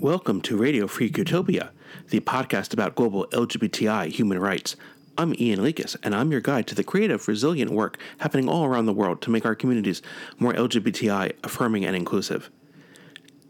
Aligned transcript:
Welcome 0.00 0.42
to 0.42 0.56
Radio 0.56 0.86
Free 0.86 1.12
Utopia, 1.12 1.72
the 2.10 2.20
podcast 2.20 2.72
about 2.72 2.94
global 2.94 3.26
LGBTI 3.32 4.12
human 4.12 4.38
rights. 4.38 4.76
I'm 5.18 5.34
Ian 5.40 5.58
Lekas, 5.58 5.96
and 6.04 6.14
I'm 6.14 6.30
your 6.30 6.40
guide 6.40 6.68
to 6.68 6.76
the 6.76 6.84
creative, 6.84 7.26
resilient 7.26 7.72
work 7.72 7.98
happening 8.18 8.48
all 8.48 8.64
around 8.64 8.86
the 8.86 8.92
world 8.92 9.20
to 9.22 9.30
make 9.30 9.44
our 9.44 9.56
communities 9.56 10.00
more 10.38 10.52
LGBTI 10.52 11.32
affirming 11.42 11.84
and 11.84 11.96
inclusive. 11.96 12.48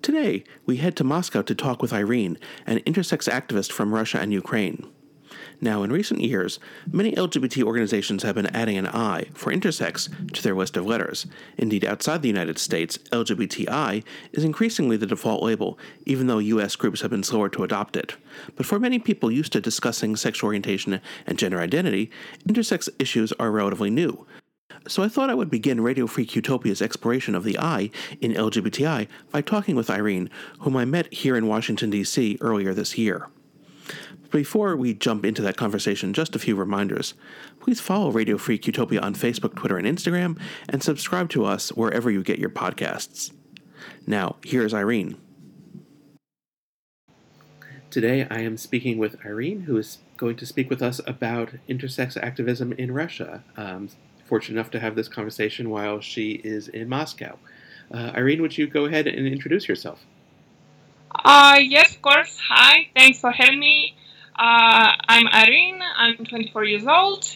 Today, 0.01 0.43
we 0.65 0.79
head 0.79 0.97
to 0.97 1.05
Moscow 1.05 1.43
to 1.43 1.55
talk 1.55 1.83
with 1.83 1.93
Irene, 1.93 2.39
an 2.67 2.79
intersex 2.79 3.31
activist 3.31 3.71
from 3.71 3.93
Russia 3.93 4.19
and 4.19 4.33
Ukraine. 4.33 4.89
Now, 5.61 5.83
in 5.83 5.91
recent 5.91 6.21
years, 6.21 6.61
many 6.91 7.13
LGBT 7.13 7.65
organizations 7.65 8.23
have 8.23 8.37
been 8.37 8.55
adding 8.55 8.79
an 8.79 8.87
I 8.87 9.25
for 9.35 9.53
intersex 9.53 10.09
to 10.33 10.43
their 10.43 10.55
list 10.55 10.77
of 10.77 10.87
letters. 10.87 11.27
Indeed, 11.57 11.85
outside 11.85 12.23
the 12.23 12.29
United 12.29 12.59
States, 12.61 12.99
LGBTI 13.11 14.05
is 14.33 14.45
increasingly 14.45 14.97
the 14.97 15.07
default 15.07 15.43
label, 15.43 15.77
even 16.07 16.29
though 16.29 16.39
U.S. 16.39 16.77
groups 16.77 17.01
have 17.01 17.11
been 17.11 17.25
slower 17.25 17.49
to 17.49 17.65
adopt 17.65 17.97
it. 17.97 18.17
But 18.55 18.67
for 18.67 18.79
many 18.79 19.01
people 19.01 19.33
used 19.33 19.53
to 19.53 19.61
discussing 19.61 20.15
sexual 20.15 20.47
orientation 20.47 21.01
and 21.27 21.39
gender 21.39 21.59
identity, 21.59 22.11
intersex 22.47 22.89
issues 23.01 23.33
are 23.33 23.51
relatively 23.51 23.91
new. 23.91 24.27
So 24.87 25.03
I 25.03 25.09
thought 25.09 25.29
I 25.29 25.35
would 25.35 25.51
begin 25.51 25.81
Radio 25.81 26.07
Free 26.07 26.29
Utopia's 26.31 26.81
exploration 26.81 27.35
of 27.35 27.43
the 27.43 27.59
I 27.59 27.91
in 28.21 28.33
LGBTI 28.33 29.09
by 29.33 29.43
talking 29.43 29.75
with 29.75 29.91
Irene, 29.91 30.31
whom 30.61 30.77
I 30.77 30.85
met 30.85 31.13
here 31.13 31.37
in 31.37 31.49
Washington, 31.49 31.91
D.C. 31.91 32.39
earlier 32.41 32.73
this 32.73 32.97
year. 32.97 33.29
Before 34.31 34.77
we 34.77 34.93
jump 34.93 35.25
into 35.25 35.41
that 35.43 35.57
conversation, 35.57 36.13
just 36.13 36.37
a 36.37 36.39
few 36.39 36.55
reminders. 36.55 37.15
Please 37.61 37.81
follow 37.81 38.11
Radio 38.11 38.37
Free 38.37 38.61
Utopia 38.63 39.01
on 39.01 39.15
Facebook, 39.15 39.55
Twitter, 39.57 39.79
and 39.79 39.87
Instagram, 39.87 40.39
and 40.69 40.83
subscribe 40.83 41.31
to 41.31 41.47
us 41.47 41.71
wherever 41.71 42.11
you 42.11 42.23
get 42.23 42.39
your 42.39 42.51
podcasts. 42.51 43.33
Now, 44.07 44.37
here's 44.45 44.75
Irene. 44.75 45.17
Today, 47.91 48.27
I 48.31 48.41
am 48.41 48.59
speaking 48.59 48.99
with 48.99 49.17
Irene, 49.25 49.63
who 49.63 49.79
is 49.79 49.99
going 50.19 50.37
to 50.37 50.47
speak 50.47 50.69
with 50.69 50.83
us 50.83 51.01
about 51.07 51.53
intersex 51.67 52.23
activism 52.23 52.75
in 52.75 52.93
Russia. 52.93 53.43
Um, 53.57 53.89
fortunate 54.27 54.61
enough 54.61 54.71
to 54.73 54.81
have 54.81 54.95
this 54.95 55.09
conversation 55.09 55.71
while 55.71 56.01
she 56.01 56.33
is 56.33 56.69
in 56.69 56.87
Moscow. 56.87 57.39
Uh, 57.91 58.13
Irene, 58.15 58.43
would 58.43 58.59
you 58.59 58.67
go 58.67 58.85
ahead 58.85 59.07
and 59.07 59.27
introduce 59.27 59.67
yourself? 59.67 60.05
Uh, 61.25 61.57
yes, 61.63 61.97
of 61.97 62.03
course. 62.03 62.39
Hi, 62.49 62.89
thanks 62.95 63.21
for 63.21 63.31
having 63.31 63.59
me. 63.59 63.97
Uh, 64.39 64.93
I'm 65.09 65.27
Irene, 65.27 65.83
I'm 65.97 66.15
24 66.25 66.63
years 66.63 66.87
old, 66.87 67.27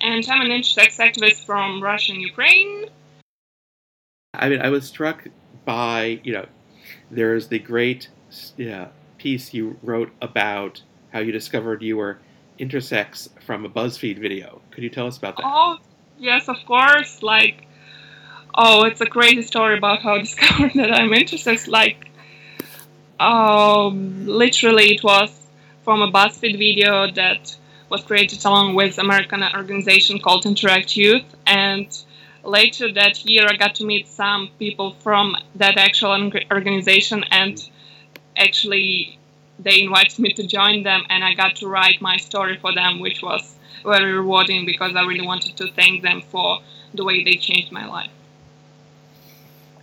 and 0.00 0.24
I'm 0.28 0.40
an 0.40 0.50
intersex 0.50 0.98
activist 0.98 1.44
from 1.44 1.82
Russia 1.82 2.12
and 2.12 2.22
Ukraine. 2.22 2.84
I 4.34 4.48
mean, 4.48 4.60
I 4.60 4.68
was 4.68 4.86
struck 4.86 5.26
by, 5.64 6.20
you 6.22 6.32
know, 6.32 6.46
there's 7.10 7.48
the 7.48 7.58
great 7.58 8.08
yeah, 8.56 8.88
piece 9.18 9.52
you 9.52 9.76
wrote 9.82 10.12
about 10.22 10.80
how 11.12 11.18
you 11.18 11.32
discovered 11.32 11.82
you 11.82 11.96
were 11.96 12.18
intersex 12.60 13.28
from 13.42 13.64
a 13.64 13.68
BuzzFeed 13.68 14.20
video. 14.20 14.60
Could 14.70 14.84
you 14.84 14.90
tell 14.90 15.08
us 15.08 15.18
about 15.18 15.36
that? 15.38 15.42
Oh, 15.44 15.78
yes, 16.18 16.48
of 16.48 16.64
course. 16.66 17.20
Like, 17.20 17.66
oh, 18.54 18.84
it's 18.84 19.00
a 19.00 19.06
crazy 19.06 19.42
story 19.42 19.76
about 19.76 20.02
how 20.02 20.14
I 20.14 20.18
discovered 20.28 20.74
that 20.74 20.92
I'm 20.94 21.10
intersex. 21.10 21.66
Like, 21.66 22.12
um, 23.18 24.28
literally, 24.28 24.94
it 24.94 25.02
was 25.02 25.43
from 25.84 26.00
a 26.02 26.10
BuzzFeed 26.10 26.58
video 26.58 27.10
that 27.12 27.56
was 27.90 28.02
created 28.02 28.44
along 28.44 28.74
with 28.74 28.98
American 28.98 29.42
organization 29.54 30.18
called 30.18 30.46
Interact 30.46 30.96
Youth. 30.96 31.24
And 31.46 31.86
later 32.42 32.92
that 32.92 33.24
year, 33.24 33.46
I 33.48 33.56
got 33.56 33.74
to 33.76 33.84
meet 33.84 34.08
some 34.08 34.50
people 34.58 34.94
from 34.94 35.36
that 35.56 35.76
actual 35.76 36.32
organization, 36.50 37.24
and 37.30 37.56
actually, 38.36 39.18
they 39.58 39.82
invited 39.82 40.18
me 40.18 40.32
to 40.32 40.46
join 40.46 40.82
them, 40.82 41.02
and 41.10 41.22
I 41.22 41.34
got 41.34 41.56
to 41.56 41.68
write 41.68 42.00
my 42.00 42.16
story 42.16 42.56
for 42.56 42.74
them, 42.74 42.98
which 43.00 43.22
was 43.22 43.54
very 43.84 44.12
rewarding 44.12 44.64
because 44.64 44.96
I 44.96 45.02
really 45.02 45.26
wanted 45.26 45.56
to 45.58 45.70
thank 45.70 46.02
them 46.02 46.22
for 46.22 46.60
the 46.94 47.04
way 47.04 47.22
they 47.22 47.36
changed 47.36 47.70
my 47.70 47.86
life. 47.86 48.10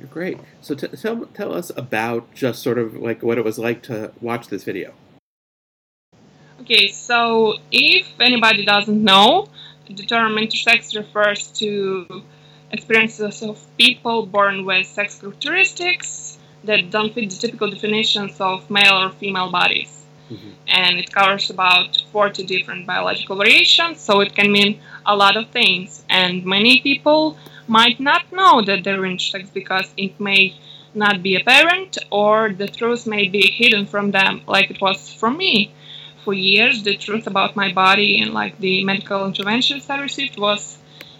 Great. 0.09 0.40
So 0.61 0.73
t- 0.73 0.88
tell, 0.88 1.28
tell 1.28 1.53
us 1.53 1.72
about 1.78 2.34
just 2.34 2.63
sort 2.63 2.79
of 2.79 2.95
like 2.95 3.22
what 3.22 3.38
it 3.38 3.45
was 3.45 3.59
like 3.59 3.84
to 3.84 4.11
watch 4.19 4.47
this 4.47 4.63
video. 4.63 4.94
Okay, 6.61 6.89
so 6.89 7.55
if 7.72 8.07
anybody 8.19 8.63
doesn't 8.66 9.03
know, 9.03 9.47
the 9.88 10.03
term 10.03 10.35
intersex 10.35 10.95
refers 10.95 11.47
to 11.53 12.22
experiences 12.69 13.41
of 13.41 13.57
people 13.77 14.27
born 14.27 14.63
with 14.63 14.85
sex 14.85 15.19
characteristics 15.19 16.38
that 16.63 16.91
don't 16.91 17.16
fit 17.16 17.31
the 17.31 17.35
typical 17.35 17.72
definitions 17.72 18.39
of 18.39 18.69
male 18.69 18.94
or 19.01 19.09
female 19.09 19.49
bodies. 19.49 20.05
Mm-hmm. 20.29 20.51
And 20.67 20.99
it 20.99 21.11
covers 21.11 21.49
about 21.49 22.03
40 22.11 22.45
different 22.45 22.85
biological 22.85 23.38
variations, 23.38 23.99
so 23.99 24.19
it 24.19 24.35
can 24.35 24.51
mean 24.51 24.79
a 25.03 25.16
lot 25.16 25.38
of 25.38 25.49
things. 25.49 26.05
And 26.09 26.45
many 26.45 26.79
people 26.81 27.39
might 27.66 27.99
not 27.99 28.31
know 28.31 28.61
that 28.61 28.83
they're 28.83 28.99
intersex 28.99 29.51
because 29.51 29.91
it 29.97 30.19
may 30.19 30.55
not 30.93 31.23
be 31.23 31.35
apparent 31.35 31.97
or 32.11 32.53
the 32.53 32.67
truth 32.67 33.07
may 33.07 33.28
be 33.28 33.49
hidden 33.49 33.88
from 33.88 34.11
them, 34.11 34.41
like 34.45 34.69
it 34.69 34.79
was 34.79 35.11
for 35.11 35.31
me 35.31 35.73
for 36.23 36.33
years 36.33 36.83
the 36.83 36.95
truth 36.95 37.27
about 37.27 37.55
my 37.55 37.71
body 37.73 38.21
and 38.21 38.33
like 38.33 38.57
the 38.59 38.83
medical 38.83 39.25
interventions 39.25 39.89
I 39.89 39.99
received 40.01 40.37
was 40.37 40.77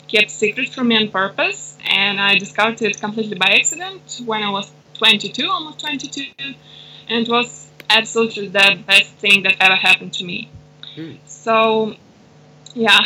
kept 0.07 0.29
secret 0.29 0.69
from 0.69 0.89
me 0.89 0.97
on 0.97 1.09
purpose, 1.09 1.78
and 1.85 2.19
I 2.19 2.35
discovered 2.35 2.81
it 2.81 3.00
completely 3.00 3.38
by 3.38 3.47
accident 3.59 4.22
when 4.25 4.44
I 4.44 4.50
was 4.50 4.69
22, 4.95 5.50
almost 5.50 5.79
22, 5.79 6.25
and 6.41 6.56
it 7.09 7.29
was 7.29 7.67
absolutely 7.90 8.47
the 8.47 8.79
best 8.85 9.11
thing 9.16 9.44
that 9.44 9.56
ever 9.59 9.75
happened 9.75 10.13
to 10.13 10.23
me. 10.25 10.50
Hmm. 10.95 11.13
So, 11.25 11.95
yeah. 12.73 13.00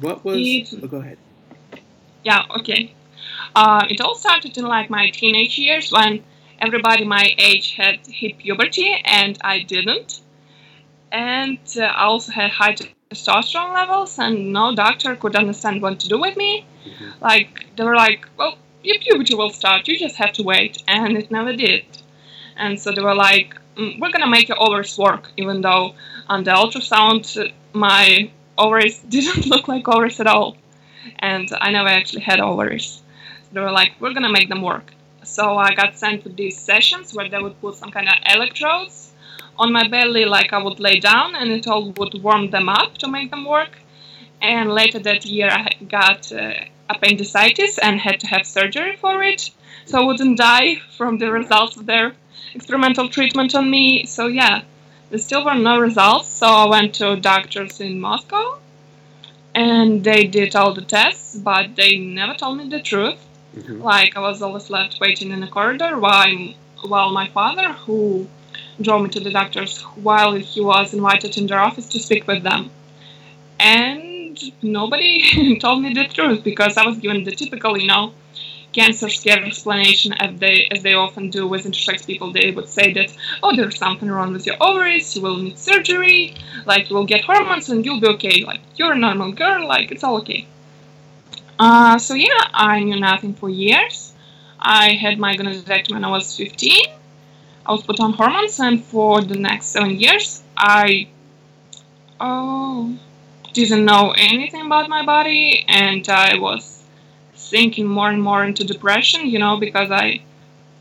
what 0.00 0.24
was? 0.24 0.36
It, 0.38 0.70
oh, 0.82 0.86
go 0.86 0.98
ahead. 0.98 1.18
Yeah. 2.24 2.44
Okay. 2.58 2.94
Uh, 3.54 3.86
it 3.88 4.00
all 4.00 4.14
started 4.14 4.56
in 4.56 4.64
like 4.64 4.90
my 4.90 5.10
teenage 5.10 5.58
years 5.58 5.92
when 5.92 6.22
everybody 6.60 7.04
my 7.04 7.34
age 7.38 7.74
had 7.76 8.06
hit 8.06 8.38
puberty 8.38 9.00
and 9.04 9.38
I 9.42 9.60
didn't. 9.60 10.20
And 11.12 11.58
uh, 11.76 11.82
I 11.82 12.04
also 12.04 12.32
had 12.32 12.50
high 12.50 12.76
testosterone 13.10 13.74
levels, 13.74 14.18
and 14.18 14.52
no 14.52 14.74
doctor 14.74 15.16
could 15.16 15.34
understand 15.34 15.82
what 15.82 15.98
to 16.00 16.08
do 16.08 16.20
with 16.20 16.36
me. 16.36 16.64
Mm-hmm. 16.84 17.24
Like, 17.24 17.66
they 17.76 17.82
were 17.82 17.96
like, 17.96 18.28
well, 18.36 18.56
your 18.82 18.98
puberty 18.98 19.34
will 19.34 19.50
start, 19.50 19.88
you 19.88 19.98
just 19.98 20.16
have 20.16 20.32
to 20.34 20.42
wait. 20.42 20.82
And 20.86 21.16
it 21.16 21.30
never 21.30 21.54
did. 21.54 21.84
And 22.56 22.78
so 22.78 22.92
they 22.92 23.02
were 23.02 23.14
like, 23.14 23.56
mm, 23.76 23.98
we're 23.98 24.12
gonna 24.12 24.28
make 24.28 24.48
your 24.48 24.62
ovaries 24.62 24.96
work, 24.96 25.30
even 25.36 25.60
though 25.60 25.94
on 26.28 26.44
the 26.44 26.52
ultrasound, 26.52 27.52
my 27.72 28.30
ovaries 28.56 28.98
didn't 29.08 29.46
look 29.46 29.66
like 29.66 29.88
ovaries 29.88 30.20
at 30.20 30.26
all. 30.26 30.56
And 31.18 31.48
I 31.60 31.72
never 31.72 31.88
actually 31.88 32.22
had 32.22 32.40
ovaries. 32.40 33.02
They 33.52 33.60
were 33.60 33.72
like, 33.72 33.92
we're 34.00 34.14
gonna 34.14 34.32
make 34.32 34.48
them 34.48 34.62
work. 34.62 34.92
So 35.30 35.56
I 35.56 35.74
got 35.74 35.96
sent 35.96 36.24
to 36.24 36.28
these 36.28 36.58
sessions 36.58 37.14
where 37.14 37.28
they 37.28 37.38
would 37.38 37.60
put 37.60 37.76
some 37.76 37.92
kind 37.92 38.08
of 38.08 38.16
electrodes 38.26 39.12
on 39.56 39.72
my 39.72 39.86
belly, 39.86 40.24
like 40.24 40.52
I 40.52 40.60
would 40.60 40.80
lay 40.80 40.98
down, 40.98 41.36
and 41.36 41.52
it 41.52 41.68
all 41.68 41.92
would 41.92 42.20
warm 42.20 42.50
them 42.50 42.68
up 42.68 42.98
to 42.98 43.08
make 43.08 43.30
them 43.30 43.44
work. 43.44 43.78
And 44.42 44.72
later 44.72 44.98
that 44.98 45.24
year, 45.24 45.48
I 45.48 45.68
got 45.84 46.32
uh, 46.32 46.54
appendicitis 46.88 47.78
and 47.78 48.00
had 48.00 48.18
to 48.20 48.26
have 48.26 48.44
surgery 48.44 48.96
for 48.96 49.22
it, 49.22 49.50
so 49.84 50.00
I 50.00 50.04
wouldn't 50.04 50.36
die 50.38 50.76
from 50.96 51.18
the 51.18 51.30
results 51.30 51.76
of 51.76 51.86
their 51.86 52.12
experimental 52.54 53.08
treatment 53.08 53.54
on 53.54 53.70
me. 53.70 54.06
So 54.06 54.26
yeah, 54.26 54.62
there 55.10 55.18
still 55.18 55.44
were 55.44 55.54
no 55.54 55.78
results. 55.78 56.28
So 56.28 56.46
I 56.46 56.66
went 56.68 56.94
to 56.96 57.14
doctors 57.14 57.80
in 57.80 58.00
Moscow, 58.00 58.58
and 59.54 60.02
they 60.02 60.24
did 60.24 60.56
all 60.56 60.74
the 60.74 60.82
tests, 60.82 61.36
but 61.36 61.76
they 61.76 61.98
never 61.98 62.34
told 62.34 62.58
me 62.58 62.68
the 62.68 62.80
truth. 62.80 63.20
Mm-hmm. 63.56 63.82
Like 63.82 64.16
I 64.16 64.20
was 64.20 64.42
always 64.42 64.70
left 64.70 65.00
waiting 65.00 65.30
in 65.30 65.40
the 65.40 65.48
corridor 65.48 65.98
while 65.98 66.54
while 66.82 67.10
my 67.10 67.28
father, 67.28 67.72
who 67.72 68.26
drove 68.80 69.02
me 69.02 69.10
to 69.10 69.20
the 69.20 69.30
doctors, 69.30 69.82
while 70.08 70.32
he 70.34 70.60
was 70.60 70.94
invited 70.94 71.36
in 71.36 71.46
their 71.46 71.58
office 71.58 71.86
to 71.88 71.98
speak 71.98 72.26
with 72.26 72.42
them, 72.42 72.70
and 73.58 74.40
nobody 74.62 75.58
told 75.60 75.82
me 75.82 75.92
the 75.92 76.06
truth 76.06 76.42
because 76.44 76.76
I 76.76 76.86
was 76.86 76.98
given 76.98 77.24
the 77.24 77.32
typical, 77.32 77.76
you 77.76 77.86
know, 77.86 78.14
cancer 78.72 79.08
scare 79.08 79.44
explanation 79.44 80.12
as 80.12 80.38
they 80.38 80.68
as 80.70 80.82
they 80.82 80.94
often 80.94 81.28
do 81.30 81.46
with 81.46 81.64
intersex 81.64 82.06
people. 82.06 82.32
They 82.32 82.52
would 82.52 82.68
say 82.68 82.92
that 82.94 83.14
oh, 83.42 83.54
there's 83.54 83.78
something 83.78 84.08
wrong 84.08 84.32
with 84.32 84.46
your 84.46 84.56
ovaries, 84.60 85.16
you 85.16 85.22
will 85.22 85.38
need 85.38 85.58
surgery, 85.58 86.34
like 86.66 86.88
you 86.88 86.96
will 86.96 87.06
get 87.06 87.24
hormones 87.24 87.68
and 87.68 87.84
you'll 87.84 88.00
be 88.00 88.08
okay. 88.08 88.44
Like 88.44 88.60
you're 88.76 88.92
a 88.92 88.98
normal 88.98 89.32
girl, 89.32 89.66
like 89.66 89.90
it's 89.90 90.04
all 90.04 90.18
okay. 90.18 90.46
Uh, 91.60 91.96
so 91.98 92.14
yeah, 92.14 92.48
I 92.54 92.80
knew 92.80 92.98
nothing 92.98 93.34
for 93.34 93.48
years. 93.50 94.14
I 94.58 94.92
had 94.94 95.18
my 95.18 95.36
gonadectomy 95.36 95.92
when 95.92 96.04
I 96.04 96.10
was 96.10 96.36
15. 96.36 96.86
I 97.66 97.72
was 97.72 97.82
put 97.84 98.00
on 98.00 98.14
hormones, 98.14 98.58
and 98.60 98.84
for 98.84 99.20
the 99.22 99.36
next 99.38 99.66
seven 99.66 100.00
years, 100.00 100.42
I 100.56 101.08
oh 102.20 102.96
didn't 103.54 103.84
know 103.84 104.12
anything 104.18 104.66
about 104.66 104.88
my 104.88 105.04
body, 105.04 105.64
and 105.68 106.08
I 106.08 106.38
was 106.38 106.84
sinking 107.34 107.86
more 107.86 108.10
and 108.10 108.22
more 108.22 108.44
into 108.44 108.64
depression. 108.64 109.26
You 109.26 109.38
know, 109.40 109.58
because 109.58 109.90
I 109.90 110.22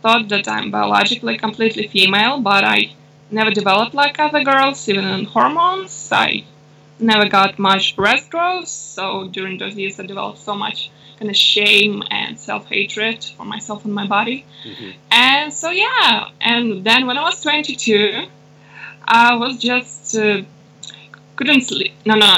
thought 0.02 0.30
that 0.30 0.48
I'm 0.48 0.72
biologically 0.72 1.38
completely 1.38 1.88
female, 1.88 2.40
but 2.42 2.64
I 2.66 2.94
never 3.32 3.52
developed 3.52 3.96
like 3.96 4.20
other 4.20 4.44
girls, 4.44 4.88
even 4.90 5.06
in 5.06 5.26
hormones. 5.26 6.10
I 6.12 6.46
never 7.00 7.28
got 7.28 7.60
much 7.60 7.96
breast 7.96 8.30
growth, 8.30 8.68
so 8.68 9.28
during 9.28 9.58
those 9.58 9.76
years 9.76 10.00
I 10.00 10.06
developed 10.06 10.40
so 10.40 10.56
much 10.56 10.92
kind 11.18 11.30
of 11.30 11.36
shame 11.36 12.02
and 12.10 12.40
self-hatred 12.40 13.24
for 13.36 13.46
myself 13.46 13.84
and 13.86 13.94
my 13.94 14.08
body. 14.08 14.46
Mm-hmm. 14.64 14.92
And 15.12 15.54
so 15.54 15.70
yeah, 15.70 16.30
and 16.40 16.84
then 16.84 17.08
when 17.08 17.18
I 17.18 17.24
was 17.24 17.42
22, 17.42 18.28
I 19.06 19.36
was 19.36 19.58
just 19.58 20.16
uh, 20.16 20.42
couldn't 21.36 21.62
sleep. 21.62 21.94
No, 22.06 22.16
no. 22.16 22.36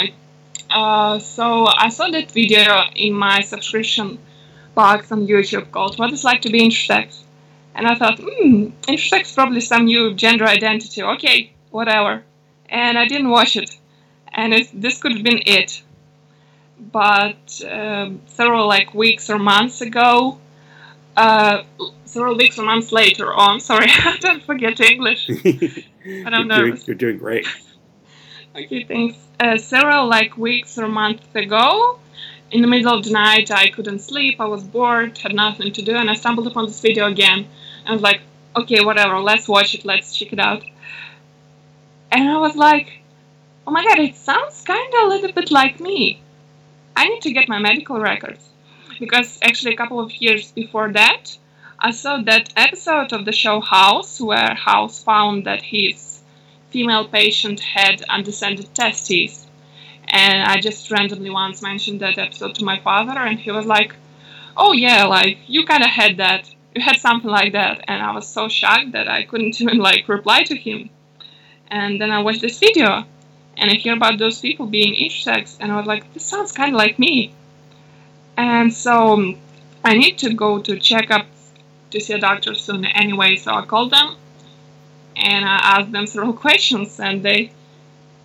Uh, 0.70 1.20
so 1.20 1.66
I 1.68 1.90
saw 1.90 2.10
that 2.10 2.32
video 2.32 2.84
in 2.96 3.14
my 3.14 3.42
subscription 3.42 4.20
box 4.74 5.12
on 5.12 5.28
YouTube 5.28 5.70
called 5.72 6.00
"What 6.00 6.14
It's 6.14 6.24
Like 6.24 6.42
to 6.44 6.50
Be 6.50 6.62
Intersex," 6.62 7.24
and 7.76 7.88
I 7.88 7.96
thought, 7.96 8.20
hmm, 8.20 8.68
intersex 8.88 9.36
probably 9.36 9.62
some 9.62 9.86
new 9.86 10.14
gender 10.14 10.46
identity. 10.46 11.04
Okay, 11.04 11.52
whatever. 11.72 12.24
And 12.70 12.98
I 12.98 13.06
didn't 13.06 13.30
watch 13.30 13.58
it, 13.58 13.76
and 14.34 14.54
it, 14.54 14.70
this 14.74 15.02
could 15.02 15.14
have 15.14 15.24
been 15.24 15.42
it. 15.46 15.82
But 16.80 17.62
uh, 17.64 18.12
several 18.26 18.68
like 18.68 18.94
weeks 18.94 19.30
or 19.30 19.38
months 19.38 19.82
ago, 19.82 20.40
uh, 21.16 21.64
several 22.06 22.36
weeks 22.36 22.58
or 22.58 22.64
months 22.64 22.92
later 22.92 23.34
on, 23.34 23.60
sorry, 23.72 23.88
I 23.90 24.18
don't 24.20 24.44
forget 24.44 24.80
English. 24.80 25.28
but 25.44 26.34
I'm 26.34 26.50
you're, 26.50 26.58
doing, 26.58 26.82
you're 26.86 26.96
doing 26.96 27.18
great. 27.18 27.48
okay, 28.56 28.84
thanks. 28.84 29.18
Uh, 29.40 29.58
several 29.58 30.08
like 30.08 30.38
weeks 30.38 30.78
or 30.78 30.88
months 30.88 31.28
ago, 31.36 32.00
in 32.52 32.62
the 32.62 32.68
middle 32.68 32.94
of 32.94 33.04
the 33.04 33.12
night, 33.12 33.50
I 33.52 33.70
couldn't 33.70 34.00
sleep. 34.00 34.40
I 34.40 34.46
was 34.46 34.64
bored, 34.64 35.18
had 35.18 35.34
nothing 35.34 35.72
to 35.74 35.82
do, 35.82 35.96
and 35.96 36.10
I 36.10 36.16
stumbled 36.16 36.48
upon 36.48 36.66
this 36.66 36.82
video 36.82 37.08
again. 37.08 37.48
I 37.86 37.94
was 37.94 38.02
like, 38.02 38.22
okay, 38.56 38.84
whatever, 38.84 39.20
let's 39.20 39.48
watch 39.48 39.74
it, 39.74 39.86
let's 39.86 40.16
check 40.16 40.34
it 40.34 40.40
out. 40.40 40.64
And 42.12 42.30
I 42.30 42.38
was 42.38 42.56
like, 42.56 43.01
oh 43.72 43.74
my 43.74 43.86
god, 43.86 44.00
it 44.00 44.18
sounds 44.18 44.62
kind 44.64 44.94
of 44.96 45.04
a 45.06 45.08
little 45.08 45.32
bit 45.32 45.50
like 45.50 45.80
me. 45.80 46.20
I 46.94 47.08
need 47.08 47.22
to 47.22 47.32
get 47.32 47.48
my 47.48 47.58
medical 47.58 48.02
records. 48.02 48.44
Because 49.00 49.40
actually, 49.42 49.74
a 49.74 49.78
couple 49.78 50.02
of 50.02 50.14
years 50.14 50.52
before 50.52 50.92
that, 50.92 51.38
I 51.80 51.92
saw 51.92 52.22
that 52.24 52.52
episode 52.58 53.14
of 53.14 53.24
the 53.24 53.32
show 53.32 53.62
House 53.62 54.20
where 54.20 54.56
House 54.56 55.02
found 55.02 55.46
that 55.46 55.62
his 55.62 56.20
female 56.72 57.08
patient 57.08 57.62
had 57.62 58.02
undescended 58.10 58.76
testes. 58.76 59.48
And 60.06 60.44
I 60.44 60.60
just 60.60 60.92
randomly 60.92 61.30
once 61.30 61.62
mentioned 61.62 62.02
that 62.02 62.18
episode 62.18 62.56
to 62.56 62.66
my 62.66 62.78
father, 62.82 63.18
and 63.18 63.40
he 63.40 63.52
was 63.52 63.66
like, 63.66 63.96
Oh, 64.58 64.74
yeah, 64.74 65.06
like, 65.06 65.38
you 65.48 65.66
kind 65.66 65.82
of 65.82 65.90
had 65.90 66.18
that 66.18 66.54
you 66.76 66.82
had 66.82 66.98
something 66.98 67.30
like 67.30 67.52
that 67.52 67.84
and 67.90 68.02
i 68.02 68.14
was 68.14 68.26
so 68.26 68.48
shocked 68.48 68.94
that 68.94 69.06
i 69.06 69.24
couldn't 69.24 69.60
even 69.62 69.78
like 69.78 70.08
reply 70.08 70.42
to 70.42 70.56
him 70.56 70.90
and 71.68 72.00
then 72.00 72.12
i 72.12 72.20
watched 72.22 72.40
this 72.40 72.60
video 72.60 73.04
and 73.58 73.70
i 73.72 73.74
hear 73.74 73.94
about 73.94 74.18
those 74.18 74.40
people 74.40 74.66
being 74.66 74.94
intersex 74.94 75.58
and 75.60 75.72
i 75.72 75.76
was 75.76 75.86
like 75.86 76.14
this 76.14 76.26
sounds 76.26 76.52
kind 76.52 76.74
of 76.74 76.78
like 76.78 76.98
me 77.00 77.34
and 78.38 78.74
so 78.74 79.14
um, 79.14 79.38
i 79.84 79.94
need 79.98 80.18
to 80.18 80.34
go 80.34 80.60
to 80.60 80.80
check 80.80 81.12
up 81.12 81.26
to 81.90 82.00
see 82.00 82.14
a 82.14 82.20
doctor 82.20 82.54
soon 82.54 82.86
anyway 82.86 83.36
so 83.36 83.54
i 83.54 83.66
called 83.66 83.92
them 83.92 84.16
and 85.16 85.46
i 85.46 85.58
asked 85.76 85.92
them 85.92 86.08
several 86.08 86.34
questions 86.46 87.00
and 87.00 87.24
they 87.24 87.52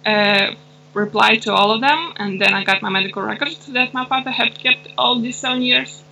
uh, 0.05 0.55
replied 0.95 1.43
to 1.43 1.53
all 1.53 1.73
of 1.73 1.81
them 1.81 2.13
and 2.17 2.41
then 2.41 2.55
i 2.55 2.63
got 2.65 2.81
my 2.83 2.89
medical 2.89 3.23
records 3.23 3.67
that 3.67 3.93
my 3.93 4.05
father 4.05 4.31
had 4.31 4.59
kept 4.59 4.89
all 4.97 5.19
these 5.21 5.37
seven 5.37 5.63
years 5.63 6.03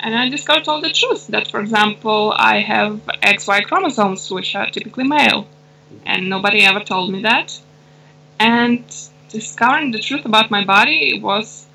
and 0.00 0.14
I 0.14 0.28
discovered 0.28 0.68
all 0.68 0.80
the 0.80 0.92
truth 0.92 1.26
that, 1.28 1.50
for 1.50 1.60
example, 1.60 2.34
I 2.36 2.60
have 2.60 3.00
XY 3.22 3.64
chromosomes, 3.64 4.30
which 4.30 4.54
are 4.54 4.68
typically 4.70 5.04
male, 5.04 5.46
and 6.04 6.28
nobody 6.28 6.62
ever 6.62 6.80
told 6.80 7.10
me 7.10 7.22
that. 7.22 7.58
And 8.38 8.84
discovering 9.28 9.90
the 9.90 9.98
truth 9.98 10.24
about 10.24 10.50
my 10.50 10.64
body 10.64 11.20
was 11.20 11.66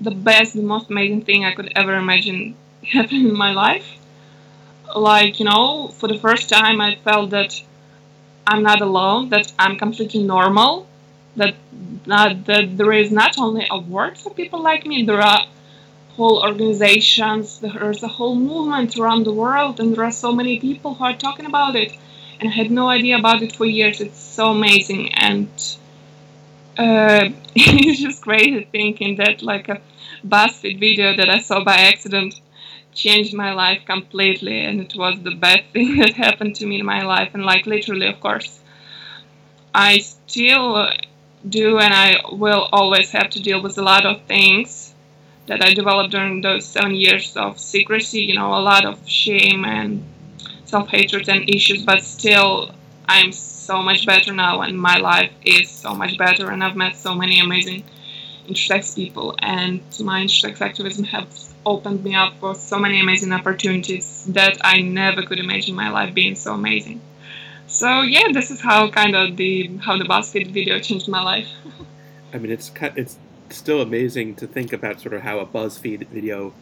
the 0.00 0.10
best, 0.10 0.54
the 0.54 0.62
most 0.62 0.90
amazing 0.90 1.22
thing 1.24 1.44
I 1.44 1.54
could 1.54 1.72
ever 1.76 1.94
imagine 1.96 2.56
happening 2.84 3.28
in 3.28 3.36
my 3.38 3.52
life. 3.52 3.86
Like, 4.94 5.38
you 5.40 5.44
know, 5.46 5.88
for 5.88 6.08
the 6.08 6.18
first 6.18 6.48
time, 6.48 6.80
I 6.80 6.96
felt 6.96 7.30
that 7.30 7.60
I'm 8.46 8.62
not 8.62 8.80
alone, 8.80 9.30
that 9.30 9.52
I'm 9.58 9.76
completely 9.78 10.22
normal, 10.22 10.86
that, 11.36 11.54
uh, 12.10 12.34
that 12.46 12.76
there 12.76 12.92
is 12.92 13.10
not 13.12 13.38
only 13.38 13.66
a 13.70 13.78
word 13.80 14.18
for 14.18 14.30
people 14.32 14.62
like 14.62 14.86
me, 14.86 15.04
there 15.04 15.20
are 15.22 15.46
whole 16.16 16.42
organizations, 16.42 17.60
there's 17.60 18.02
a 18.02 18.08
whole 18.08 18.36
movement 18.36 18.96
around 18.98 19.24
the 19.24 19.32
world, 19.32 19.80
and 19.80 19.94
there 19.94 20.04
are 20.04 20.12
so 20.12 20.32
many 20.32 20.60
people 20.60 20.94
who 20.94 21.04
are 21.04 21.16
talking 21.16 21.46
about 21.46 21.76
it. 21.76 21.92
And 22.40 22.48
I 22.50 22.52
had 22.52 22.70
no 22.70 22.88
idea 22.88 23.18
about 23.18 23.42
it 23.42 23.56
for 23.56 23.64
years. 23.64 24.00
It's 24.00 24.18
so 24.18 24.50
amazing, 24.50 25.14
and 25.14 25.48
uh, 26.78 27.30
it's 27.54 28.00
just 28.00 28.22
crazy 28.22 28.68
thinking 28.70 29.16
that 29.16 29.42
like 29.42 29.68
a 29.68 29.80
BuzzFeed 30.26 30.78
video 30.78 31.16
that 31.16 31.30
I 31.30 31.38
saw 31.38 31.64
by 31.64 31.76
accident 31.76 32.40
changed 32.92 33.34
my 33.34 33.52
life 33.52 33.82
completely, 33.86 34.60
and 34.64 34.80
it 34.80 34.94
was 34.96 35.20
the 35.22 35.34
best 35.34 35.64
thing 35.72 35.96
that 35.98 36.14
happened 36.14 36.56
to 36.56 36.66
me 36.66 36.80
in 36.80 36.86
my 36.86 37.02
life. 37.02 37.30
And 37.34 37.44
like 37.44 37.66
literally, 37.66 38.06
of 38.06 38.20
course, 38.20 38.60
I 39.74 39.98
still 39.98 40.90
do, 41.48 41.78
and 41.78 41.94
I 41.94 42.20
will 42.32 42.68
always 42.72 43.10
have 43.12 43.30
to 43.30 43.42
deal 43.42 43.62
with 43.62 43.78
a 43.78 43.82
lot 43.82 44.04
of 44.04 44.22
things 44.22 44.94
that 45.46 45.62
I 45.62 45.74
developed 45.74 46.10
during 46.10 46.40
those 46.40 46.66
seven 46.66 46.94
years 46.94 47.36
of 47.36 47.58
secrecy. 47.58 48.22
You 48.22 48.34
know, 48.34 48.54
a 48.54 48.60
lot 48.60 48.84
of 48.84 49.08
shame 49.08 49.64
and 49.64 50.02
self 50.66 50.88
hatred 50.88 51.28
and 51.28 51.48
issues, 51.48 51.84
but 51.84 52.02
still, 52.02 52.72
I'm 53.08 53.32
so 53.32 53.82
much 53.82 54.06
better 54.06 54.32
now, 54.32 54.60
and 54.62 54.78
my 54.78 54.96
life 54.98 55.32
is 55.44 55.70
so 55.70 55.94
much 55.94 56.18
better. 56.18 56.50
And 56.50 56.62
I've 56.62 56.76
met 56.76 56.96
so 56.96 57.14
many 57.14 57.40
amazing 57.40 57.84
intersex 58.48 58.94
people, 58.94 59.34
and 59.38 59.80
my 60.00 60.22
intersex 60.22 60.60
activism 60.60 61.04
has 61.04 61.54
opened 61.64 62.04
me 62.04 62.14
up 62.14 62.34
for 62.38 62.54
so 62.54 62.78
many 62.78 63.00
amazing 63.00 63.32
opportunities 63.32 64.24
that 64.28 64.56
I 64.62 64.80
never 64.80 65.22
could 65.22 65.40
imagine 65.40 65.74
my 65.74 65.90
life 65.90 66.14
being 66.14 66.36
so 66.36 66.54
amazing. 66.54 67.00
So 67.66 68.02
yeah, 68.02 68.28
this 68.32 68.50
is 68.50 68.60
how 68.60 68.90
kind 68.90 69.16
of 69.16 69.36
the 69.36 69.76
how 69.78 69.98
the 69.98 70.04
BuzzFeed 70.04 70.52
video 70.52 70.78
changed 70.78 71.08
my 71.08 71.22
life. 71.22 71.48
I 72.32 72.38
mean, 72.38 72.52
it's 72.52 72.70
it's 72.94 73.18
still 73.50 73.80
amazing 73.80 74.36
to 74.36 74.46
think 74.46 74.72
about 74.72 75.00
sort 75.00 75.14
of 75.14 75.22
how 75.22 75.40
a 75.40 75.46
BuzzFeed 75.46 76.06
video 76.08 76.52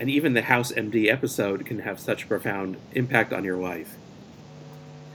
and 0.00 0.10
even 0.10 0.34
the 0.34 0.42
House 0.42 0.72
MD 0.72 1.10
episode 1.10 1.64
can 1.66 1.80
have 1.80 2.00
such 2.00 2.24
a 2.24 2.26
profound 2.26 2.76
impact 2.92 3.32
on 3.32 3.44
your 3.44 3.56
life. 3.56 3.96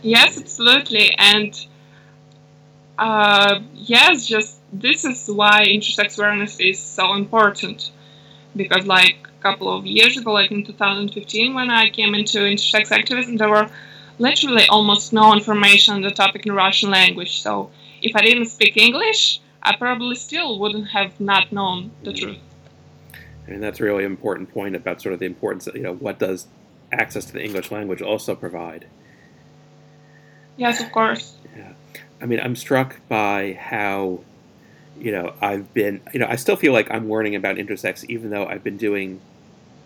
Yes, 0.02 0.38
absolutely. 0.38 1.14
And 1.18 1.68
uh, 2.98 3.60
yes, 3.74 4.28
just 4.28 4.58
this 4.72 5.06
is 5.06 5.30
why 5.30 5.66
intersex 5.66 6.18
awareness 6.18 6.60
is 6.60 6.80
so 6.80 7.14
important. 7.14 7.92
Because, 8.56 8.86
like 8.88 9.28
a 9.40 9.42
couple 9.42 9.72
of 9.72 9.86
years 9.86 10.18
ago, 10.18 10.32
like 10.32 10.52
in 10.52 10.64
2015, 10.64 11.54
when 11.54 11.70
I 11.70 11.90
came 11.90 12.16
into 12.16 12.40
intersex 12.40 12.92
activism, 12.92 13.38
there 13.38 13.50
were 13.50 13.70
literally 14.20 14.66
almost 14.68 15.14
no 15.14 15.34
information 15.34 15.94
on 15.94 16.02
the 16.02 16.10
topic 16.10 16.46
in 16.46 16.54
Russian 16.54 16.90
language. 16.90 17.42
So, 17.42 17.70
if 18.02 18.16
I 18.16 18.22
didn't 18.22 18.48
speak 18.48 18.78
English, 18.78 19.42
I 19.62 19.76
probably 19.76 20.16
still 20.16 20.60
wouldn't 20.60 20.90
have 20.90 21.20
not 21.20 21.52
known 21.52 21.92
the 22.04 22.12
mm. 22.12 22.20
truth. 22.20 22.47
And 23.48 23.64
that's 23.64 23.80
a 23.80 23.84
really 23.84 24.04
important 24.04 24.54
point 24.54 24.76
about 24.76 25.02
sort 25.02 25.14
of 25.14 25.20
the 25.20 25.26
importance 25.26 25.68
of, 25.68 25.76
you 25.76 25.84
know, 25.84 25.94
what 25.94 26.20
does 26.20 26.48
access 26.92 27.26
to 27.26 27.34
the 27.34 27.44
English 27.44 27.72
language 27.72 28.02
also 28.02 28.36
provide? 28.36 28.86
Yes, 30.58 30.82
of 30.82 30.92
course. 30.92 31.36
Yeah. 31.56 31.74
I 32.22 32.26
mean, 32.26 32.40
I'm 32.40 32.56
struck 32.56 33.00
by 33.08 33.54
how, 33.54 34.22
you 35.00 35.12
know, 35.12 35.34
I've 35.42 35.74
been, 35.74 36.02
you 36.14 36.20
know, 36.20 36.28
I 36.28 36.36
still 36.36 36.56
feel 36.56 36.74
like 36.74 36.92
I'm 36.92 37.10
learning 37.10 37.36
about 37.36 37.58
intersex 37.58 38.04
even 38.10 38.32
though 38.32 38.46
I've 38.46 38.64
been 38.64 38.78
doing 38.78 39.22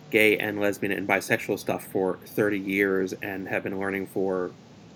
gay 0.10 0.38
and 0.38 0.60
lesbian 0.60 0.92
and 0.92 1.08
bisexual 1.08 1.60
stuff 1.60 1.86
for 1.86 2.20
30 2.26 2.60
years 2.60 3.14
and 3.22 3.48
have 3.48 3.64
been 3.64 3.80
learning 3.80 4.08
for 4.08 4.52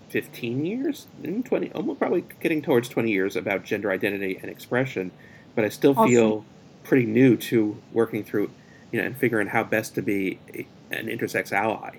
15 0.09 0.65
years, 0.65 1.07
20, 1.23 1.71
almost 1.71 1.99
probably 1.99 2.25
getting 2.39 2.61
towards 2.61 2.89
20 2.89 3.11
years 3.11 3.35
about 3.35 3.63
gender 3.63 3.91
identity 3.91 4.37
and 4.41 4.49
expression, 4.49 5.11
but 5.55 5.65
I 5.65 5.69
still 5.69 5.91
awesome. 5.91 6.09
feel 6.09 6.45
pretty 6.85 7.05
new 7.05 7.35
to 7.37 7.77
working 7.91 8.23
through, 8.23 8.49
you 8.91 8.99
know, 8.99 9.05
and 9.05 9.17
figuring 9.17 9.47
how 9.47 9.63
best 9.63 9.95
to 9.95 10.01
be 10.01 10.39
an 10.91 11.07
intersex 11.07 11.51
ally. 11.51 11.97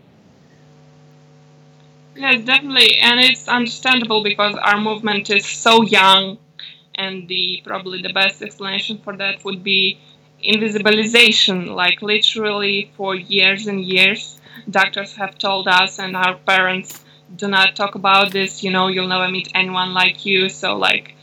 Yeah, 2.14 2.36
definitely, 2.36 2.96
and 2.96 3.20
it's 3.20 3.46
understandable 3.46 4.22
because 4.22 4.54
our 4.56 4.80
movement 4.80 5.28
is 5.28 5.44
so 5.44 5.82
young, 5.82 6.38
and 6.94 7.28
the 7.28 7.62
probably 7.66 8.00
the 8.00 8.12
best 8.12 8.40
explanation 8.40 8.98
for 9.04 9.14
that 9.18 9.44
would 9.44 9.62
be 9.62 9.98
invisibilization. 10.42 11.74
Like 11.74 12.00
literally, 12.00 12.90
for 12.96 13.14
years 13.14 13.66
and 13.66 13.84
years, 13.84 14.40
doctors 14.70 15.14
have 15.16 15.38
told 15.38 15.68
us 15.68 15.98
and 15.98 16.16
our 16.16 16.34
parents 16.34 17.04
do 17.34 17.48
not 17.48 17.76
talk 17.76 17.94
about 17.94 18.32
this 18.32 18.62
you 18.62 18.70
know 18.70 18.88
you'll 18.88 19.08
never 19.08 19.28
meet 19.28 19.50
anyone 19.54 19.92
like 19.92 20.24
you 20.24 20.48
so 20.48 20.76
like 20.76 21.14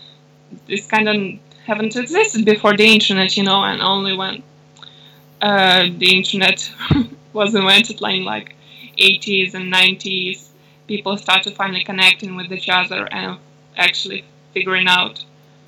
this 0.67 0.85
kind 0.85 1.07
of 1.09 1.42
haven't 1.65 1.95
existed 1.95 2.45
before 2.45 2.75
the 2.75 2.85
internet 2.85 3.35
you 3.37 3.43
know 3.43 3.63
and 3.63 3.81
only 3.81 4.15
when 4.15 4.43
uh, 5.43 5.89
the 5.97 6.15
internet 6.15 6.71
was 7.33 7.53
invented 7.53 7.99
like, 7.99 8.21
like 8.21 8.55
80s 8.97 9.53
and 9.53 9.71
90s, 9.73 10.47
people 10.87 11.17
started 11.17 11.53
finally 11.53 11.83
connecting 11.83 12.35
with 12.35 12.51
each 12.51 12.69
other 12.69 13.07
and 13.11 13.37
actually 13.75 14.23
figuring 14.53 14.87
out 14.87 15.25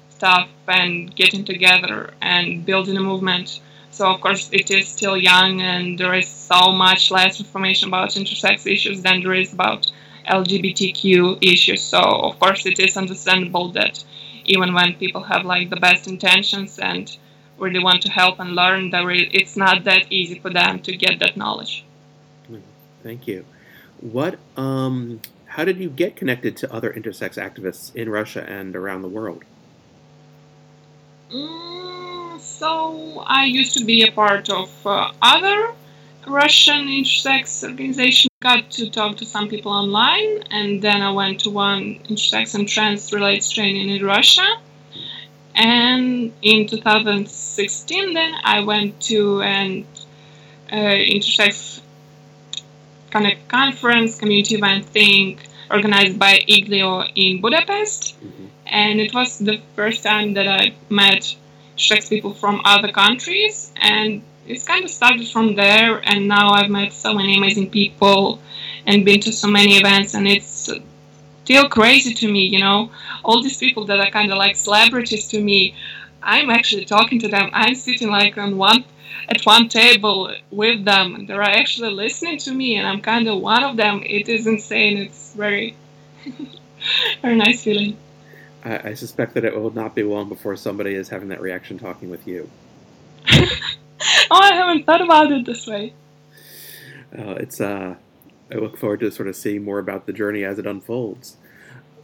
stuff 0.10 0.48
and 0.68 1.14
getting 1.16 1.44
together 1.44 2.14
and 2.22 2.66
building 2.66 2.96
a 2.96 3.02
movement. 3.02 3.60
So 3.92 4.10
of 4.10 4.22
course 4.22 4.50
it 4.54 4.72
is 4.72 4.88
still 4.88 5.18
young 5.18 5.62
and 5.62 5.98
there 5.98 6.14
is 6.14 6.28
so 6.28 6.72
much 6.72 7.12
less 7.12 7.40
information 7.40 7.90
about 7.90 8.12
intersex 8.12 8.66
issues 8.72 9.02
than 9.02 9.22
there 9.22 9.34
is 9.34 9.52
about 9.52 9.92
LGBTQ 10.30 11.40
issues. 11.42 11.82
So 11.82 12.00
of 12.00 12.40
course 12.40 12.66
it 12.66 12.80
is 12.80 12.96
understandable 12.96 13.70
that 13.74 14.04
even 14.46 14.74
when 14.74 14.94
people 14.96 15.24
have 15.24 15.46
like 15.46 15.70
the 15.70 15.78
best 15.78 16.08
intentions 16.08 16.80
and 16.80 17.18
really 17.58 17.84
want 17.84 18.02
to 18.04 18.10
help 18.10 18.40
and 18.40 18.52
learn, 18.56 18.90
that 18.90 19.04
it's 19.08 19.56
not 19.56 19.84
that 19.86 20.12
easy 20.12 20.40
for 20.40 20.50
them 20.50 20.80
to 20.80 20.96
get 20.96 21.20
that 21.20 21.38
knowledge. 21.38 21.86
Thank 23.06 23.28
you. 23.28 23.46
What 24.02 24.40
um 24.58 25.22
how 25.46 25.64
did 25.64 25.78
you 25.78 25.90
get 25.90 26.16
connected 26.16 26.58
to 26.58 26.74
other 26.74 26.92
intersex 26.92 27.38
activists 27.38 27.96
in 27.96 28.10
Russia 28.10 28.44
and 28.50 28.76
around 28.76 29.04
the 29.04 29.08
world? 29.08 29.44
Mm, 31.32 32.42
so 32.42 33.24
I 33.28 33.46
used 33.46 33.78
to 33.78 33.86
be 33.86 34.02
a 34.08 34.12
part 34.12 34.50
of 34.50 34.70
uh, 34.88 35.12
other 35.22 35.74
Russian 36.28 36.88
intersex 36.88 37.64
organization. 37.64 38.30
Got 38.42 38.72
to 38.72 38.90
talk 38.90 39.18
to 39.18 39.26
some 39.26 39.48
people 39.48 39.72
online, 39.72 40.44
and 40.52 40.82
then 40.82 41.02
I 41.02 41.12
went 41.12 41.42
to 41.42 41.50
one 41.50 42.00
intersex 42.10 42.56
and 42.56 42.68
trans 42.68 43.12
related 43.12 43.50
training 43.50 43.90
in 43.90 44.06
Russia. 44.06 44.46
And 45.56 46.34
in 46.42 46.68
2016, 46.68 48.14
then 48.14 48.36
I 48.44 48.60
went 48.60 49.00
to 49.04 49.42
an 49.42 49.86
uh, 50.72 50.76
intersex 50.76 51.82
kind 53.10 53.28
of 53.32 53.48
conference, 53.48 54.20
community 54.20 54.56
event 54.56 54.86
thing 54.86 55.40
organized 55.72 56.20
by 56.20 56.40
IGLYO 56.48 57.10
in 57.16 57.42
Budapest. 57.42 58.16
Mm-hmm. 58.20 58.46
And 58.66 59.00
it 59.00 59.14
was 59.14 59.40
the 59.40 59.62
first 59.76 60.04
time 60.04 60.34
that 60.34 60.48
I 60.48 60.74
met 60.90 61.36
trans 61.78 62.10
people 62.10 62.34
from 62.34 62.62
other 62.66 62.92
countries. 62.92 63.72
And 63.78 64.22
it's 64.48 64.64
kind 64.64 64.84
of 64.84 64.92
started 64.92 65.28
from 65.28 65.56
there. 65.56 66.02
And 66.04 66.28
now 66.28 66.50
I've 66.52 66.70
met 66.70 66.94
so 66.94 67.14
many 67.14 67.38
amazing 67.38 67.70
people 67.70 68.40
and 68.86 69.06
been 69.06 69.20
to 69.22 69.32
so 69.32 69.48
many 69.48 69.78
events. 69.78 70.14
And 70.14 70.28
it's 70.28 70.70
still 71.44 71.70
crazy 71.70 72.14
to 72.14 72.32
me, 72.32 72.46
you 72.46 72.60
know, 72.60 72.92
all 73.24 73.42
these 73.42 73.58
people 73.58 73.86
that 73.86 74.00
are 74.00 74.10
kind 74.12 74.32
of 74.32 74.38
like 74.38 74.56
celebrities 74.56 75.28
to 75.30 75.42
me. 75.42 75.76
I'm 76.22 76.50
actually 76.50 76.86
talking 76.86 77.20
to 77.20 77.28
them. 77.28 77.50
I'm 77.54 77.76
sitting 77.76 78.10
like 78.10 78.38
on 78.38 78.58
one 78.58 78.84
at 79.30 79.42
one 79.44 79.70
table 79.70 80.34
with 80.52 80.86
them 80.86 81.16
and 81.16 81.28
they're 81.28 81.42
actually 81.42 81.92
listening 81.92 82.38
to 82.38 82.52
me 82.52 82.76
and 82.76 82.88
I'm 82.88 83.02
kind 83.02 83.28
of 83.28 83.40
one 83.40 83.64
of 83.64 83.78
them. 83.78 84.02
It 84.06 84.30
is 84.30 84.48
insane. 84.48 84.98
It's 84.98 85.34
very, 85.34 85.76
very 87.22 87.36
nice 87.36 87.64
feeling. 87.64 87.98
I, 88.64 88.90
I, 88.90 88.94
suspect 88.96 89.36
that 89.36 89.46
it 89.46 89.56
will 89.56 89.72
not 89.72 89.94
be 89.94 90.04
long 90.04 90.28
before 90.28 90.56
somebody 90.56 90.96
is 90.96 91.10
having 91.10 91.30
that 91.30 91.42
reaction 91.42 91.78
talking 91.78 92.10
with 92.10 92.28
you. 92.28 92.50
oh, 94.32 94.40
I 94.40 94.54
haven't 94.54 94.86
thought 94.86 95.02
about 95.02 95.32
it 95.32 95.46
this 95.46 95.68
way. 95.68 95.94
Uh, 97.18 97.36
it's 97.36 97.62
uh, 97.62 97.96
I 98.52 98.56
look 98.56 98.78
forward 98.78 99.00
to 99.02 99.12
sort 99.12 99.28
of 99.28 99.36
seeing 99.36 99.64
more 99.64 99.80
about 99.80 100.06
the 100.06 100.14
journey 100.14 100.44
as 100.44 100.60
it 100.60 100.66
unfolds. 100.66 101.38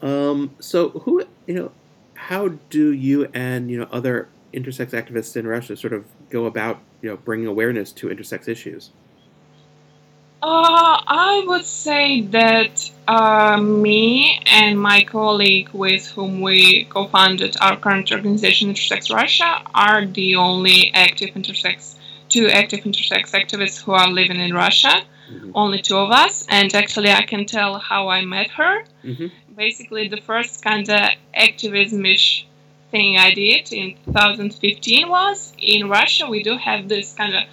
Um, 0.01 0.55
so, 0.59 0.89
who 0.89 1.23
you 1.45 1.53
know, 1.53 1.71
how 2.15 2.49
do 2.69 2.91
you 2.91 3.29
and 3.33 3.69
you 3.69 3.77
know 3.77 3.87
other 3.91 4.29
intersex 4.53 4.89
activists 4.89 5.35
in 5.35 5.47
Russia 5.47 5.75
sort 5.75 5.93
of 5.93 6.05
go 6.29 6.45
about 6.45 6.79
you 7.01 7.09
know 7.09 7.17
bringing 7.17 7.47
awareness 7.47 7.91
to 7.93 8.07
intersex 8.07 8.47
issues? 8.47 8.91
Uh, 10.43 10.97
I 11.07 11.43
would 11.47 11.65
say 11.65 12.21
that 12.21 12.89
uh, 13.07 13.57
me 13.57 14.41
and 14.47 14.79
my 14.79 15.03
colleague 15.03 15.69
with 15.71 16.07
whom 16.07 16.41
we 16.41 16.85
co-founded 16.85 17.57
our 17.61 17.77
current 17.77 18.11
organization, 18.11 18.73
Intersex 18.73 19.13
Russia, 19.13 19.61
are 19.75 20.03
the 20.05 20.37
only 20.37 20.91
active 20.95 21.29
intersex, 21.35 21.95
two 22.29 22.47
active 22.47 22.79
intersex 22.79 23.31
activists 23.31 23.83
who 23.83 23.91
are 23.91 24.09
living 24.09 24.39
in 24.39 24.51
Russia. 24.51 25.03
Mm-hmm. 25.31 25.51
Only 25.53 25.79
two 25.79 25.97
of 25.97 26.09
us, 26.09 26.45
and 26.49 26.73
actually, 26.73 27.11
I 27.11 27.21
can 27.21 27.45
tell 27.45 27.77
how 27.77 28.09
I 28.09 28.25
met 28.25 28.49
her. 28.51 28.83
Mm-hmm. 29.03 29.27
Basically, 29.55 30.07
the 30.07 30.21
first 30.21 30.63
kind 30.63 30.89
of 30.89 31.09
activism-ish 31.35 32.47
thing 32.89 33.17
I 33.17 33.33
did 33.33 33.71
in 33.71 33.95
2015 34.05 35.07
was 35.07 35.53
in 35.57 35.87
Russia 35.87 36.27
we 36.29 36.43
do 36.43 36.57
have 36.57 36.89
this 36.89 37.13
kind 37.13 37.33
of 37.33 37.43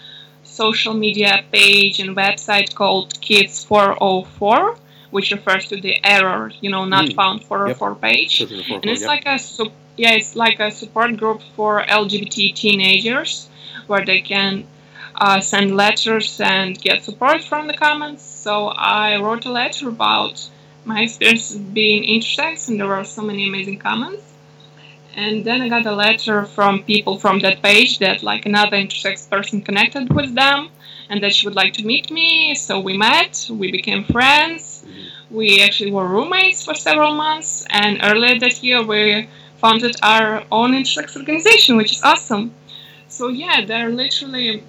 social 0.65 0.95
media 1.07 1.33
page 1.53 1.97
and 2.03 2.11
website 2.25 2.75
called 2.75 3.09
Kids 3.21 3.65
404, 3.65 4.77
which 5.15 5.29
refers 5.37 5.65
to 5.69 5.77
the 5.87 5.95
error, 6.17 6.51
you 6.63 6.71
know, 6.75 6.85
not 6.85 7.07
mm. 7.07 7.15
found 7.15 7.45
404 7.45 7.91
yep. 7.91 8.01
page. 8.01 8.33
and 8.41 8.85
it's 8.93 9.03
yep. 9.03 9.15
like 9.15 9.27
a 9.27 9.39
yeah, 10.03 10.13
it's 10.19 10.35
like 10.45 10.59
a 10.61 10.71
support 10.71 11.17
group 11.17 11.41
for 11.57 11.83
LGBT 11.83 12.55
teenagers 12.63 13.49
where 13.89 14.05
they 14.05 14.21
can 14.21 14.53
uh, 15.25 15.41
send 15.41 15.77
letters 15.77 16.41
and 16.41 16.81
get 16.87 17.05
support 17.05 17.43
from 17.43 17.67
the 17.67 17.75
comments. 17.75 18.23
So 18.23 18.69
I 18.69 19.21
wrote 19.23 19.45
a 19.47 19.53
letter 19.61 19.89
about 19.89 20.37
my 20.85 21.01
experience 21.03 21.55
being 21.55 22.03
intersex, 22.15 22.69
and 22.69 22.79
there 22.79 22.87
were 22.87 23.05
so 23.05 23.23
many 23.23 23.49
amazing 23.49 23.79
comments. 23.79 24.23
And 25.19 25.45
then 25.45 25.61
I 25.63 25.69
got 25.69 25.85
a 25.85 25.97
letter 25.97 26.45
from 26.45 26.85
people 26.85 27.19
from 27.19 27.41
that 27.41 27.61
page 27.61 27.99
that 27.99 28.23
like 28.23 28.47
another 28.47 28.77
intersex 28.77 29.29
person 29.29 29.63
connected 29.63 30.15
with 30.15 30.33
them 30.37 30.71
and 31.11 31.21
that 31.25 31.35
she 31.35 31.45
would 31.45 31.57
like 31.57 31.73
to 31.73 31.85
meet 31.85 32.09
me. 32.13 32.55
So 32.55 32.79
we 32.79 32.97
met, 32.97 33.49
we 33.51 33.73
became 33.73 34.05
friends. 34.05 34.87
We 35.29 35.61
actually 35.65 35.91
were 35.91 36.07
roommates 36.07 36.65
for 36.65 36.77
several 36.77 37.15
months. 37.15 37.67
And 37.71 37.99
earlier 38.05 38.39
this 38.39 38.63
year, 38.63 38.81
we 38.81 39.29
founded 39.57 39.97
our 40.05 40.45
own 40.53 40.71
intersex 40.71 41.17
organization, 41.17 41.77
which 41.77 41.91
is 41.91 42.03
awesome. 42.05 42.55
So 43.09 43.27
yeah, 43.27 43.65
there 43.67 43.89
literally 43.89 44.63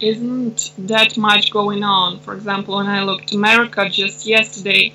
isn't 0.00 0.72
that 0.78 1.18
much 1.18 1.52
going 1.52 1.84
on. 1.84 2.20
For 2.20 2.32
example, 2.34 2.76
when 2.76 2.86
I 2.86 3.02
looked 3.02 3.28
to 3.28 3.36
America 3.36 3.90
just 3.90 4.24
yesterday, 4.24 4.94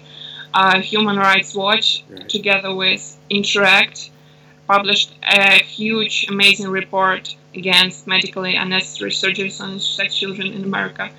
uh, 0.56 0.82
Human 0.82 1.18
Rights 1.18 1.54
Watch, 1.54 2.04
right. 2.10 2.28
together 2.28 2.74
with 2.74 3.16
Interact, 3.30 4.10
published 4.68 5.14
a 5.24 5.64
huge, 5.64 6.26
amazing 6.30 6.70
report 6.70 7.36
against 7.54 8.08
medically 8.08 8.56
unnecessary 8.56 9.12
surgeries 9.12 9.62
on 9.62 9.80
sex 9.80 10.16
children 10.16 10.52
in 10.54 10.64
America. 10.64 11.10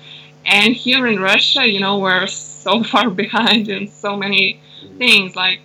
And 0.45 0.73
here 0.73 1.07
in 1.07 1.19
Russia, 1.19 1.67
you 1.67 1.79
know, 1.79 1.99
we're 1.99 2.27
so 2.67 2.83
far 2.83 3.09
behind 3.09 3.69
in 3.69 3.87
so 3.87 4.15
many 4.15 4.59
things. 4.97 5.35
Like 5.35 5.59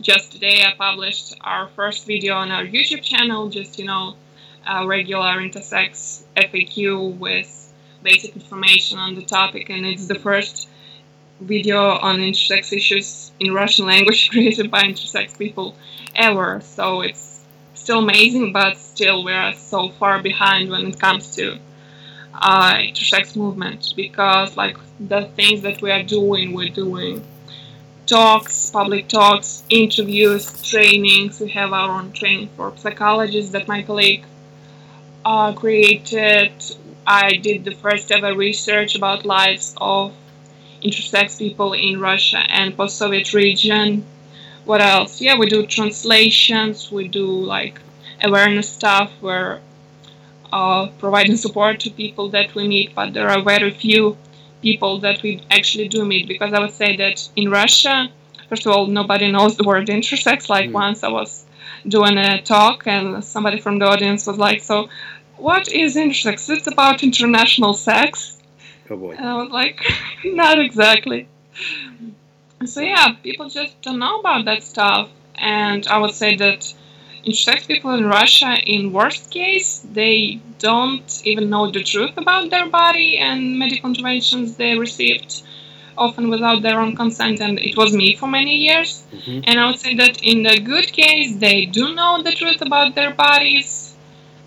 just 0.00 0.32
today, 0.32 0.62
I 0.62 0.74
published 0.76 1.36
our 1.40 1.68
first 1.68 2.06
video 2.06 2.34
on 2.34 2.50
our 2.50 2.64
YouTube 2.64 3.02
channel, 3.02 3.48
just, 3.48 3.78
you 3.78 3.86
know, 3.86 4.16
regular 4.84 5.40
intersex 5.40 6.22
FAQ 6.36 7.16
with 7.18 7.72
basic 8.02 8.34
information 8.34 8.98
on 8.98 9.14
the 9.14 9.22
topic. 9.22 9.70
And 9.70 9.86
it's 9.86 10.06
the 10.06 10.18
first 10.18 10.68
video 11.40 11.78
on 11.78 12.18
intersex 12.18 12.72
issues 12.72 13.30
in 13.40 13.52
Russian 13.52 13.86
language 13.86 14.30
created 14.32 14.70
by 14.70 14.82
intersex 14.82 15.36
people 15.38 15.74
ever. 16.14 16.60
So 16.62 17.02
it's 17.02 17.44
still 17.74 18.00
amazing, 18.00 18.52
but 18.52 18.76
still 18.78 19.24
we 19.24 19.32
are 19.32 19.54
so 19.54 19.90
far 19.90 20.22
behind 20.22 20.70
when 20.70 20.86
it 20.86 20.98
comes 20.98 21.34
to 21.36 21.58
uh, 22.34 22.74
intersex 22.74 23.36
movement 23.36 23.92
because 23.96 24.56
like 24.56 24.76
the 25.00 25.26
things 25.36 25.62
that 25.62 25.80
we 25.82 25.90
are 25.90 26.02
doing, 26.02 26.52
we're 26.52 26.68
doing 26.68 27.24
talks, 28.06 28.70
public 28.70 29.08
talks, 29.08 29.64
interviews, 29.68 30.62
trainings. 30.62 31.40
We 31.40 31.50
have 31.50 31.72
our 31.72 31.90
own 31.98 32.12
training 32.12 32.50
for 32.56 32.76
psychologists 32.76 33.52
that 33.52 33.68
my 33.68 33.82
colleague 33.82 34.24
uh, 35.24 35.52
created. 35.52 36.52
I 37.06 37.36
did 37.36 37.64
the 37.64 37.74
first 37.74 38.10
ever 38.10 38.34
research 38.34 38.96
about 38.96 39.24
lives 39.24 39.74
of 39.80 40.12
intersex 40.82 41.38
people 41.38 41.72
in 41.72 42.00
Russia 42.00 42.44
and 42.48 42.76
post-Soviet 42.76 43.32
region 43.32 44.04
what 44.66 44.80
else? 44.80 45.20
Yeah, 45.20 45.38
we 45.38 45.46
do 45.46 45.64
translations. 45.64 46.90
We 46.90 47.06
do 47.06 47.24
like 47.24 47.80
awareness 48.22 48.68
stuff. 48.68 49.12
We're 49.20 49.60
uh, 50.52 50.88
providing 50.98 51.36
support 51.36 51.80
to 51.80 51.90
people 51.90 52.30
that 52.30 52.54
we 52.56 52.66
meet, 52.66 52.94
but 52.94 53.14
there 53.14 53.30
are 53.30 53.42
very 53.42 53.70
few 53.70 54.16
people 54.62 54.98
that 55.00 55.22
we 55.22 55.40
actually 55.52 55.86
do 55.86 56.04
meet 56.04 56.26
because 56.26 56.52
I 56.52 56.58
would 56.58 56.72
say 56.72 56.96
that 56.96 57.28
in 57.36 57.48
Russia, 57.48 58.08
first 58.48 58.66
of 58.66 58.72
all, 58.72 58.86
nobody 58.88 59.30
knows 59.30 59.56
the 59.56 59.62
word 59.62 59.86
intersex. 59.86 60.48
Like 60.48 60.70
mm. 60.70 60.72
once 60.72 61.04
I 61.04 61.08
was 61.08 61.44
doing 61.86 62.18
a 62.18 62.42
talk 62.42 62.88
and 62.88 63.24
somebody 63.24 63.60
from 63.60 63.78
the 63.78 63.86
audience 63.86 64.26
was 64.26 64.36
like, 64.36 64.62
"So, 64.62 64.88
what 65.36 65.68
is 65.68 65.94
intersex? 65.94 66.50
It's 66.50 66.66
about 66.66 67.04
international 67.04 67.74
sex." 67.74 68.35
Oh 68.90 68.96
boy! 68.96 69.14
And 69.18 69.26
I 69.26 69.34
was 69.34 69.50
like, 69.50 69.80
"Not 70.24 70.58
exactly." 70.58 71.28
So 72.64 72.80
yeah, 72.80 73.14
people 73.22 73.48
just 73.48 73.80
don't 73.82 73.98
know 73.98 74.20
about 74.20 74.44
that 74.46 74.62
stuff, 74.62 75.08
and 75.34 75.86
I 75.86 75.98
would 75.98 76.14
say 76.14 76.36
that 76.36 76.72
intersex 77.26 77.66
people 77.66 77.92
in 77.92 78.06
Russia, 78.06 78.56
in 78.64 78.92
worst 78.92 79.30
case, 79.30 79.84
they 79.92 80.40
don't 80.58 81.22
even 81.24 81.50
know 81.50 81.70
the 81.70 81.82
truth 81.82 82.16
about 82.16 82.50
their 82.50 82.66
body 82.66 83.18
and 83.18 83.58
medical 83.58 83.90
interventions 83.90 84.56
they 84.56 84.78
received. 84.78 85.42
often 85.98 86.28
without 86.28 86.60
their 86.62 86.78
own 86.78 86.94
consent, 86.94 87.40
and 87.40 87.58
it 87.58 87.74
was 87.76 87.90
me 87.94 88.14
for 88.14 88.28
many 88.28 88.54
years. 88.56 89.02
Mm-hmm. 89.12 89.40
And 89.44 89.58
I 89.58 89.66
would 89.66 89.78
say 89.78 89.94
that 89.94 90.22
in 90.22 90.42
the 90.42 90.60
good 90.60 90.92
case, 90.92 91.36
they 91.36 91.64
do 91.64 91.94
know 91.94 92.22
the 92.22 92.32
truth 92.32 92.60
about 92.60 92.94
their 92.94 93.12
bodies 93.14 93.94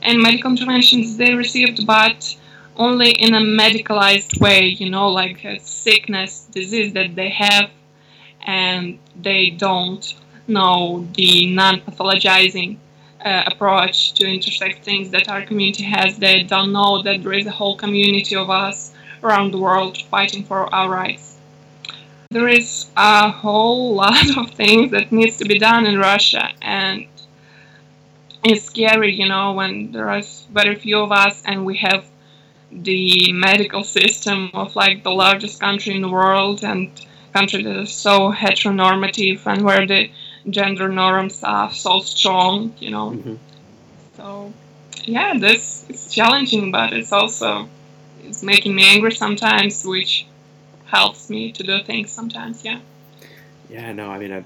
and 0.02 0.22
medical 0.22 0.52
interventions 0.52 1.18
they 1.18 1.34
received, 1.34 1.86
but 1.88 2.36
only 2.80 3.12
in 3.12 3.34
a 3.36 3.40
medicalized 3.40 4.40
way, 4.40 4.66
you 4.66 4.90
know, 4.90 5.10
like 5.10 5.44
a 5.44 5.60
sickness, 5.60 6.48
disease 6.52 6.94
that 6.94 7.14
they 7.14 7.30
have, 7.30 7.70
and 8.48 8.98
they 9.22 9.50
don't 9.50 10.16
know 10.48 11.06
the 11.16 11.54
non 11.54 11.82
pathologizing 11.82 12.78
uh, 13.24 13.44
approach 13.48 14.14
to 14.14 14.24
intersex 14.24 14.82
things 14.82 15.10
that 15.10 15.28
our 15.28 15.42
community 15.46 15.84
has. 15.84 16.18
They 16.18 16.44
don't 16.44 16.72
know 16.72 17.04
that 17.04 17.22
there 17.22 17.34
is 17.34 17.46
a 17.46 17.52
whole 17.52 17.76
community 17.76 18.36
of 18.38 18.50
us 18.50 18.94
around 19.22 19.52
the 19.52 19.58
world 19.58 19.98
fighting 20.04 20.46
for 20.46 20.74
our 20.74 20.90
rights. 20.90 21.38
There 22.32 22.48
is 22.48 22.88
a 22.96 23.30
whole 23.30 23.94
lot 24.04 24.38
of 24.38 24.52
things 24.52 24.92
that 24.92 25.12
needs 25.12 25.36
to 25.38 25.46
be 25.46 25.60
done 25.60 25.86
in 25.86 26.00
Russia, 26.00 26.48
and 26.62 27.08
it's 28.42 28.64
scary, 28.64 29.14
you 29.14 29.28
know, 29.28 29.52
when 29.52 29.92
there 29.92 30.10
are 30.10 30.22
very 30.54 30.76
few 30.76 31.00
of 31.00 31.12
us 31.12 31.44
and 31.46 31.66
we 31.66 31.76
have 31.76 32.06
the 32.72 33.32
medical 33.34 33.84
system 33.84 34.52
of 34.54 34.76
like 34.76 35.04
the 35.04 35.12
largest 35.12 35.60
country 35.60 35.96
in 35.96 36.02
the 36.02 36.10
world 36.10 36.64
and 36.64 36.90
country 37.34 37.64
that 37.64 37.78
is 37.78 37.92
so 37.92 38.32
heteronormative 38.32 39.46
and 39.46 39.64
where 39.64 39.86
the 39.86 40.10
gender 40.50 40.90
norms 40.90 41.44
are 41.44 41.72
so 41.72 42.00
strong, 42.00 42.74
you 42.80 42.92
know. 42.92 43.12
Mm-hmm. 43.12 43.36
So 44.18 44.54
yeah, 45.04 45.38
this 45.38 45.86
is 45.90 46.14
challenging, 46.14 46.72
but 46.72 46.94
it's 46.94 47.12
also 47.12 47.68
it's 48.24 48.44
making 48.44 48.76
me 48.76 48.88
angry 48.88 49.12
sometimes, 49.12 49.84
which 49.86 50.26
helps 50.86 51.30
me 51.30 51.52
to 51.52 51.64
do 51.64 51.84
things 51.84 52.12
sometimes. 52.12 52.64
Yeah. 52.64 52.80
Yeah. 53.70 53.92
No, 53.94 54.10
I 54.12 54.20
mean, 54.20 54.32
I'm 54.32 54.46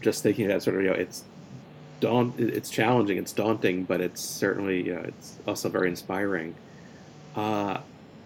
just 0.00 0.22
thinking 0.22 0.48
that 0.48 0.62
sort 0.62 0.76
of 0.76 0.82
you 0.82 0.88
know, 0.88 0.94
it's 0.94 1.24
daunt, 2.00 2.38
it's 2.40 2.70
challenging, 2.70 3.18
it's 3.18 3.32
daunting, 3.32 3.84
but 3.84 4.00
it's 4.00 4.20
certainly 4.20 4.92
uh, 4.92 5.00
it's 5.00 5.38
also 5.46 5.68
very 5.68 5.88
inspiring. 5.88 6.54
Uh, 7.34 7.78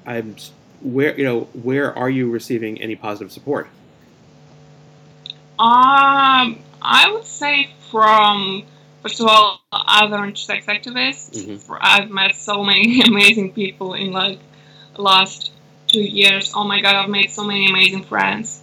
I'm 0.06 0.36
where 0.80 1.16
you 1.16 1.24
know 1.24 1.40
where 1.62 1.96
are 1.96 2.10
you 2.10 2.30
receiving 2.30 2.80
any 2.80 2.96
positive 2.96 3.32
support? 3.32 3.66
Um, 5.58 6.58
I 6.82 7.10
would 7.12 7.24
say 7.24 7.70
from 7.90 8.64
first 9.02 9.20
of 9.20 9.26
all 9.26 9.60
other 9.72 10.18
intersex 10.18 10.64
activists. 10.64 11.46
Mm-hmm. 11.46 11.74
I've 11.80 12.10
met 12.10 12.34
so 12.34 12.64
many 12.64 13.00
amazing 13.06 13.52
people 13.52 13.94
in 13.94 14.12
like 14.12 14.40
last 14.96 15.52
two 15.86 16.02
years. 16.02 16.52
Oh 16.54 16.64
my 16.64 16.80
god, 16.80 16.96
I've 16.96 17.10
made 17.10 17.30
so 17.30 17.44
many 17.44 17.68
amazing 17.68 18.04
friends. 18.04 18.62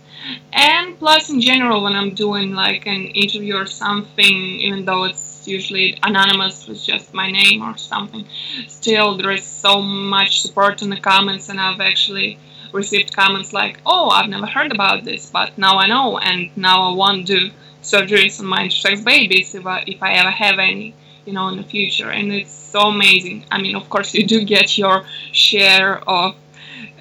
And 0.53 0.99
plus, 0.99 1.29
in 1.29 1.41
general, 1.41 1.81
when 1.81 1.93
I'm 1.93 2.13
doing 2.13 2.53
like 2.53 2.85
an 2.85 3.05
interview 3.05 3.55
or 3.55 3.65
something, 3.65 4.35
even 4.67 4.85
though 4.85 5.05
it's 5.05 5.30
usually 5.47 5.97
anonymous 6.03 6.67
with 6.67 6.83
just 6.83 7.13
my 7.13 7.31
name 7.31 7.61
or 7.61 7.77
something, 7.77 8.25
still 8.67 9.17
there 9.17 9.31
is 9.31 9.43
so 9.43 9.81
much 9.81 10.41
support 10.41 10.81
in 10.81 10.89
the 10.89 10.99
comments, 10.99 11.49
and 11.49 11.59
I've 11.59 11.81
actually 11.81 12.37
received 12.73 13.15
comments 13.15 13.53
like, 13.53 13.79
"Oh, 13.85 14.09
I've 14.09 14.29
never 14.29 14.45
heard 14.45 14.71
about 14.71 15.03
this, 15.03 15.29
but 15.29 15.57
now 15.57 15.77
I 15.77 15.87
know, 15.87 16.17
and 16.17 16.55
now 16.55 16.89
I 16.89 16.95
want 16.95 17.27
to 17.27 17.39
do 17.39 17.51
surgeries 17.81 18.39
on 18.39 18.45
my 18.45 18.67
intersex 18.67 19.03
babies 19.03 19.55
if 19.55 19.65
I, 19.65 19.83
if 19.87 20.01
I 20.01 20.13
ever 20.13 20.31
have 20.31 20.59
any, 20.59 20.93
you 21.25 21.33
know, 21.33 21.47
in 21.49 21.57
the 21.57 21.63
future." 21.63 22.09
And 22.09 22.31
it's 22.31 22.51
so 22.51 22.81
amazing. 22.87 23.45
I 23.51 23.61
mean, 23.61 23.75
of 23.75 23.89
course, 23.89 24.13
you 24.13 24.25
do 24.25 24.43
get 24.45 24.77
your 24.77 25.05
share 25.31 25.99
of 26.07 26.35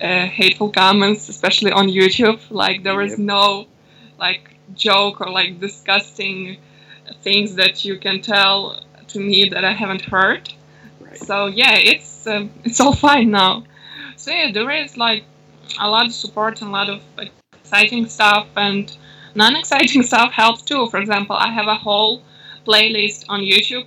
uh, 0.01 0.27
hateful 0.27 0.71
comments, 0.71 1.29
especially 1.29 1.73
on 1.73 1.89
YouTube. 1.89 2.41
Like 2.51 2.83
there 2.83 3.01
is 3.03 3.19
no 3.19 3.67
like 4.19 4.57
joke 4.75 5.21
or 5.21 5.31
like 5.31 5.61
disgusting 5.61 6.59
things 7.23 7.55
that 7.57 7.85
you 7.85 7.99
can 7.99 8.21
tell 8.21 8.83
to 9.09 9.19
me 9.19 9.49
that 9.51 9.65
I 9.65 9.73
haven't 9.73 10.03
heard. 10.03 10.53
Right. 11.01 11.19
So 11.19 11.47
yeah, 11.47 11.77
it's 11.77 12.27
uh, 12.27 12.47
it's 12.65 12.81
all 12.81 12.95
fine 12.95 13.31
now. 13.31 13.65
So 14.17 14.31
yeah, 14.31 14.53
there 14.53 14.71
is 14.71 14.97
like 14.97 15.25
a 15.81 15.89
lot 15.89 16.07
of 16.07 16.13
support 16.13 16.61
and 16.61 16.71
a 16.71 16.73
lot 16.73 16.89
of 16.89 17.03
exciting 17.53 18.09
stuff 18.09 18.49
and 18.57 18.95
non-exciting 19.35 20.03
stuff 20.11 20.33
helps 20.33 20.63
too. 20.63 20.89
For 20.89 20.99
example, 20.99 21.37
I 21.37 21.49
have 21.49 21.67
a 21.67 21.77
whole 21.77 22.23
playlist 22.67 23.25
on 23.29 23.41
YouTube 23.41 23.87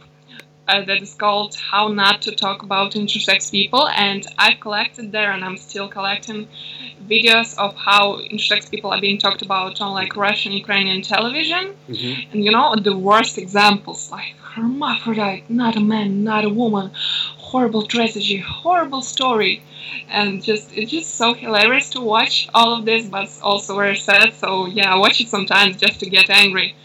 uh, 0.67 0.83
that 0.85 1.01
is 1.01 1.13
called 1.13 1.55
How 1.55 1.87
Not 1.89 2.21
to 2.23 2.31
Talk 2.31 2.63
About 2.63 2.93
Intersex 2.93 3.51
People. 3.51 3.87
And 3.89 4.25
I've 4.37 4.59
collected 4.59 5.11
there 5.11 5.31
and 5.31 5.43
I'm 5.43 5.57
still 5.57 5.87
collecting 5.87 6.47
videos 7.07 7.57
of 7.57 7.75
how 7.75 8.17
intersex 8.19 8.69
people 8.71 8.91
are 8.91 9.01
being 9.01 9.17
talked 9.17 9.41
about 9.41 9.81
on 9.81 9.93
like 9.93 10.15
Russian, 10.15 10.53
Ukrainian 10.53 11.01
television. 11.01 11.75
Mm-hmm. 11.89 12.31
And 12.31 12.45
you 12.45 12.51
know, 12.51 12.75
the 12.75 12.95
worst 12.95 13.37
examples 13.37 14.09
like 14.11 14.35
hermaphrodite, 14.37 15.49
not 15.49 15.75
a 15.75 15.81
man, 15.81 16.23
not 16.23 16.45
a 16.45 16.49
woman, 16.49 16.91
horrible 17.37 17.83
tragedy, 17.83 18.37
horrible 18.37 19.01
story. 19.01 19.63
And 20.09 20.41
just 20.41 20.71
it's 20.77 20.91
just 20.91 21.15
so 21.15 21.33
hilarious 21.33 21.89
to 21.91 22.01
watch 22.01 22.47
all 22.53 22.77
of 22.77 22.85
this, 22.85 23.05
but 23.05 23.27
also 23.41 23.75
very 23.75 23.97
sad. 23.97 24.33
So 24.33 24.67
yeah, 24.67 24.93
I 24.93 24.97
watch 24.97 25.19
it 25.19 25.27
sometimes 25.27 25.75
just 25.75 25.99
to 25.99 26.09
get 26.09 26.29
angry 26.29 26.75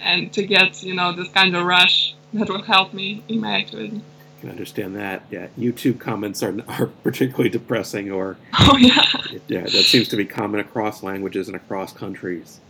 and 0.00 0.32
to 0.32 0.46
get, 0.46 0.82
you 0.82 0.94
know, 0.94 1.12
this 1.12 1.28
kind 1.28 1.54
of 1.54 1.66
rush 1.66 2.14
that 2.32 2.48
will 2.48 2.62
help 2.62 2.92
me 2.92 3.22
in 3.28 3.40
my 3.40 3.60
activism. 3.60 4.02
I 4.36 4.40
can 4.40 4.50
understand 4.50 4.94
that. 4.96 5.22
Yeah, 5.30 5.48
YouTube 5.58 5.98
comments 5.98 6.42
are 6.42 6.54
are 6.68 6.86
particularly 6.86 7.50
depressing, 7.50 8.10
or 8.10 8.36
oh 8.58 8.76
yeah, 8.76 9.04
yeah, 9.48 9.62
that 9.62 9.84
seems 9.84 10.08
to 10.08 10.16
be 10.16 10.24
common 10.24 10.60
across 10.60 11.02
languages 11.02 11.48
and 11.48 11.56
across 11.56 11.92
countries. 11.92 12.60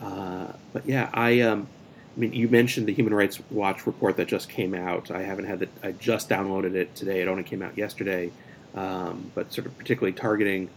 Uh, 0.00 0.52
but 0.72 0.86
yeah, 0.86 1.10
I 1.12 1.40
um, 1.40 1.68
I 2.16 2.20
mean, 2.20 2.32
you 2.32 2.48
mentioned 2.48 2.86
the 2.86 2.94
Human 2.94 3.14
Rights 3.14 3.40
Watch 3.50 3.86
report 3.86 4.16
that 4.16 4.28
just 4.28 4.48
came 4.48 4.74
out. 4.74 5.10
I 5.10 5.22
haven't 5.22 5.46
had 5.46 5.62
it. 5.62 5.70
I 5.82 5.92
just 5.92 6.28
downloaded 6.28 6.74
it 6.74 6.94
today. 6.94 7.20
It 7.22 7.28
only 7.28 7.44
came 7.44 7.62
out 7.62 7.78
yesterday, 7.78 8.30
um, 8.74 9.30
but 9.34 9.52
sort 9.52 9.66
of 9.66 9.78
particularly 9.78 10.12
targeting, 10.12 10.68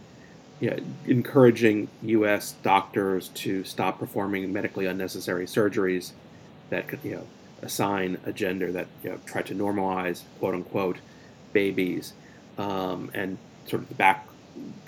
yeah, 0.60 0.78
encouraging 1.06 1.88
U.S. 2.02 2.52
doctors 2.62 3.28
to 3.28 3.64
stop 3.64 3.98
performing 3.98 4.52
medically 4.52 4.86
unnecessary 4.86 5.46
surgeries 5.46 6.12
that 6.70 6.88
could, 6.88 7.00
you 7.02 7.16
know 7.16 7.26
assign 7.62 8.18
a 8.24 8.32
gender 8.32 8.72
that 8.72 8.86
you 9.02 9.10
know, 9.10 9.18
try 9.26 9.42
to 9.42 9.54
normalize 9.54 10.22
quote 10.38 10.54
unquote 10.54 10.98
babies 11.52 12.12
um, 12.58 13.10
and 13.14 13.38
sort 13.66 13.82
of 13.82 13.88
the 13.88 13.94
back 13.94 14.26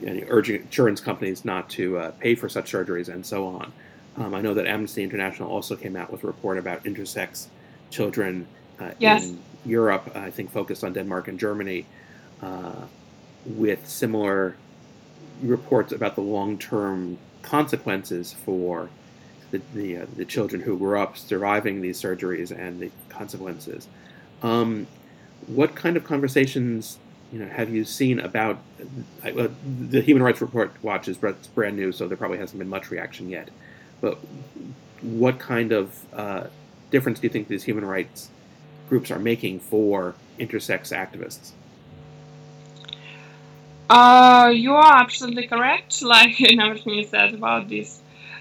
and 0.07 0.25
urging 0.29 0.63
insurance 0.63 1.01
companies 1.01 1.45
not 1.45 1.69
to 1.71 1.99
uh, 1.99 2.11
pay 2.13 2.35
for 2.35 2.49
such 2.49 2.73
surgeries 2.73 3.09
and 3.09 3.25
so 3.25 3.47
on. 3.47 3.73
Um, 4.17 4.35
I 4.35 4.41
know 4.41 4.55
that 4.55 4.67
Amnesty 4.67 5.03
International 5.03 5.51
also 5.51 5.77
came 5.77 5.97
out 5.97 6.11
with 6.11 6.25
a 6.25 6.27
report 6.27 6.59
about 6.59 6.85
intersex 6.85 7.47
children 7.91 8.47
uh, 8.81 8.91
yes. 8.99 9.27
in 9.27 9.43
Europe, 9.65 10.13
I 10.15 10.31
think 10.31 10.51
focused 10.51 10.85
on 10.85 10.93
Denmark 10.93 11.29
and 11.29 11.39
Germany, 11.39 11.87
uh, 12.43 12.85
with 13.45 13.87
similar 13.89 14.57
reports 15.43 15.93
about 15.93 16.15
the 16.15 16.21
long 16.23 16.59
term 16.59 17.19
consequences 17.43 18.33
for 18.33 18.89
the 19.51 19.61
the, 19.75 19.99
uh, 19.99 20.07
the 20.17 20.25
children 20.25 20.63
who 20.63 20.77
grew 20.79 20.99
up 20.99 21.17
surviving 21.17 21.81
these 21.81 22.01
surgeries 22.01 22.57
and 22.57 22.81
the 22.81 22.91
consequences. 23.09 23.89
Um, 24.43 24.87
what 25.47 25.75
kind 25.75 25.97
of 25.97 26.05
conversations 26.05 26.99
you 27.33 27.39
know 27.39 27.47
have 27.47 27.71
you 27.71 27.85
seen 27.85 28.21
about 28.21 28.59
uh, 29.25 29.49
the 29.91 30.01
Human 30.01 30.23
Rights 30.23 30.41
Report 30.41 30.73
Watch 30.83 31.09
is 31.09 31.19
brand 31.19 31.77
new, 31.77 31.93
so 31.93 32.09
there 32.09 32.17
probably 32.17 32.39
hasn't 32.39 32.59
been 32.59 32.69
much 32.69 32.91
reaction 32.91 33.29
yet. 33.29 33.49
But 34.01 34.19
what 35.03 35.39
kind 35.39 35.73
of 35.73 36.05
uh, 36.13 36.47
difference 36.91 37.21
do 37.21 37.27
you 37.27 37.31
think 37.31 37.49
these 37.49 37.65
human 37.65 37.85
rights 37.85 38.31
groups 38.89 39.11
are 39.11 39.19
making 39.19 39.61
for 39.61 40.15
intersex 40.39 40.93
activists? 40.93 41.53
Uh, 43.89 44.51
you 44.55 44.75
are 44.75 44.97
absolutely 44.97 45.47
correct. 45.47 46.03
Like 46.03 46.41
in 46.41 46.61
everything 46.61 46.95
you 46.95 47.05
said 47.05 47.35
about 47.35 47.69
this 47.69 48.01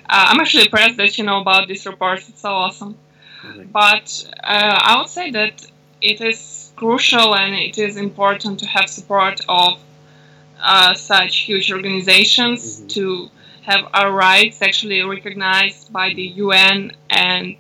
uh, 0.10 0.26
I'm 0.30 0.40
actually 0.40 0.64
impressed 0.66 0.98
that 0.98 1.18
you 1.18 1.24
know 1.24 1.42
about 1.42 1.68
these 1.68 1.86
reports. 1.86 2.30
It's 2.30 2.42
so 2.42 2.50
awesome. 2.50 2.98
But 3.72 4.28
uh, 4.44 4.80
I 4.82 4.98
would 4.98 5.10
say 5.10 5.32
that 5.32 5.66
it 6.02 6.22
is 6.22 6.72
crucial 6.76 7.36
and 7.36 7.54
it 7.56 7.78
is 7.78 7.98
important 7.98 8.60
to 8.60 8.68
have 8.68 8.90
support 8.90 9.42
of 9.48 9.80
uh, 10.62 10.94
such 10.94 11.38
huge 11.38 11.72
organizations 11.72 12.78
mm-hmm. 12.78 12.88
to 12.88 13.30
have 13.64 13.88
our 13.94 14.12
rights 14.12 14.62
actually 14.62 15.02
recognized 15.02 15.92
by 15.92 16.14
the 16.14 16.24
UN 16.46 16.92
and 17.10 17.58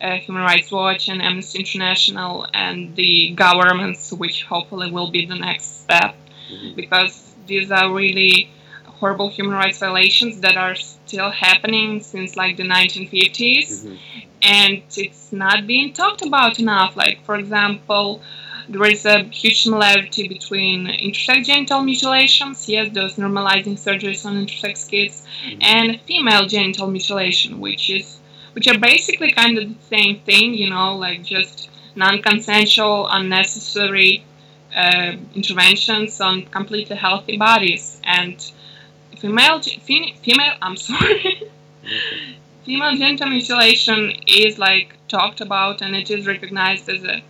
uh, 0.00 0.16
Human 0.16 0.42
Rights 0.42 0.70
Watch 0.70 1.08
and 1.08 1.22
Amnesty 1.22 1.58
International 1.60 2.46
and 2.52 2.94
the 2.96 3.32
governments, 3.34 4.12
which 4.12 4.44
hopefully 4.44 4.90
will 4.90 5.10
be 5.10 5.26
the 5.26 5.34
next 5.34 5.82
step, 5.84 6.14
mm-hmm. 6.50 6.74
because 6.74 7.34
these 7.46 7.70
are 7.70 7.92
really 7.92 8.50
horrible 8.84 9.28
human 9.28 9.54
rights 9.54 9.78
violations 9.78 10.40
that 10.40 10.56
are 10.56 10.74
still 11.06 11.30
happening 11.30 12.00
since 12.00 12.36
like 12.36 12.56
the 12.56 12.62
1950s 12.62 13.68
mm-hmm. 13.68 13.94
and 14.42 14.82
it's 14.96 15.32
not 15.32 15.66
being 15.66 15.92
talked 15.92 16.22
about 16.22 16.58
enough 16.58 16.96
like 16.96 17.24
for 17.24 17.36
example 17.36 18.20
there 18.68 18.84
is 18.84 19.06
a 19.06 19.22
huge 19.24 19.62
similarity 19.62 20.28
between 20.28 20.86
intersex 20.86 21.44
genital 21.44 21.82
mutilations, 21.82 22.68
yes, 22.68 22.92
those 22.92 23.14
normalizing 23.14 23.76
surgeries 23.78 24.26
on 24.26 24.44
intersex 24.44 24.88
kids, 24.88 25.24
mm-hmm. 25.44 25.58
and 25.62 26.00
female 26.02 26.46
genital 26.46 26.88
mutilation, 26.88 27.60
which 27.60 27.88
is 27.90 28.18
which 28.54 28.66
are 28.66 28.78
basically 28.78 29.30
kind 29.32 29.58
of 29.58 29.68
the 29.68 29.96
same 29.96 30.18
thing, 30.20 30.54
you 30.54 30.70
know, 30.70 30.96
like 30.96 31.22
just 31.22 31.68
non-consensual, 31.94 33.06
unnecessary 33.10 34.24
uh, 34.74 35.12
interventions 35.34 36.20
on 36.22 36.42
completely 36.46 36.96
healthy 36.96 37.36
bodies. 37.36 38.00
And 38.02 38.36
female, 39.18 39.60
female, 39.60 40.54
I'm 40.62 40.76
sorry, 40.88 41.42
female 42.64 42.96
genital 42.96 43.28
mutilation 43.28 44.12
is 44.26 44.58
like 44.58 44.94
talked 45.08 45.40
about 45.40 45.82
and 45.82 45.94
it 45.94 46.10
is 46.10 46.26
recognized 46.26 46.88
as 46.88 47.04
a, 47.04 47.22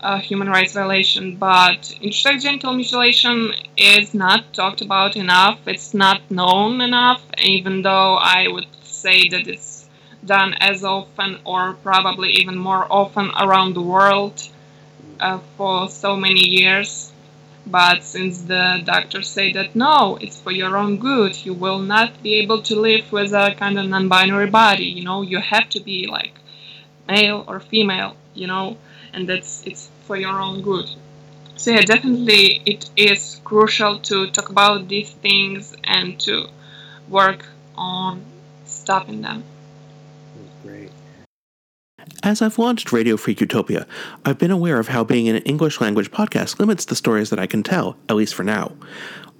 a 0.00 0.18
human 0.18 0.48
rights 0.48 0.74
violation. 0.74 1.36
But 1.36 1.80
intersex 2.02 2.42
genital 2.42 2.74
mutilation 2.74 3.52
is 3.76 4.14
not 4.14 4.52
talked 4.52 4.80
about 4.80 5.16
enough. 5.16 5.60
It's 5.66 5.94
not 5.94 6.30
known 6.30 6.80
enough, 6.80 7.22
even 7.38 7.82
though 7.82 8.14
I 8.16 8.48
would 8.48 8.66
say 8.82 9.28
that 9.28 9.48
it's 9.48 9.88
done 10.24 10.54
as 10.60 10.84
often 10.84 11.40
or 11.44 11.74
probably 11.74 12.30
even 12.32 12.56
more 12.56 12.86
often 12.90 13.30
around 13.40 13.74
the 13.74 13.82
world 13.82 14.48
uh, 15.18 15.38
for 15.56 15.88
so 15.88 16.16
many 16.16 16.46
years. 16.46 17.01
But 17.66 18.04
since 18.04 18.42
the 18.42 18.82
doctors 18.84 19.28
say 19.28 19.52
that 19.52 19.74
no, 19.74 20.16
it's 20.20 20.40
for 20.40 20.52
your 20.52 20.76
own 20.76 20.98
good, 20.98 21.44
you 21.44 21.54
will 21.54 21.78
not 21.78 22.22
be 22.22 22.34
able 22.34 22.62
to 22.62 22.76
live 22.80 23.10
with 23.12 23.32
a 23.32 23.54
kind 23.58 23.78
of 23.78 23.88
non 23.88 24.08
binary 24.08 24.48
body, 24.50 24.84
you 24.84 25.04
know, 25.04 25.22
you 25.22 25.38
have 25.38 25.68
to 25.70 25.80
be 25.80 26.06
like 26.06 26.34
male 27.08 27.44
or 27.48 27.60
female, 27.60 28.16
you 28.34 28.46
know, 28.46 28.76
and 29.12 29.28
that's 29.28 29.62
it's 29.66 29.90
for 30.06 30.16
your 30.16 30.40
own 30.40 30.62
good. 30.62 30.88
So 31.56 31.70
yeah, 31.70 31.82
definitely 31.82 32.62
it 32.66 32.90
is 32.96 33.40
crucial 33.44 33.98
to 34.00 34.30
talk 34.30 34.48
about 34.48 34.88
these 34.88 35.10
things 35.10 35.74
and 35.84 36.18
to 36.20 36.46
work 37.08 37.46
on 37.76 38.22
stopping 38.64 39.22
them. 39.22 39.44
As 42.22 42.40
I've 42.40 42.58
launched 42.58 42.92
Radio 42.92 43.16
Free 43.16 43.36
Utopia, 43.38 43.86
I've 44.24 44.38
been 44.38 44.50
aware 44.50 44.78
of 44.78 44.88
how 44.88 45.04
being 45.04 45.28
an 45.28 45.38
English 45.38 45.80
language 45.80 46.10
podcast 46.10 46.58
limits 46.58 46.84
the 46.84 46.96
stories 46.96 47.30
that 47.30 47.38
I 47.38 47.46
can 47.46 47.62
tell, 47.62 47.96
at 48.08 48.16
least 48.16 48.34
for 48.34 48.44
now. 48.44 48.72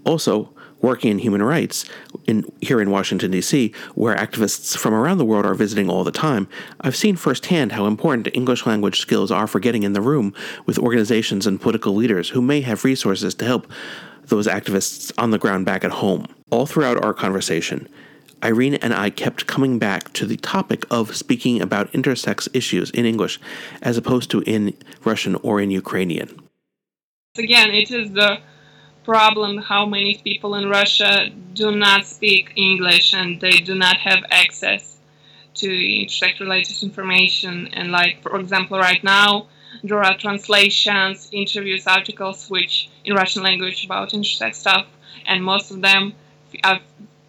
Also, 0.05 0.53
working 0.81 1.11
in 1.13 1.19
human 1.19 1.43
rights 1.43 1.85
in, 2.27 2.45
here 2.61 2.81
in 2.81 2.91
Washington, 2.91 3.31
D.C., 3.31 3.73
where 3.95 4.17
activists 4.17 4.77
from 4.77 4.93
around 4.93 5.19
the 5.19 5.25
world 5.25 5.47
are 5.47 5.55
visiting 5.55 5.89
all 5.89 6.05
the 6.05 6.11
time, 6.11 6.49
I've 6.81 6.97
seen 6.97 7.17
firsthand 7.17 7.73
how 7.73 7.87
important 7.87 8.29
English 8.35 8.67
language 8.67 9.01
skills 9.01 9.31
are 9.31 9.47
for 9.47 9.61
getting 9.61 9.85
in 9.85 9.93
the 9.93 10.01
room 10.01 10.35
with 10.67 10.79
organizations 10.79 11.47
and 11.47 11.61
political 11.61 11.95
leaders 11.95 12.31
who 12.31 12.43
may 12.43 12.61
have 12.63 12.85
resources 12.85 13.35
to 13.37 13.45
help 13.45 13.71
those 14.27 14.47
activists 14.47 15.13
on 15.17 15.31
the 15.31 15.39
ground 15.39 15.65
back 15.65 15.85
at 15.85 15.91
home. 15.91 16.27
All 16.51 16.67
throughout 16.67 17.03
our 17.03 17.15
conversation, 17.15 17.89
Irene 18.43 18.75
and 18.77 18.93
I 18.93 19.11
kept 19.11 19.47
coming 19.47 19.79
back 19.79 20.13
to 20.15 20.27
the 20.27 20.37
topic 20.37 20.85
of 20.91 21.17
speaking 21.17 21.61
about 21.61 21.93
intersex 21.93 22.49
issues 22.53 22.91
in 22.91 23.05
English 23.05 23.39
as 23.81 23.97
opposed 23.97 24.31
to 24.31 24.41
in 24.43 24.77
Russian 25.05 25.37
or 25.37 25.61
in 25.61 25.71
Ukrainian. 25.71 26.29
Again, 27.39 27.71
it 27.71 27.91
is 27.91 28.13
the 28.13 28.39
problem 29.05 29.59
how 29.59 29.87
many 29.87 30.21
people 30.23 30.55
in 30.55 30.69
Russia 30.69 31.31
do 31.55 31.71
not 31.75 32.07
speak 32.07 32.53
English 32.57 33.15
and 33.15 33.41
they 33.41 33.59
do 33.59 33.75
not 33.75 33.97
have 33.97 34.23
access 34.31 34.99
to 35.55 35.69
intersex 35.69 36.41
related 36.41 36.83
information. 36.83 37.69
And, 37.73 37.93
like, 37.93 38.23
for 38.23 38.39
example, 38.39 38.79
right 38.79 39.03
now, 39.03 39.49
there 39.83 40.03
are 40.03 40.17
translations, 40.17 41.29
interviews, 41.33 41.87
articles 41.87 42.49
which 42.49 42.89
in 43.05 43.15
Russian 43.15 43.43
language 43.43 43.85
about 43.85 44.11
intersex 44.11 44.57
stuff, 44.57 44.87
and 45.27 45.45
most 45.45 45.71
of 45.71 45.81
them 45.81 46.15
are 46.65 46.81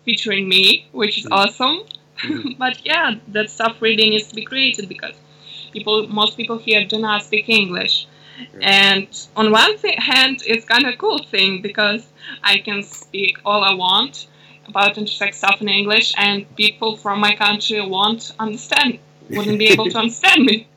featuring 0.05 0.47
me, 0.47 0.87
which 0.91 1.17
is 1.17 1.25
mm. 1.25 1.31
awesome. 1.31 1.83
Mm. 2.19 2.57
but 2.63 2.85
yeah, 2.85 3.15
that 3.29 3.49
stuff 3.49 3.81
really 3.81 4.09
needs 4.09 4.27
to 4.27 4.35
be 4.35 4.43
created 4.43 4.89
because 4.89 5.15
people, 5.71 6.07
most 6.07 6.37
people 6.37 6.57
here 6.57 6.85
do 6.85 6.99
not 6.99 7.23
speak 7.23 7.49
English. 7.49 8.07
Right. 8.53 8.63
And 8.63 9.27
on 9.35 9.51
one 9.51 9.77
th- 9.77 9.99
hand, 9.99 10.41
it's 10.45 10.65
kind 10.65 10.85
of 10.85 10.93
a 10.93 10.97
cool 10.97 11.19
thing 11.19 11.61
because 11.61 12.05
I 12.43 12.57
can 12.59 12.83
speak 12.83 13.37
all 13.45 13.63
I 13.63 13.73
want 13.73 14.27
about 14.67 14.95
intersex 14.95 15.35
stuff 15.35 15.61
in 15.61 15.67
English, 15.67 16.13
and 16.17 16.55
people 16.55 16.95
from 16.95 17.19
my 17.19 17.35
country 17.35 17.81
won't 17.85 18.31
understand, 18.39 18.99
wouldn't 19.29 19.59
be 19.59 19.67
able 19.67 19.89
to 19.89 19.97
understand 20.03 20.45
me. 20.45 20.67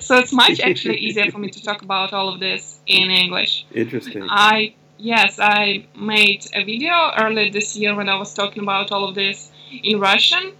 so 0.00 0.18
it's 0.18 0.32
much 0.32 0.60
actually 0.60 0.98
easier 0.98 1.30
for 1.30 1.38
me 1.38 1.50
to 1.50 1.62
talk 1.68 1.82
about 1.82 2.12
all 2.12 2.28
of 2.28 2.40
this 2.40 2.80
in 2.86 3.10
English. 3.10 3.66
Interesting. 3.74 4.26
I 4.28 4.74
Yes, 5.04 5.38
I 5.40 5.86
made 5.96 6.46
a 6.54 6.64
video 6.64 7.10
earlier 7.18 7.50
this 7.50 7.76
year 7.76 7.94
when 7.94 8.08
I 8.08 8.16
was 8.16 8.32
talking 8.32 8.62
about 8.62 8.90
all 8.92 9.08
of 9.08 9.14
this 9.16 9.50
in 9.82 9.98
Russian, 9.98 10.52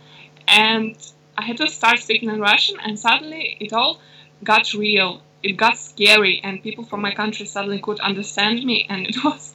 and 0.49 0.97
I 1.39 1.43
had 1.45 1.57
to 1.59 1.69
start 1.69 1.99
speaking 2.01 2.29
in 2.29 2.41
Russian, 2.41 2.77
and 2.81 2.99
suddenly 2.99 3.57
it 3.61 3.73
all 3.73 4.01
got 4.45 4.75
real. 4.75 5.23
It 5.43 5.57
got 5.57 5.79
scary, 5.79 6.41
and 6.43 6.63
people 6.63 6.85
from 6.85 7.01
my 7.01 7.13
country 7.15 7.47
suddenly 7.47 7.81
could 7.81 8.01
understand 8.01 8.65
me, 8.65 8.85
and 8.91 9.07
it 9.07 9.23
was 9.25 9.55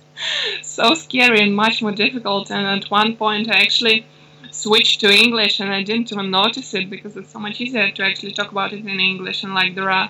so 0.62 0.94
scary 0.94 1.42
and 1.42 1.56
much 1.56 1.82
more 1.82 1.92
difficult. 1.92 2.50
And 2.50 2.66
at 2.66 2.90
one 2.90 3.16
point, 3.18 3.50
I 3.52 3.58
actually 3.60 4.06
switched 4.52 5.02
to 5.02 5.12
English, 5.14 5.60
and 5.60 5.70
I 5.74 5.84
didn't 5.84 6.12
even 6.14 6.32
notice 6.32 6.74
it 6.74 6.90
because 6.90 7.18
it's 7.18 7.32
so 7.34 7.40
much 7.40 7.60
easier 7.62 7.92
to 7.92 8.04
actually 8.04 8.32
talk 8.32 8.52
about 8.52 8.74
it 8.74 8.80
in 8.86 9.00
English, 9.02 9.44
and 9.44 9.54
like 9.54 9.76
there 9.76 9.92
are 9.92 10.10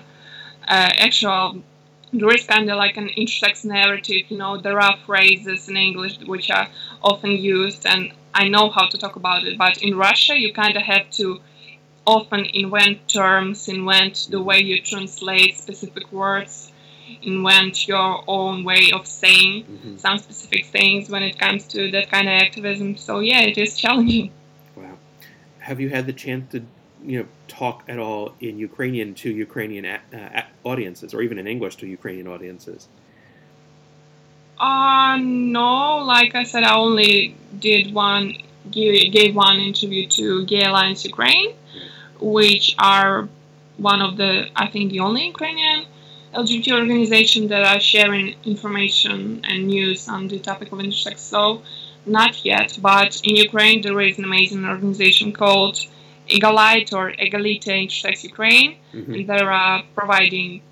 uh, 0.68 0.90
actual 0.98 1.62
there 2.12 2.34
is 2.34 2.44
kind 2.44 2.70
of 2.70 2.76
like 2.76 2.96
an 2.96 3.08
intersex 3.08 3.64
narrative, 3.64 4.30
you 4.30 4.38
know, 4.38 4.60
there 4.60 4.80
are 4.80 4.96
phrases 5.06 5.68
in 5.68 5.76
English 5.76 6.18
which 6.26 6.50
are 6.50 6.68
often 7.02 7.32
used, 7.32 7.86
and 7.86 8.12
I 8.34 8.48
know 8.48 8.70
how 8.70 8.86
to 8.88 8.98
talk 8.98 9.16
about 9.16 9.44
it, 9.44 9.58
but 9.58 9.82
in 9.82 9.96
Russia, 9.96 10.38
you 10.38 10.52
kind 10.52 10.76
of 10.76 10.82
have 10.82 11.10
to 11.12 11.40
often 12.06 12.46
invent 12.54 13.06
terms, 13.08 13.68
invent 13.68 14.28
the 14.30 14.42
way 14.42 14.60
you 14.60 14.80
translate 14.80 15.58
specific 15.58 16.10
words, 16.10 16.72
invent 17.22 17.86
your 17.86 18.24
own 18.26 18.64
way 18.64 18.90
of 18.92 19.06
saying 19.06 19.64
mm-hmm. 19.64 19.96
some 19.96 20.18
specific 20.18 20.64
things 20.66 21.10
when 21.10 21.22
it 21.22 21.38
comes 21.38 21.66
to 21.68 21.90
that 21.90 22.10
kind 22.10 22.28
of 22.28 22.32
activism. 22.32 22.96
So, 22.96 23.20
yeah, 23.20 23.42
it 23.42 23.58
is 23.58 23.76
challenging. 23.76 24.30
Wow. 24.74 24.96
Have 25.58 25.80
you 25.80 25.90
had 25.90 26.06
the 26.06 26.12
chance 26.12 26.50
to 26.52 26.62
you 27.04 27.20
know 27.20 27.28
talk 27.46 27.84
at 27.88 27.98
all 27.98 28.34
in 28.40 28.58
Ukrainian 28.58 29.14
to 29.14 29.30
Ukrainian 29.30 29.84
uh, 29.86 30.42
audiences, 30.64 31.14
or 31.14 31.22
even 31.22 31.38
in 31.38 31.46
English 31.46 31.76
to 31.76 31.86
Ukrainian 31.86 32.26
audiences? 32.26 32.88
Uh, 34.58 35.16
no. 35.20 35.98
Like 35.98 36.34
I 36.34 36.44
said, 36.44 36.64
I 36.64 36.74
only 36.76 37.36
did 37.58 37.94
one, 37.94 38.36
gave 38.70 39.34
one 39.34 39.56
interview 39.56 40.08
to 40.08 40.44
Gay 40.46 40.64
Alliance 40.64 41.04
Ukraine, 41.04 41.54
which 42.20 42.74
are 42.78 43.28
one 43.76 44.02
of 44.02 44.16
the, 44.16 44.48
I 44.56 44.66
think, 44.66 44.90
the 44.90 45.00
only 45.00 45.26
Ukrainian 45.26 45.86
LGBT 46.34 46.72
organization 46.72 47.48
that 47.48 47.62
are 47.62 47.80
sharing 47.80 48.34
information 48.44 49.40
and 49.44 49.66
news 49.66 50.08
on 50.08 50.28
the 50.28 50.38
topic 50.38 50.72
of 50.72 50.78
intersex. 50.78 51.18
So, 51.18 51.62
not 52.04 52.44
yet, 52.44 52.78
but 52.80 53.20
in 53.22 53.36
Ukraine 53.36 53.82
there 53.82 54.00
is 54.00 54.18
an 54.18 54.24
amazing 54.24 54.64
organization 54.64 55.32
called 55.32 55.78
Egalite 56.28 56.92
or 56.92 57.12
Egalite 57.12 57.64
Intersex 57.64 58.22
Ukraine, 58.24 58.76
mm-hmm. 58.92 59.14
and 59.14 59.26
they 59.26 59.38
are 59.38 59.82
providing 59.94 60.62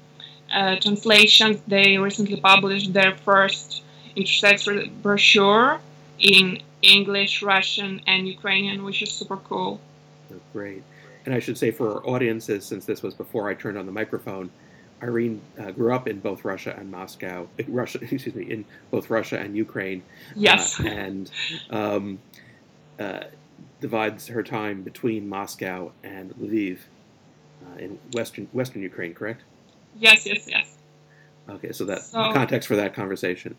uh, 0.52 0.76
translations. 0.76 1.60
They 1.66 1.98
recently 1.98 2.40
published 2.40 2.92
their 2.92 3.16
first 3.16 3.82
intersex 4.16 4.90
brochure 5.02 5.80
in 6.18 6.60
English, 6.82 7.42
Russian, 7.42 8.00
and 8.06 8.28
Ukrainian, 8.28 8.84
which 8.84 9.02
is 9.02 9.10
super 9.10 9.36
cool. 9.36 9.80
Oh, 10.32 10.40
great. 10.52 10.82
And 11.24 11.34
I 11.34 11.40
should 11.40 11.58
say 11.58 11.70
for 11.70 11.94
our 11.94 12.06
audiences, 12.06 12.64
since 12.64 12.84
this 12.84 13.02
was 13.02 13.14
before 13.14 13.48
I 13.48 13.54
turned 13.54 13.76
on 13.76 13.86
the 13.86 13.92
microphone, 13.92 14.50
Irene 15.02 15.40
uh, 15.58 15.72
grew 15.72 15.92
up 15.92 16.08
in 16.08 16.20
both 16.20 16.44
Russia 16.44 16.74
and 16.78 16.90
Moscow. 16.90 17.48
Russia, 17.68 17.98
excuse 18.02 18.34
me, 18.34 18.50
in 18.50 18.64
both 18.90 19.10
Russia 19.10 19.38
and 19.38 19.56
Ukraine. 19.56 20.02
Yes. 20.34 20.80
Uh, 20.80 20.84
and 20.84 21.30
um, 21.70 22.18
uh, 22.98 23.24
divides 23.80 24.28
her 24.28 24.42
time 24.42 24.82
between 24.82 25.28
Moscow 25.28 25.92
and 26.02 26.34
Lviv 26.36 26.78
uh, 27.64 27.78
in 27.78 27.98
western 28.12 28.48
western 28.52 28.82
Ukraine, 28.82 29.14
correct? 29.14 29.42
Yes, 29.98 30.26
yes, 30.26 30.46
yes. 30.46 30.76
Okay, 31.48 31.72
so 31.72 31.84
that 31.84 32.02
so, 32.02 32.32
context 32.32 32.68
for 32.68 32.76
that 32.76 32.94
conversation. 32.94 33.56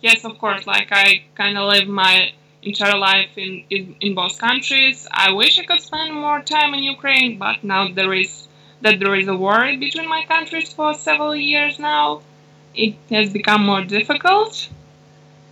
Yes, 0.00 0.24
of 0.24 0.38
course. 0.38 0.66
Like 0.66 0.88
I 0.90 1.24
kind 1.34 1.56
of 1.58 1.68
live 1.68 1.88
my 1.88 2.32
entire 2.62 2.96
life 2.96 3.36
in, 3.36 3.64
in 3.70 3.96
in 4.00 4.14
both 4.14 4.38
countries. 4.38 5.06
I 5.10 5.32
wish 5.32 5.58
I 5.58 5.64
could 5.64 5.80
spend 5.80 6.14
more 6.14 6.40
time 6.42 6.74
in 6.74 6.82
Ukraine, 6.82 7.38
but 7.38 7.62
now 7.62 7.88
there 7.88 8.12
is 8.14 8.48
that 8.80 8.98
there 9.00 9.14
is 9.14 9.28
a 9.28 9.36
war 9.36 9.60
between 9.78 10.08
my 10.08 10.24
countries 10.24 10.72
for 10.72 10.94
several 10.94 11.34
years 11.36 11.78
now. 11.78 12.22
It 12.74 12.96
has 13.10 13.32
become 13.32 13.64
more 13.64 13.84
difficult 13.84 14.68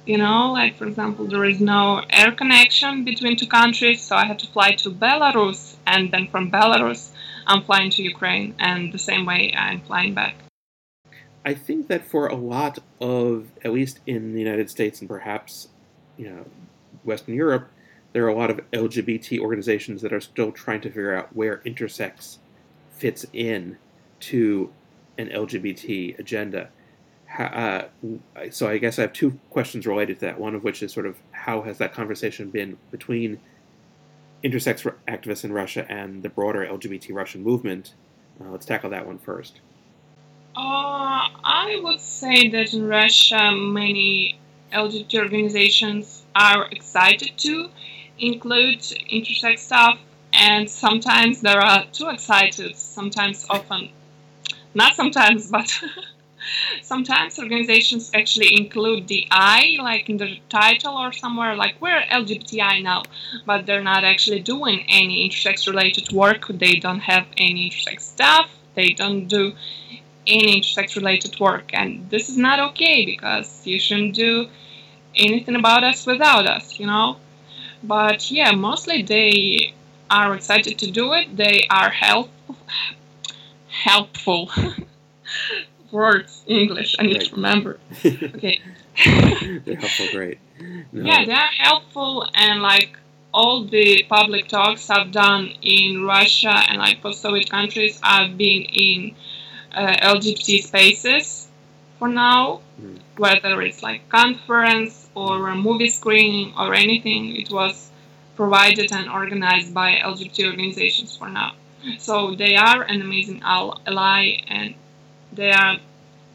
you 0.04 0.18
know 0.18 0.52
like 0.52 0.76
for 0.76 0.86
example 0.86 1.26
there 1.26 1.44
is 1.44 1.60
no 1.60 2.02
air 2.10 2.32
connection 2.32 3.04
between 3.04 3.36
two 3.36 3.46
countries 3.46 4.00
so 4.00 4.16
i 4.16 4.24
had 4.24 4.38
to 4.38 4.46
fly 4.48 4.72
to 4.72 4.90
belarus 4.90 5.76
and 5.86 6.10
then 6.12 6.26
from 6.28 6.50
belarus 6.50 7.10
i'm 7.46 7.62
flying 7.62 7.90
to 7.90 8.02
ukraine 8.02 8.54
and 8.58 8.92
the 8.92 8.98
same 8.98 9.24
way 9.26 9.52
i'm 9.56 9.80
flying 9.80 10.14
back 10.14 10.34
I 11.44 11.54
think 11.54 11.88
that 11.88 12.06
for 12.06 12.28
a 12.28 12.36
lot 12.36 12.78
of, 13.00 13.48
at 13.64 13.72
least 13.72 14.00
in 14.06 14.32
the 14.32 14.38
United 14.38 14.70
States 14.70 15.00
and 15.00 15.08
perhaps, 15.08 15.68
you 16.16 16.30
know, 16.30 16.46
Western 17.04 17.34
Europe, 17.34 17.68
there 18.12 18.24
are 18.24 18.28
a 18.28 18.34
lot 18.34 18.50
of 18.50 18.60
LGBT 18.72 19.40
organizations 19.40 20.02
that 20.02 20.12
are 20.12 20.20
still 20.20 20.52
trying 20.52 20.80
to 20.82 20.88
figure 20.88 21.14
out 21.14 21.34
where 21.34 21.58
intersex 21.66 22.38
fits 22.90 23.26
in 23.32 23.78
to 24.20 24.72
an 25.18 25.28
LGBT 25.28 26.18
agenda. 26.18 26.68
Uh, 27.38 27.84
so 28.50 28.68
I 28.68 28.78
guess 28.78 28.98
I 28.98 29.02
have 29.02 29.12
two 29.12 29.38
questions 29.50 29.86
related 29.86 30.20
to 30.20 30.26
that. 30.26 30.38
One 30.38 30.54
of 30.54 30.64
which 30.64 30.82
is 30.82 30.92
sort 30.92 31.06
of 31.06 31.16
how 31.30 31.62
has 31.62 31.78
that 31.78 31.92
conversation 31.92 32.50
been 32.50 32.76
between 32.90 33.40
intersex 34.44 34.92
activists 35.08 35.44
in 35.44 35.52
Russia 35.52 35.86
and 35.88 36.22
the 36.22 36.28
broader 36.28 36.66
LGBT 36.66 37.14
Russian 37.14 37.42
movement? 37.42 37.94
Uh, 38.40 38.50
let's 38.50 38.66
tackle 38.66 38.90
that 38.90 39.06
one 39.06 39.18
first. 39.18 39.60
Uh, 40.54 40.60
I 41.44 41.80
would 41.82 42.00
say 42.00 42.48
that 42.50 42.74
in 42.74 42.86
Russia, 42.86 43.52
many 43.52 44.38
LGBT 44.72 45.20
organizations 45.20 46.24
are 46.34 46.66
excited 46.70 47.32
to 47.38 47.70
include 48.18 48.80
intersex 48.80 49.60
stuff, 49.60 49.98
and 50.32 50.68
sometimes 50.68 51.40
they 51.40 51.52
are 51.52 51.86
too 51.92 52.08
excited. 52.08 52.76
Sometimes, 52.76 53.46
often, 53.48 53.90
not 54.74 54.94
sometimes, 54.94 55.50
but 55.50 55.80
sometimes 56.82 57.38
organizations 57.38 58.10
actually 58.14 58.56
include 58.56 59.08
the 59.08 59.26
I, 59.30 59.76
like 59.80 60.08
in 60.08 60.16
the 60.16 60.38
title 60.48 60.96
or 60.96 61.12
somewhere, 61.12 61.54
like 61.56 61.76
we're 61.80 62.02
LGBTI 62.02 62.82
now, 62.82 63.02
but 63.46 63.66
they're 63.66 63.82
not 63.82 64.04
actually 64.04 64.40
doing 64.40 64.84
any 64.88 65.28
intersex 65.28 65.66
related 65.66 66.12
work. 66.12 66.46
They 66.48 66.76
don't 66.76 67.00
have 67.00 67.26
any 67.36 67.70
intersex 67.70 68.00
stuff. 68.00 68.50
They 68.74 68.90
don't 68.90 69.26
do 69.26 69.52
any 70.26 70.60
intersex 70.60 70.96
related 70.96 71.38
work, 71.40 71.70
and 71.72 72.08
this 72.10 72.28
is 72.28 72.36
not 72.36 72.58
okay 72.70 73.04
because 73.04 73.66
you 73.66 73.78
shouldn't 73.78 74.14
do 74.14 74.48
anything 75.14 75.56
about 75.56 75.84
us 75.84 76.06
without 76.06 76.46
us, 76.46 76.78
you 76.78 76.86
know. 76.86 77.16
But 77.82 78.30
yeah, 78.30 78.52
mostly 78.52 79.02
they 79.02 79.74
are 80.10 80.34
excited 80.34 80.78
to 80.78 80.90
do 80.90 81.12
it. 81.14 81.36
They 81.36 81.66
are 81.70 81.90
help 81.90 82.30
helpful. 83.68 84.50
Words 85.92 86.42
in 86.46 86.56
English. 86.56 86.96
I 86.98 87.02
need 87.04 87.18
right. 87.18 87.26
to 87.26 87.34
remember. 87.36 87.78
Okay. 88.04 88.60
They're 89.64 89.76
helpful. 89.76 90.06
Great. 90.12 90.38
No. 90.92 91.04
Yeah, 91.04 91.24
they're 91.24 91.54
helpful 91.58 92.28
and 92.34 92.60
like 92.60 92.98
all 93.32 93.64
the 93.64 94.04
public 94.08 94.48
talks 94.48 94.90
I've 94.90 95.12
done 95.12 95.52
in 95.62 96.04
Russia 96.04 96.54
and 96.68 96.78
like 96.78 97.00
post-Soviet 97.02 97.50
countries, 97.50 97.98
I've 98.02 98.36
been 98.36 98.62
in 98.62 99.14
uh, 99.72 99.96
LGBT 100.14 100.62
spaces 100.62 101.48
for 101.98 102.08
now, 102.08 102.60
mm. 102.80 102.98
whether 103.16 103.62
it's 103.62 103.82
like 103.82 104.08
conference 104.08 105.08
or 105.14 105.48
a 105.48 105.56
movie 105.56 105.88
screening 105.88 106.52
or 106.58 106.74
anything. 106.74 107.34
It 107.36 107.50
was 107.50 107.90
provided 108.36 108.92
and 108.92 109.08
organized 109.08 109.72
by 109.72 109.94
LGBT 109.96 110.50
organizations 110.50 111.16
for 111.16 111.28
now. 111.28 111.52
So 111.98 112.34
they 112.34 112.54
are 112.54 112.82
an 112.82 113.00
amazing 113.00 113.42
ally 113.42 114.42
and 114.46 114.74
they 115.32 115.50
are 115.50 115.78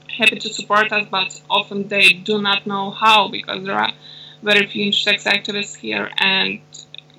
happy 0.10 0.40
to 0.40 0.54
support 0.54 0.92
us, 0.92 1.08
but 1.10 1.42
often 1.50 1.88
they 1.88 2.14
do 2.14 2.42
not 2.42 2.66
know 2.66 2.92
how 2.92 3.28
because 3.28 3.64
there 3.66 3.76
are 3.76 3.92
very 4.44 4.66
few 4.68 4.90
intersex 4.90 5.24
activists 5.24 5.76
here 5.76 6.10
and 6.18 6.62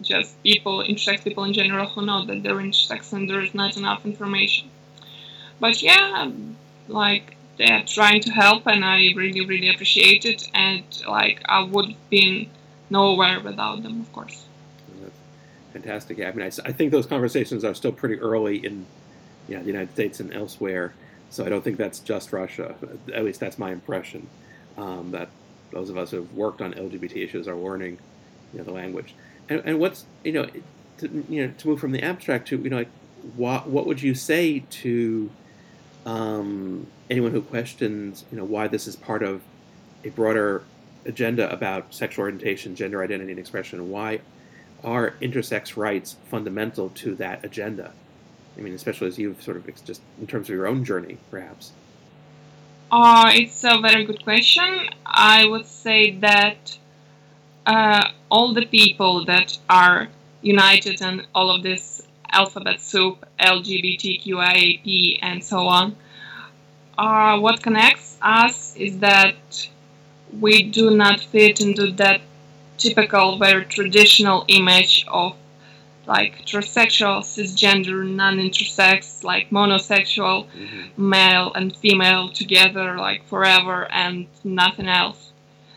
just 0.01 0.41
people, 0.43 0.79
intersex 0.79 1.25
people 1.25 1.45
in 1.45 1.53
general, 1.53 1.87
who 1.87 2.05
know 2.05 2.25
that 2.25 2.43
they're 2.43 2.55
intersex 2.55 3.13
and 3.13 3.29
there 3.29 3.41
is 3.41 3.55
not 3.55 3.77
enough 3.77 4.05
information. 4.05 4.71
But 5.61 5.83
yeah, 5.83 6.15
um, 6.19 6.57
like 6.87 7.37
they're 7.59 7.83
trying 7.85 8.21
to 8.23 8.31
help, 8.31 8.67
and 8.67 8.85
I 8.85 9.13
really, 9.17 9.45
really 9.45 9.69
appreciate 9.69 10.25
it. 10.25 10.49
And 10.55 10.85
like 11.09 11.43
I 11.47 11.63
would 11.63 11.87
have 11.91 12.11
been 12.11 12.49
nowhere 12.91 13.41
without 13.41 13.83
them, 13.83 14.01
of 14.01 14.13
course. 14.13 14.45
fantastic. 15.73 16.21
I 16.21 16.31
mean, 16.31 16.43
I, 16.43 16.69
I, 16.69 16.73
think 16.73 16.93
those 16.93 17.07
conversations 17.07 17.65
are 17.65 17.75
still 17.75 17.93
pretty 17.93 18.19
early 18.21 18.65
in, 18.65 18.87
yeah, 19.49 19.61
the 19.61 19.67
United 19.67 19.93
States 19.93 20.21
and 20.21 20.33
elsewhere. 20.33 20.95
So 21.31 21.45
I 21.45 21.49
don't 21.49 21.63
think 21.63 21.77
that's 21.77 22.01
just 22.01 22.33
Russia. 22.33 22.75
At 23.13 23.25
least 23.25 23.41
that's 23.41 23.59
my 23.59 23.73
impression. 23.73 24.29
Um, 24.77 25.11
that 25.11 25.29
those 25.73 25.91
of 25.91 25.99
us 25.99 26.11
who 26.11 26.19
have 26.19 26.33
worked 26.33 26.63
on 26.63 26.73
LGBT 26.73 27.17
issues 27.25 27.47
are 27.49 27.57
learning, 27.57 27.99
you 28.53 28.59
know, 28.59 28.65
the 28.65 28.73
language. 28.73 29.15
And, 29.49 29.63
and 29.65 29.79
what's 29.79 30.07
you 30.25 30.33
know, 30.33 30.49
to, 30.99 31.25
you 31.29 31.47
know, 31.47 31.55
to 31.59 31.69
move 31.69 31.81
from 31.81 31.93
the 31.93 32.03
abstract 32.03 32.49
to 32.49 32.59
you 32.59 32.71
know, 32.71 32.79
like, 32.79 32.91
what 33.37 33.69
what 33.69 33.87
would 33.87 34.01
you 34.01 34.15
say 34.15 34.61
to 34.71 35.31
um, 36.07 36.87
anyone 37.11 37.33
who 37.33 37.43
questions, 37.43 38.25
you 38.31 38.39
know, 38.39 38.45
why 38.45 38.69
this 38.69 38.87
is 38.87 38.97
part 38.97 39.23
of 39.23 39.43
a 40.05 40.11
broader 40.11 40.63
agenda 41.05 41.51
about 41.51 41.93
sexual 41.93 42.23
orientation, 42.23 42.75
gender 42.75 43.03
identity, 43.03 43.33
and 43.33 43.39
expression, 43.39 43.91
why 43.91 44.21
are 44.85 45.15
intersex 45.21 45.77
rights 45.77 46.17
fundamental 46.31 46.91
to 46.91 47.15
that 47.17 47.45
agenda? 47.45 47.93
I 48.59 48.61
mean, 48.61 48.75
especially 48.75 49.09
as 49.09 49.19
you've 49.19 49.41
sort 49.43 49.57
of 49.57 49.85
just 49.85 50.03
in 50.21 50.27
terms 50.27 50.49
of 50.49 50.55
your 50.55 50.67
own 50.67 50.85
journey, 50.85 51.19
perhaps. 51.31 51.73
Uh, 52.91 53.31
it's 53.35 53.63
a 53.65 53.79
very 53.81 54.05
good 54.05 54.25
question. 54.25 54.89
I 55.07 55.47
would 55.47 55.67
say 55.67 56.13
that 56.19 56.79
uh, 57.67 58.09
all 58.31 58.55
the 58.55 58.67
people 58.67 59.27
that 59.27 59.59
are 59.69 60.09
united 60.43 61.01
in 61.01 61.27
all 61.35 61.55
of 61.55 61.63
this 61.63 62.03
alphabet 62.31 62.81
soup, 62.81 63.27
LGBTQIAP, 63.39 65.19
and 65.23 65.45
so 65.45 65.67
on. 65.67 65.97
Uh, 66.97 67.39
what 67.39 67.63
connects 67.63 68.17
us 68.21 68.75
is 68.77 68.99
that 68.99 69.69
we 70.41 70.63
do 70.65 70.91
not 70.91 71.21
fit 71.21 71.61
into 71.61 71.93
that 71.93 72.21
typical, 72.77 73.39
very 73.39 73.65
traditional 73.65 74.45
image 74.49 75.05
of 75.09 75.37
like 76.09 76.47
transsexual, 76.47 77.21
cisgender, 77.21 78.09
non-intersex, 78.09 79.23
like 79.23 79.51
monosexual, 79.51 80.47
mm-hmm. 80.47 81.11
male 81.11 81.53
and 81.53 81.77
female 81.77 82.31
together, 82.31 82.97
like 82.97 83.25
forever 83.27 83.87
and 83.93 84.27
nothing 84.43 84.89
else, 84.89 85.33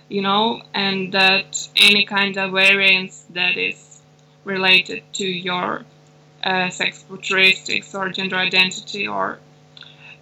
you 0.08 0.22
know, 0.22 0.62
and 0.74 1.14
that 1.14 1.68
any 1.76 2.06
kind 2.06 2.38
of 2.38 2.54
variance 2.54 3.26
that 3.32 3.58
is 3.58 4.02
related 4.46 5.04
to 5.14 5.26
your 5.26 5.84
uh, 6.46 6.70
sex 6.70 7.04
characteristics 7.08 7.94
or 7.94 8.10
gender 8.10 8.38
identity 8.38 9.08
or 9.08 9.38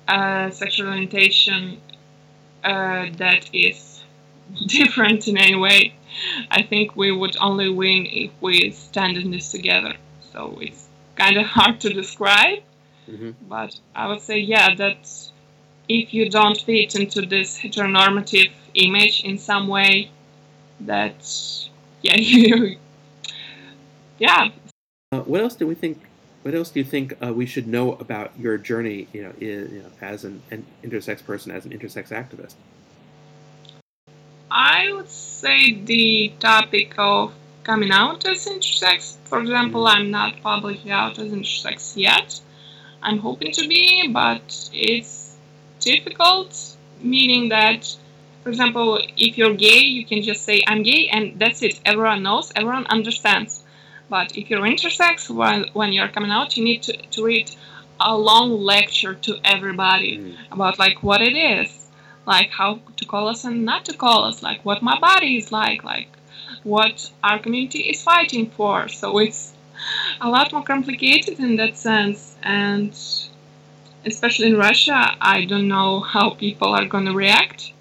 uh, 0.08 0.50
sexual 0.50 0.88
orientation 0.88 1.80
uh, 2.63 3.06
that 3.17 3.48
is 3.54 4.04
different 4.65 5.28
in 5.28 5.38
any 5.38 5.56
way. 5.56 5.93
I 6.52 6.63
think 6.63 6.95
we 6.95 7.12
would 7.12 7.38
only 7.39 7.69
win 7.69 8.06
if 8.06 8.32
we 8.41 8.72
stand 8.72 9.17
in 9.17 9.32
this 9.32 9.52
together. 9.52 9.95
So 10.34 10.58
it's 10.62 10.88
kind 11.15 11.38
of 11.38 11.45
hard 11.58 11.80
to 11.82 11.89
describe, 11.93 12.60
mm-hmm. 13.08 13.32
but 13.48 13.80
I 13.95 14.08
would 14.08 14.22
say, 14.22 14.39
yeah, 14.39 14.76
that 14.76 15.32
if 15.88 16.13
you 16.13 16.30
don't 16.30 16.60
fit 16.60 16.95
into 16.95 17.22
this 17.22 17.58
heteronormative 17.58 18.52
image 18.74 19.24
in 19.24 19.38
some 19.38 19.67
way, 19.67 20.12
that 20.82 21.19
yeah, 22.02 22.15
you 22.15 22.78
yeah. 24.17 24.50
Uh, 25.12 25.22
what 25.22 25.41
else 25.41 25.56
do 25.56 25.65
we 25.65 25.76
think 25.76 26.02
what 26.43 26.56
else 26.56 26.69
do 26.69 26.80
you 26.80 26.86
think 26.86 27.13
uh, 27.22 27.34
we 27.34 27.45
should 27.45 27.67
know 27.67 27.93
about 27.93 28.32
your 28.39 28.58
journey, 28.58 29.08
you 29.12 29.24
know, 29.24 29.34
in, 29.41 29.74
you 29.74 29.84
know, 29.84 29.91
as 30.02 30.24
an, 30.24 30.41
an, 30.52 30.65
intersex 30.84 31.24
person, 31.24 31.52
as 31.52 31.65
an 31.65 31.72
intersex 31.72 32.10
activist? 32.10 32.56
I 34.51 34.91
would 34.91 35.09
say 35.09 35.73
the 35.73 36.33
topic 36.39 36.95
of 36.97 37.33
coming 37.63 37.91
out 37.91 38.25
as 38.25 38.45
intersex. 38.45 39.17
For 39.25 39.39
example, 39.39 39.83
mm-hmm. 39.85 40.01
I'm 40.01 40.12
not 40.12 40.41
publicly 40.41 40.91
out 40.91 41.19
as 41.19 41.31
intersex 41.31 41.95
yet. 41.95 42.39
I'm 43.01 43.19
hoping 43.19 43.51
to 43.53 43.67
be, 43.67 44.09
but 44.12 44.69
it's 44.73 45.38
difficult, 45.79 46.75
meaning 47.01 47.49
that, 47.49 47.95
for 48.43 48.49
example, 48.49 48.99
if 49.15 49.38
you're 49.38 49.53
gay, 49.53 49.79
you 49.79 50.05
can 50.05 50.21
just 50.21 50.43
say, 50.43 50.62
I'm 50.67 50.83
gay, 50.83 51.07
and 51.07 51.39
that's 51.39 51.62
it. 51.62 51.79
Everyone 51.85 52.23
knows, 52.23 52.51
everyone 52.55 52.85
understands 52.88 53.63
but 54.09 54.35
if 54.35 54.49
you're 54.49 54.62
intersex, 54.62 55.29
when, 55.29 55.65
when 55.73 55.93
you're 55.93 56.07
coming 56.07 56.31
out, 56.31 56.57
you 56.57 56.63
need 56.63 56.81
to, 56.83 56.97
to 57.12 57.23
read 57.23 57.51
a 57.99 58.17
long 58.17 58.51
lecture 58.51 59.13
to 59.13 59.38
everybody 59.43 60.17
mm. 60.17 60.35
about 60.51 60.79
like 60.79 61.03
what 61.03 61.21
it 61.21 61.35
is, 61.35 61.79
like 62.30 62.52
how 62.52 62.80
to 62.98 63.06
call 63.06 63.28
us 63.28 63.44
and 63.44 63.65
not 63.65 63.84
to 63.86 63.94
call 64.04 64.24
us, 64.30 64.38
like 64.44 64.63
what 64.63 64.84
my 64.84 64.98
body 65.00 65.38
is 65.38 65.52
like, 65.52 65.84
like 65.84 66.10
what 66.63 67.10
our 67.24 67.39
community 67.39 67.82
is 67.92 68.04
fighting 68.04 68.46
for. 68.52 68.88
So 68.88 69.18
it's 69.18 69.54
a 70.22 70.30
lot 70.30 70.54
more 70.54 70.63
complicated 70.63 71.39
in 71.39 71.56
that 71.56 71.76
sense, 71.78 72.36
and 72.44 72.92
especially 74.06 74.48
in 74.52 74.58
Russia, 74.58 75.00
I 75.36 75.46
don't 75.46 75.68
know 75.68 76.02
how 76.02 76.30
people 76.46 76.70
are 76.78 76.86
going 76.86 77.06
to 77.06 77.15
react. 77.26 77.74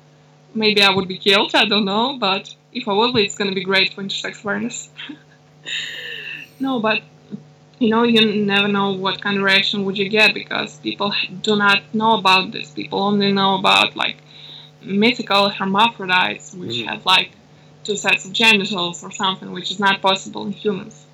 Maybe 0.55 0.81
I 0.83 0.91
would 0.95 1.09
be 1.09 1.19
killed, 1.19 1.55
I 1.55 1.67
don't 1.67 1.85
know, 1.85 2.17
but 2.19 2.55
if 2.73 2.89
I 2.89 2.93
will 2.93 3.15
it's 3.17 3.37
going 3.39 3.51
to 3.51 3.55
be 3.55 3.65
great 3.65 3.93
for 3.93 4.03
intersex 4.03 4.43
awareness. 4.43 4.91
No, 6.61 6.81
but 6.81 7.03
you 7.79 7.89
know, 7.91 8.03
you 8.03 8.21
never 8.45 8.67
know 8.67 8.91
what 8.91 9.21
kind 9.23 9.37
of 9.37 9.45
reaction 9.45 9.85
would 9.85 9.97
you 9.97 10.09
get 10.09 10.35
because 10.35 10.79
people 10.81 11.13
do 11.43 11.55
not 11.57 11.83
know 11.95 12.15
about 12.19 12.51
this. 12.51 12.71
People 12.71 13.01
only 13.01 13.33
know 13.33 13.57
about 13.59 13.95
like 13.95 14.17
mythical 14.81 15.49
hermaphrodites, 15.49 16.55
which 16.55 16.77
Mhm. 16.77 16.87
have 16.87 17.07
like 17.07 17.31
two 17.85 17.97
sets 17.97 18.25
of 18.25 18.33
genitals 18.33 19.03
or 19.03 19.11
something, 19.11 19.53
which 19.53 19.71
is 19.71 19.79
not 19.79 20.01
possible 20.01 20.45
in 20.47 20.53
humans. 20.53 21.07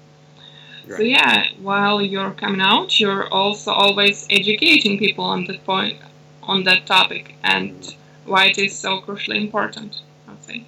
So 0.89 1.03
yeah, 1.03 1.47
while 1.61 2.03
you're 2.03 2.33
coming 2.33 2.61
out, 2.61 3.01
you're 3.01 3.27
also 3.29 3.73
always 3.73 4.27
educating 4.29 4.99
people 4.99 5.25
on 5.25 5.45
that 5.47 5.65
point, 5.65 5.99
on 6.43 6.65
that 6.65 6.85
topic, 6.87 7.35
and 7.43 7.95
why 8.27 8.47
it 8.47 8.59
is 8.59 8.79
so 8.79 9.01
crucially 9.01 9.37
important. 9.37 10.03
I'd 10.29 10.45
say. 10.45 10.65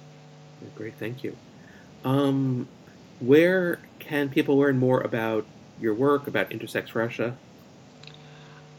Great, 0.75 0.95
thank 0.95 1.23
you. 1.23 1.35
Um, 2.03 2.67
where 3.19 3.79
can 3.99 4.29
people 4.29 4.57
learn 4.57 4.77
more 4.79 5.01
about 5.01 5.45
your 5.79 5.93
work, 5.93 6.27
about 6.27 6.49
Intersex 6.49 6.95
Russia? 6.95 7.37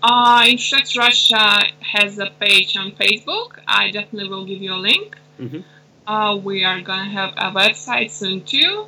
Uh, 0.03 0.43
Intersex 0.43 0.97
Russia 0.97 1.61
has 1.81 2.19
a 2.19 2.31
page 2.39 2.77
on 2.77 2.93
Facebook. 2.93 3.59
I 3.67 3.91
definitely 3.91 4.29
will 4.29 4.45
give 4.45 4.63
you 4.63 4.73
a 4.73 4.83
link. 4.91 5.17
Mhm. 5.41 5.65
Uh, 6.07 6.37
we 6.37 6.65
are 6.65 6.81
gonna 6.81 7.11
have 7.11 7.33
a 7.37 7.51
website 7.51 8.11
soon 8.11 8.45
too. 8.45 8.87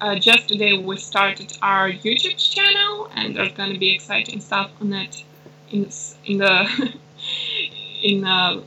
Uh, 0.00 0.16
just 0.16 0.48
today 0.48 0.76
we 0.76 0.96
started 0.96 1.56
our 1.62 1.90
YouTube 1.90 2.38
channel, 2.38 3.10
and 3.14 3.36
there's 3.36 3.52
gonna 3.52 3.78
be 3.78 3.90
exciting 3.90 4.40
stuff 4.40 4.70
on 4.80 4.92
it 4.92 5.24
in 5.70 5.90
in 6.24 6.38
the 6.38 6.94
in 8.02 8.24
uh, 8.24 8.60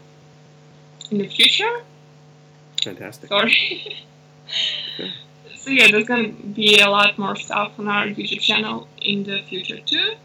in 1.12 1.18
the 1.20 1.28
future. 1.28 1.84
Fantastic. 2.84 3.30
Sorry. 3.30 3.54
Okay. 5.00 5.12
so 5.56 5.70
yeah, 5.72 5.88
there's 5.92 6.08
gonna 6.08 6.30
be 6.30 6.80
a 6.80 6.90
lot 6.90 7.18
more 7.18 7.36
stuff 7.36 7.80
on 7.80 7.88
our 7.88 8.08
YouTube 8.08 8.42
channel 8.42 8.88
in 9.02 9.24
the 9.24 9.42
future 9.44 9.80
too. 9.80 10.16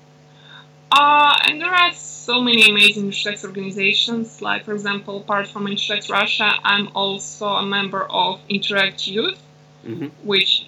Uh, 0.93 1.37
and 1.45 1.61
there 1.61 1.71
are 1.73 1.93
so 1.93 2.41
many 2.41 2.69
amazing 2.69 3.11
intersex 3.11 3.45
organizations. 3.45 4.43
Like 4.43 4.65
for 4.65 4.73
example, 4.73 5.19
apart 5.19 5.49
from 5.49 5.67
Intersex 5.67 6.11
Russia, 6.11 6.53
I'm 6.65 6.89
also 6.95 7.47
a 7.47 7.65
member 7.65 8.05
of 8.11 8.41
Interact 8.49 9.07
Youth, 9.07 9.41
hmm 9.85 10.09
which 10.25 10.67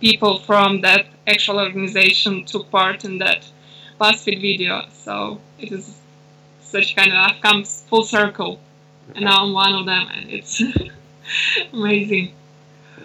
people 0.00 0.40
from 0.40 0.80
that 0.80 1.06
actual 1.26 1.58
organization 1.60 2.44
took 2.44 2.70
part 2.70 3.04
in 3.04 3.18
that 3.18 3.48
BuzzFeed 4.00 4.40
video. 4.40 4.82
So 4.92 5.40
it 5.58 5.70
is 5.72 5.96
such 6.60 6.96
kind 6.96 7.12
of 7.12 7.18
I've 7.18 7.40
come 7.40 7.64
full 7.64 8.04
circle, 8.04 8.60
and 9.14 9.24
now 9.24 9.44
I'm 9.44 9.52
one 9.52 9.74
of 9.74 9.86
them, 9.86 10.08
and 10.14 10.30
it's 10.30 10.62
amazing. 11.72 12.34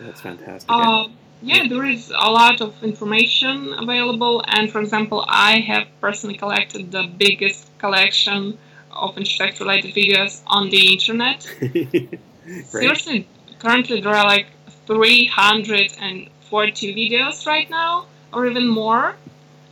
That's 0.02 0.22
fantastic. 0.22 0.70
Uh, 0.70 1.08
yeah, 1.42 1.68
there 1.68 1.86
is 1.86 2.10
a 2.10 2.30
lot 2.32 2.62
of 2.62 2.84
information 2.84 3.74
available, 3.78 4.44
and 4.48 4.72
for 4.72 4.82
example, 4.82 5.24
I 5.28 5.60
have 5.60 5.88
personally 6.02 6.38
collected 6.38 6.92
the 6.92 7.04
biggest 7.18 7.70
collection 7.78 8.58
of 8.92 9.16
intersex 9.16 9.60
related 9.60 9.94
videos 9.94 10.42
on 10.48 10.70
the 10.70 10.94
internet. 10.94 11.44
Seriously, 12.66 13.28
currently 13.60 14.02
there 14.02 14.16
are 14.16 14.26
like 14.26 14.48
340 14.88 16.96
videos 16.96 17.46
right 17.46 17.70
now, 17.70 18.08
or 18.34 18.48
even 18.48 18.68
more. 18.68 19.16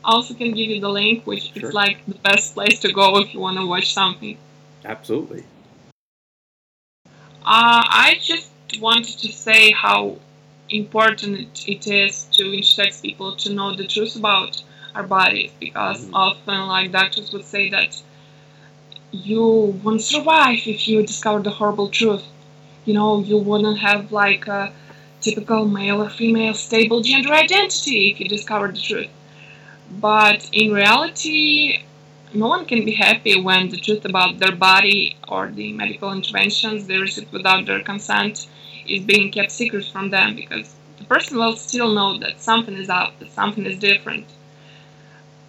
I 0.04 0.12
also 0.12 0.36
can 0.36 0.54
give 0.54 0.70
you 0.70 0.80
the 0.80 0.90
link, 0.90 1.26
which 1.26 1.52
Sure. 1.54 1.70
is 1.70 1.74
like 1.74 2.06
the 2.06 2.14
best 2.16 2.54
place 2.54 2.80
to 2.82 2.94
go 2.94 3.18
if 3.20 3.34
you 3.34 3.40
want 3.40 3.58
to 3.58 3.66
watch 3.66 3.92
something. 3.92 4.38
Absolutely. 4.84 5.44
Uh, 7.48 7.84
I 8.08 8.18
just 8.22 8.50
wanted 8.80 9.18
to 9.20 9.32
say 9.32 9.72
how 9.72 10.18
important 10.70 11.68
it 11.68 11.88
is 11.88 12.24
to 12.32 12.52
instruct 12.52 13.02
people 13.02 13.36
to 13.38 13.54
know 13.54 13.76
the 13.76 13.88
truth 13.88 14.16
about 14.16 14.64
our 14.96 15.04
bodies 15.04 15.52
because 15.60 16.06
Mhm. 16.06 16.14
often, 16.14 16.68
like 16.68 16.92
doctors 16.92 17.32
would 17.34 17.46
say 17.46 17.70
that 17.70 18.02
you 19.12 19.80
won't 19.84 20.02
survive 20.02 20.60
if 20.68 20.88
you 20.88 21.02
discover 21.06 21.42
the 21.42 21.50
horrible 21.52 21.90
truth. 21.90 22.24
You 22.86 22.94
know, 22.94 23.22
you 23.22 23.38
wouldn't 23.38 23.80
have 23.80 24.12
like 24.12 24.48
a 24.48 24.74
typical 25.22 25.66
male 25.66 26.02
or 26.04 26.10
female 26.10 26.54
stable 26.54 27.02
gender 27.02 27.34
identity 27.34 28.12
if 28.12 28.20
you 28.20 28.28
discovered 28.28 28.76
the 28.76 28.82
truth. 28.82 29.10
But 29.92 30.50
in 30.54 30.74
reality, 30.74 31.84
no 32.34 32.48
one 32.50 32.66
can 32.66 32.86
be 32.86 32.94
happy 32.94 33.40
when 33.42 33.70
the 33.70 33.78
truth 33.78 34.06
about 34.06 34.40
their 34.40 34.56
body 34.56 35.18
or 35.28 35.52
the 35.52 35.74
medical 35.74 36.12
interventions 36.14 36.88
they 36.88 36.98
receive 36.98 37.32
without 37.34 37.66
their 37.66 37.82
consent 37.82 38.48
is 38.88 39.04
being 39.04 39.32
kept 39.32 39.52
secret 39.52 39.86
from 39.86 40.10
them 40.10 40.36
because 40.36 40.76
the 40.98 41.06
person 41.06 41.38
will 41.38 41.56
still 41.56 41.94
know 41.94 42.18
that 42.20 42.42
something 42.42 42.76
is 42.76 42.90
up, 42.90 43.18
that 43.20 43.32
something 43.32 43.66
is 43.66 43.80
different. 43.80 44.28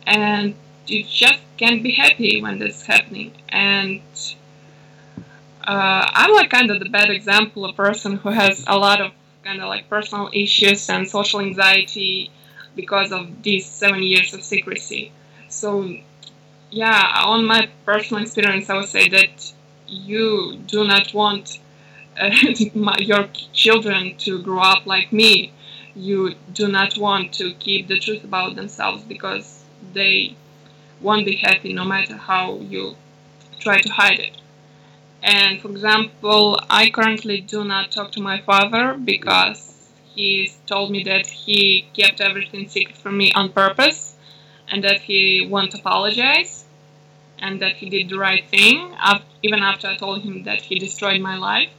And 0.06 0.54
you 0.86 1.04
just 1.04 1.40
can't 1.56 1.82
be 1.82 1.92
happy 1.92 2.40
when 2.40 2.58
this 2.58 2.76
is 2.76 2.86
happening. 2.86 3.32
And 3.48 4.02
uh, 5.66 6.06
I'm 6.12 6.32
like 6.32 6.50
kind 6.50 6.70
of 6.70 6.78
the 6.78 6.88
bad 6.88 7.10
example, 7.10 7.64
a 7.64 7.72
person 7.72 8.16
who 8.16 8.30
has 8.30 8.64
a 8.66 8.78
lot 8.78 9.00
of 9.00 9.12
kind 9.44 9.60
of 9.60 9.68
like 9.68 9.88
personal 9.88 10.30
issues 10.32 10.88
and 10.90 11.08
social 11.08 11.40
anxiety 11.40 12.30
because 12.74 13.12
of 13.12 13.42
these 13.42 13.66
seven 13.66 14.02
years 14.02 14.34
of 14.34 14.42
secrecy. 14.42 15.12
So 15.48 15.96
yeah, 16.70 17.22
on 17.24 17.46
my 17.46 17.68
personal 17.84 18.22
experience, 18.22 18.68
I 18.68 18.76
would 18.76 18.88
say 18.88 19.08
that 19.08 19.52
you 19.86 20.58
do 20.66 20.86
not 20.86 21.14
want 21.14 21.58
my, 22.74 22.96
your 22.98 23.28
children 23.52 24.16
to 24.18 24.42
grow 24.42 24.60
up 24.60 24.86
like 24.86 25.12
me. 25.12 25.52
You 25.94 26.34
do 26.52 26.68
not 26.68 26.98
want 26.98 27.32
to 27.34 27.54
keep 27.54 27.88
the 27.88 27.98
truth 27.98 28.24
about 28.24 28.56
themselves 28.56 29.02
because 29.04 29.64
they 29.92 30.36
won't 31.00 31.26
be 31.26 31.36
happy 31.36 31.72
no 31.72 31.84
matter 31.84 32.16
how 32.16 32.56
you 32.58 32.96
try 33.58 33.80
to 33.80 33.88
hide 33.88 34.18
it. 34.18 34.36
And 35.22 35.60
for 35.60 35.70
example, 35.70 36.58
I 36.68 36.90
currently 36.90 37.40
do 37.40 37.64
not 37.64 37.92
talk 37.92 38.12
to 38.12 38.20
my 38.20 38.40
father 38.42 38.94
because 38.94 39.74
he 40.14 40.52
told 40.66 40.90
me 40.90 41.02
that 41.04 41.26
he 41.26 41.88
kept 41.94 42.20
everything 42.20 42.68
secret 42.68 42.96
from 42.96 43.16
me 43.18 43.32
on 43.32 43.52
purpose 43.52 44.16
and 44.68 44.84
that 44.84 45.00
he 45.00 45.46
won't 45.50 45.74
apologize 45.74 46.64
and 47.38 47.60
that 47.60 47.76
he 47.76 47.90
did 47.90 48.08
the 48.08 48.18
right 48.18 48.44
thing, 48.48 48.94
even 49.42 49.62
after 49.62 49.88
I 49.88 49.96
told 49.96 50.22
him 50.22 50.44
that 50.44 50.62
he 50.62 50.78
destroyed 50.78 51.20
my 51.20 51.36
life. 51.36 51.70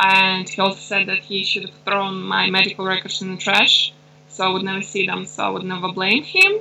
And 0.00 0.48
he 0.48 0.60
also 0.60 0.78
said 0.78 1.08
that 1.08 1.24
he 1.24 1.42
should 1.42 1.64
have 1.64 1.74
thrown 1.84 2.22
my 2.22 2.48
medical 2.48 2.84
records 2.86 3.20
in 3.20 3.32
the 3.32 3.36
trash, 3.36 3.92
so 4.28 4.44
I 4.44 4.52
would 4.52 4.62
never 4.62 4.80
see 4.80 5.06
them, 5.06 5.26
so 5.26 5.42
I 5.42 5.48
would 5.48 5.64
never 5.64 5.90
blame 5.90 6.22
him. 6.22 6.60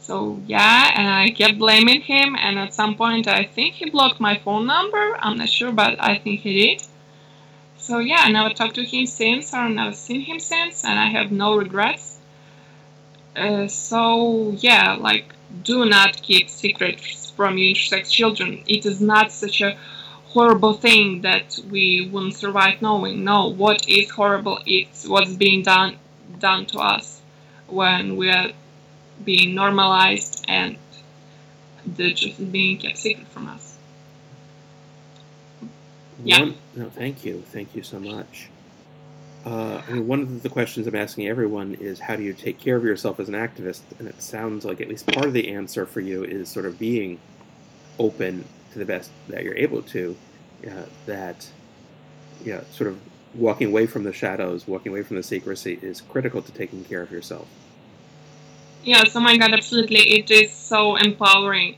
So 0.00 0.40
yeah, 0.46 0.90
and 0.96 1.08
I 1.08 1.30
kept 1.30 1.58
blaming 1.58 2.00
him, 2.00 2.34
and 2.34 2.58
at 2.58 2.74
some 2.74 2.96
point 2.96 3.28
I 3.28 3.44
think 3.44 3.74
he 3.74 3.88
blocked 3.88 4.18
my 4.18 4.36
phone 4.38 4.66
number. 4.66 5.16
I'm 5.20 5.36
not 5.38 5.48
sure, 5.48 5.70
but 5.70 6.02
I 6.02 6.18
think 6.18 6.40
he 6.40 6.52
did. 6.66 6.82
So 7.76 7.98
yeah, 7.98 8.22
I 8.24 8.32
never 8.32 8.52
talked 8.52 8.74
to 8.74 8.84
him 8.84 9.06
since, 9.06 9.54
or 9.54 9.68
never 9.68 9.92
seen 9.94 10.22
him 10.22 10.40
since, 10.40 10.84
and 10.84 10.98
I 10.98 11.06
have 11.06 11.30
no 11.30 11.56
regrets. 11.56 12.18
Uh, 13.36 13.68
so 13.68 14.50
yeah, 14.58 14.94
like 14.94 15.32
do 15.62 15.84
not 15.84 16.20
keep 16.20 16.48
secrets 16.50 17.30
from 17.30 17.58
your 17.58 17.74
intersex 17.74 18.10
children. 18.10 18.64
It 18.66 18.86
is 18.86 19.00
not 19.00 19.30
such 19.30 19.60
a 19.60 19.76
horrible 20.30 20.74
thing 20.74 21.22
that 21.22 21.58
we 21.70 22.08
wouldn't 22.10 22.34
survive 22.34 22.80
knowing. 22.80 23.24
No, 23.24 23.48
what 23.48 23.88
is 23.88 24.10
horrible 24.10 24.60
is 24.66 25.08
what's 25.08 25.34
being 25.34 25.62
done 25.62 25.98
done 26.38 26.66
to 26.66 26.78
us 26.78 27.20
when 27.66 28.16
we 28.16 28.30
are 28.30 28.50
being 29.24 29.54
normalized 29.54 30.44
and 30.48 30.76
the 31.84 32.12
is 32.12 32.36
being 32.36 32.78
kept 32.78 32.96
secret 32.96 33.26
from 33.28 33.48
us. 33.48 33.76
Yeah. 36.22 36.40
One, 36.40 36.54
no, 36.76 36.90
thank 36.90 37.24
you. 37.24 37.42
Thank 37.46 37.74
you 37.74 37.82
so 37.82 37.98
much. 37.98 38.48
Uh, 39.44 39.80
I 39.88 39.92
mean, 39.92 40.06
one 40.06 40.20
of 40.20 40.42
the 40.42 40.50
questions 40.50 40.86
I'm 40.86 40.94
asking 40.94 41.26
everyone 41.26 41.74
is 41.80 41.98
how 41.98 42.14
do 42.14 42.22
you 42.22 42.34
take 42.34 42.60
care 42.60 42.76
of 42.76 42.84
yourself 42.84 43.18
as 43.18 43.28
an 43.28 43.34
activist? 43.34 43.80
And 43.98 44.06
it 44.06 44.20
sounds 44.20 44.64
like 44.64 44.80
at 44.80 44.88
least 44.88 45.06
part 45.06 45.26
of 45.26 45.32
the 45.32 45.48
answer 45.48 45.86
for 45.86 46.00
you 46.00 46.24
is 46.24 46.50
sort 46.50 46.66
of 46.66 46.78
being 46.78 47.18
open 47.98 48.44
to 48.72 48.78
the 48.78 48.84
best 48.84 49.10
that 49.28 49.44
you're 49.44 49.56
able 49.56 49.82
to. 49.82 50.16
Uh, 50.66 50.84
that, 51.06 51.48
yeah, 52.44 52.62
sort 52.70 52.88
of 52.90 52.98
walking 53.34 53.68
away 53.68 53.86
from 53.86 54.04
the 54.04 54.12
shadows, 54.12 54.66
walking 54.66 54.92
away 54.92 55.02
from 55.02 55.16
the 55.16 55.22
secrecy 55.22 55.78
is 55.80 56.00
critical 56.00 56.42
to 56.42 56.52
taking 56.52 56.84
care 56.84 57.02
of 57.02 57.10
yourself. 57.10 57.48
Yes, 58.82 59.14
oh 59.14 59.20
my 59.20 59.36
god, 59.36 59.52
absolutely. 59.52 60.00
It 60.00 60.30
is 60.30 60.52
so 60.52 60.96
empowering. 60.96 61.76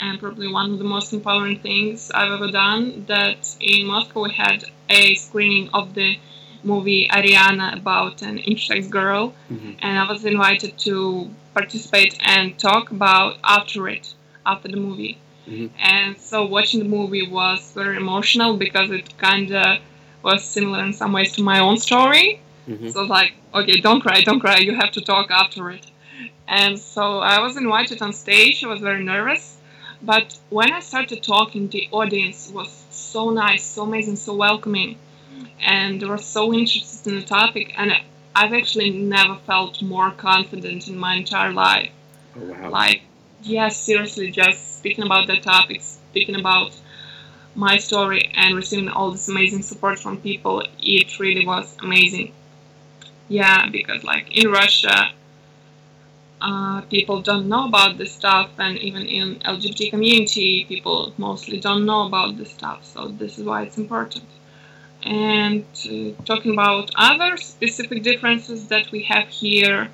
And 0.00 0.18
probably 0.18 0.48
one 0.48 0.72
of 0.72 0.78
the 0.78 0.84
most 0.84 1.12
empowering 1.12 1.60
things 1.60 2.10
I've 2.10 2.32
ever 2.32 2.50
done. 2.50 3.04
That 3.06 3.56
in 3.60 3.86
Moscow 3.86 4.24
we 4.24 4.32
had 4.32 4.64
a 4.90 5.14
screening 5.14 5.70
of 5.72 5.94
the 5.94 6.18
movie 6.64 7.06
Arianna 7.08 7.76
about 7.76 8.22
an 8.22 8.38
intersex 8.38 8.90
girl, 8.90 9.34
Mhm. 9.50 9.76
and 9.80 9.98
I 9.98 10.10
was 10.10 10.24
invited 10.24 10.76
to 10.78 11.30
participate 11.52 12.16
and 12.20 12.58
talk 12.58 12.90
about 12.90 13.38
after 13.44 13.88
it, 13.88 14.14
after 14.44 14.68
the 14.68 14.78
movie. 14.78 15.18
Mhm. 15.48 15.70
And 15.78 16.18
so 16.18 16.44
watching 16.46 16.80
the 16.80 16.88
movie 16.98 17.26
was 17.26 17.72
very 17.74 17.96
emotional 17.96 18.56
because 18.56 18.90
it 18.90 19.16
kind 19.18 19.50
of 19.52 19.78
was 20.22 20.42
similar 20.44 20.82
in 20.84 20.92
some 20.92 21.12
ways 21.12 21.32
to 21.32 21.42
my 21.42 21.58
own 21.60 21.76
story. 21.76 22.40
Mhm. 22.68 22.92
So 22.92 23.02
like, 23.02 23.34
okay, 23.54 23.80
don't 23.80 24.00
cry, 24.00 24.22
don't 24.22 24.40
cry. 24.40 24.58
You 24.58 24.74
have 24.74 24.92
to 24.92 25.00
talk 25.00 25.30
after 25.30 25.70
it. 25.70 25.86
And 26.48 26.78
so 26.78 27.18
I 27.18 27.40
was 27.40 27.56
invited 27.56 28.00
on 28.02 28.12
stage. 28.12 28.64
I 28.64 28.68
was 28.68 28.80
very 28.80 29.02
nervous. 29.04 29.56
But 30.02 30.38
when 30.50 30.70
I 30.72 30.80
started 30.80 31.22
talking, 31.22 31.68
the 31.68 31.88
audience 31.90 32.50
was 32.52 32.70
so 32.90 33.30
nice, 33.30 33.64
so 33.64 33.82
amazing, 33.84 34.16
so 34.16 34.34
welcoming. 34.34 34.96
And 35.60 36.00
they 36.00 36.06
were 36.06 36.18
so 36.18 36.52
interested 36.52 37.06
in 37.10 37.16
the 37.20 37.26
topic. 37.26 37.74
And 37.76 37.92
I've 38.34 38.52
actually 38.52 38.90
never 38.90 39.36
felt 39.46 39.80
more 39.82 40.10
confident 40.10 40.88
in 40.88 40.98
my 40.98 41.14
entire 41.14 41.52
life. 41.52 41.90
Oh, 42.36 42.40
wow. 42.44 42.70
Like, 42.70 43.02
yes, 43.44 43.76
seriously, 43.76 44.30
just 44.30 44.78
speaking 44.78 45.04
about 45.04 45.26
the 45.26 45.36
topic, 45.36 45.80
speaking 45.82 46.36
about 46.36 46.72
my 47.54 47.76
story 47.76 48.30
and 48.34 48.56
receiving 48.56 48.88
all 48.88 49.10
this 49.10 49.28
amazing 49.28 49.62
support 49.62 49.98
from 49.98 50.20
people, 50.20 50.62
it 50.80 51.18
really 51.20 51.46
was 51.46 51.76
amazing. 51.82 52.32
Yeah, 53.28 53.68
because 53.70 54.04
like 54.04 54.36
in 54.36 54.50
Russia, 54.50 55.12
uh, 56.40 56.82
people 56.82 57.22
don't 57.22 57.48
know 57.48 57.68
about 57.68 57.96
this 57.96 58.12
stuff, 58.12 58.50
and 58.58 58.76
even 58.78 59.06
in 59.06 59.36
LGBT 59.36 59.90
community, 59.90 60.64
people 60.68 61.12
mostly 61.16 61.58
don't 61.58 61.86
know 61.86 62.06
about 62.06 62.36
this 62.36 62.50
stuff. 62.50 62.84
So 62.84 63.08
this 63.08 63.38
is 63.38 63.44
why 63.44 63.62
it's 63.62 63.78
important. 63.78 64.26
And 65.02 65.64
uh, 65.86 66.22
talking 66.24 66.52
about 66.52 66.90
other 66.96 67.36
specific 67.36 68.02
differences 68.02 68.68
that 68.68 68.90
we 68.90 69.02
have 69.04 69.28
here 69.28 69.90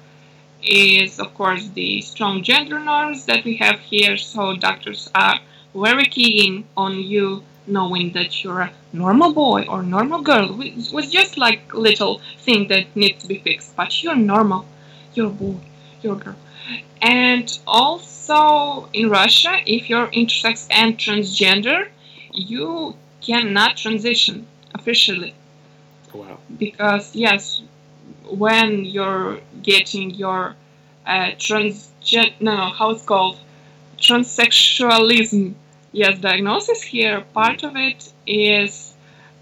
is, 0.63 1.19
of 1.19 1.35
course, 1.35 1.69
the 1.71 2.01
strong 2.03 2.43
gender 2.43 2.79
norms 2.79 3.25
that 3.27 3.45
we 3.45 3.57
have 3.57 3.81
here. 3.81 4.17
So 4.17 4.57
doctors 4.57 5.11
are 5.15 5.41
very 5.75 6.07
keen 6.07 6.65
on 6.77 6.99
you 6.99 7.43
knowing 7.67 8.13
that 8.13 8.43
you're 8.43 8.61
a 8.61 8.73
normal 8.93 9.33
boy 9.33 9.67
or 9.69 9.83
normal 9.83 10.23
girl. 10.23 10.61
It 10.61 10.93
was 10.93 11.11
just 11.11 11.39
like 11.39 11.73
little 11.73 12.21
thing 12.39 12.69
that 12.69 12.95
needs 12.97 13.23
to 13.23 13.29
be 13.29 13.39
fixed, 13.39 13.77
but 13.77 14.03
you're 14.03 14.17
normal. 14.17 14.67
You're 15.15 15.29
a 15.29 15.31
boy. 15.31 15.57
You're 16.03 16.17
a 16.17 16.19
girl. 16.19 16.37
And 17.03 17.59
also 17.67 18.89
in 18.93 19.09
Russia, 19.11 19.61
if 19.67 19.89
you're 19.89 20.09
intersex 20.09 20.67
and 20.71 20.99
transgender, 20.99 21.89
you 22.33 22.97
cannot 23.21 23.77
transition 23.77 24.47
officially. 24.75 25.35
Wow. 26.13 26.39
Because 26.59 27.15
yes, 27.15 27.63
when 28.31 28.85
you're 28.85 29.41
getting 29.63 30.11
your 30.11 30.57
uh, 31.07 31.31
transgen 31.37 32.33
no, 32.41 32.71
how 32.71 32.91
it's 32.91 33.05
called? 33.05 33.39
Transsexualism. 33.99 35.55
Yes 35.93 36.19
diagnosis 36.21 36.83
here. 36.83 37.23
Part 37.35 37.65
of 37.65 37.75
it 37.75 38.13
is 38.27 38.95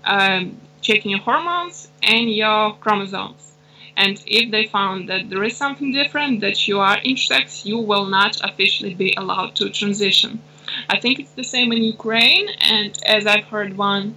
um, 0.05 0.59
checking 0.80 1.11
your 1.11 1.20
hormones 1.20 1.89
and 2.03 2.34
your 2.34 2.74
chromosomes. 2.76 3.53
And 3.97 4.22
if 4.26 4.51
they 4.51 4.66
found 4.66 5.09
that 5.09 5.28
there 5.28 5.43
is 5.45 5.57
something 5.57 5.93
different 5.93 6.41
that 6.41 6.68
you 6.68 6.78
are 6.78 6.97
intersex 6.99 7.64
you 7.64 7.78
will 7.78 8.07
not 8.07 8.41
officially 8.43 8.95
be 8.95 9.12
allowed 9.16 9.57
to 9.57 9.68
transition. 9.70 10.41
I 10.89 10.99
think 11.01 11.18
it's 11.18 11.32
the 11.32 11.45
same 11.45 11.72
in 11.72 11.82
ukraine 11.82 12.49
and 12.61 12.97
as 13.07 13.26
i've 13.26 13.45
heard 13.45 13.76
one 13.76 14.14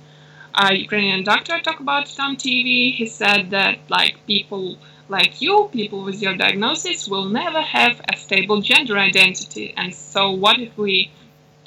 uh, 0.54 0.72
ukrainian 0.74 1.24
doctor 1.24 1.60
talk 1.60 1.80
about 1.80 2.12
it 2.12 2.20
on 2.20 2.36
tv 2.36 2.94
he 2.94 3.06
said 3.06 3.50
that 3.52 3.78
like 3.90 4.16
people 4.28 4.78
like 5.12 5.42
you, 5.42 5.70
people 5.74 6.04
with 6.04 6.22
your 6.22 6.36
diagnosis 6.36 7.06
will 7.08 7.26
never 7.26 7.62
have 7.62 8.02
a 8.12 8.16
stable 8.16 8.62
gender 8.62 8.98
identity. 8.98 9.74
And 9.76 9.94
so, 9.94 10.32
what 10.32 10.58
if 10.60 10.78
we 10.78 11.12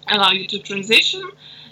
allow 0.09 0.33
you 0.33 0.47
to 0.47 0.59
transition 0.59 1.23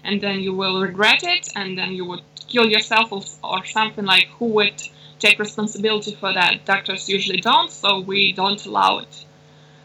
and 0.04 0.20
then 0.20 0.40
you 0.40 0.52
will 0.52 0.82
regret 0.82 1.22
it 1.22 1.48
and 1.56 1.78
then 1.78 1.92
you 1.92 2.04
would 2.04 2.22
kill 2.46 2.68
yourself 2.68 3.10
or, 3.10 3.22
or 3.42 3.64
something 3.64 4.04
like 4.04 4.26
who 4.38 4.46
would 4.58 4.82
take 5.18 5.38
responsibility 5.38 6.14
for 6.14 6.34
that? 6.34 6.66
Doctors 6.66 7.08
usually 7.08 7.40
don't, 7.40 7.70
so 7.70 8.00
we 8.00 8.32
don't 8.34 8.64
allow 8.66 8.98
it. 8.98 9.24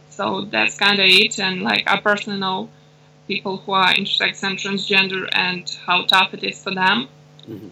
So, 0.10 0.42
that's 0.42 0.78
kind 0.78 1.00
of 1.00 1.06
it. 1.08 1.40
And 1.40 1.62
like, 1.62 1.84
I 1.88 2.02
personally 2.02 2.40
know 2.40 2.70
people 3.28 3.58
who 3.58 3.72
are 3.72 3.94
intersex 3.94 4.44
and 4.44 4.58
transgender 4.58 5.30
and 5.32 5.64
how 5.86 6.04
tough 6.04 6.34
it 6.34 6.44
is 6.44 6.62
for 6.62 6.74
them. 6.76 7.08
Mm-hmm. 7.50 7.70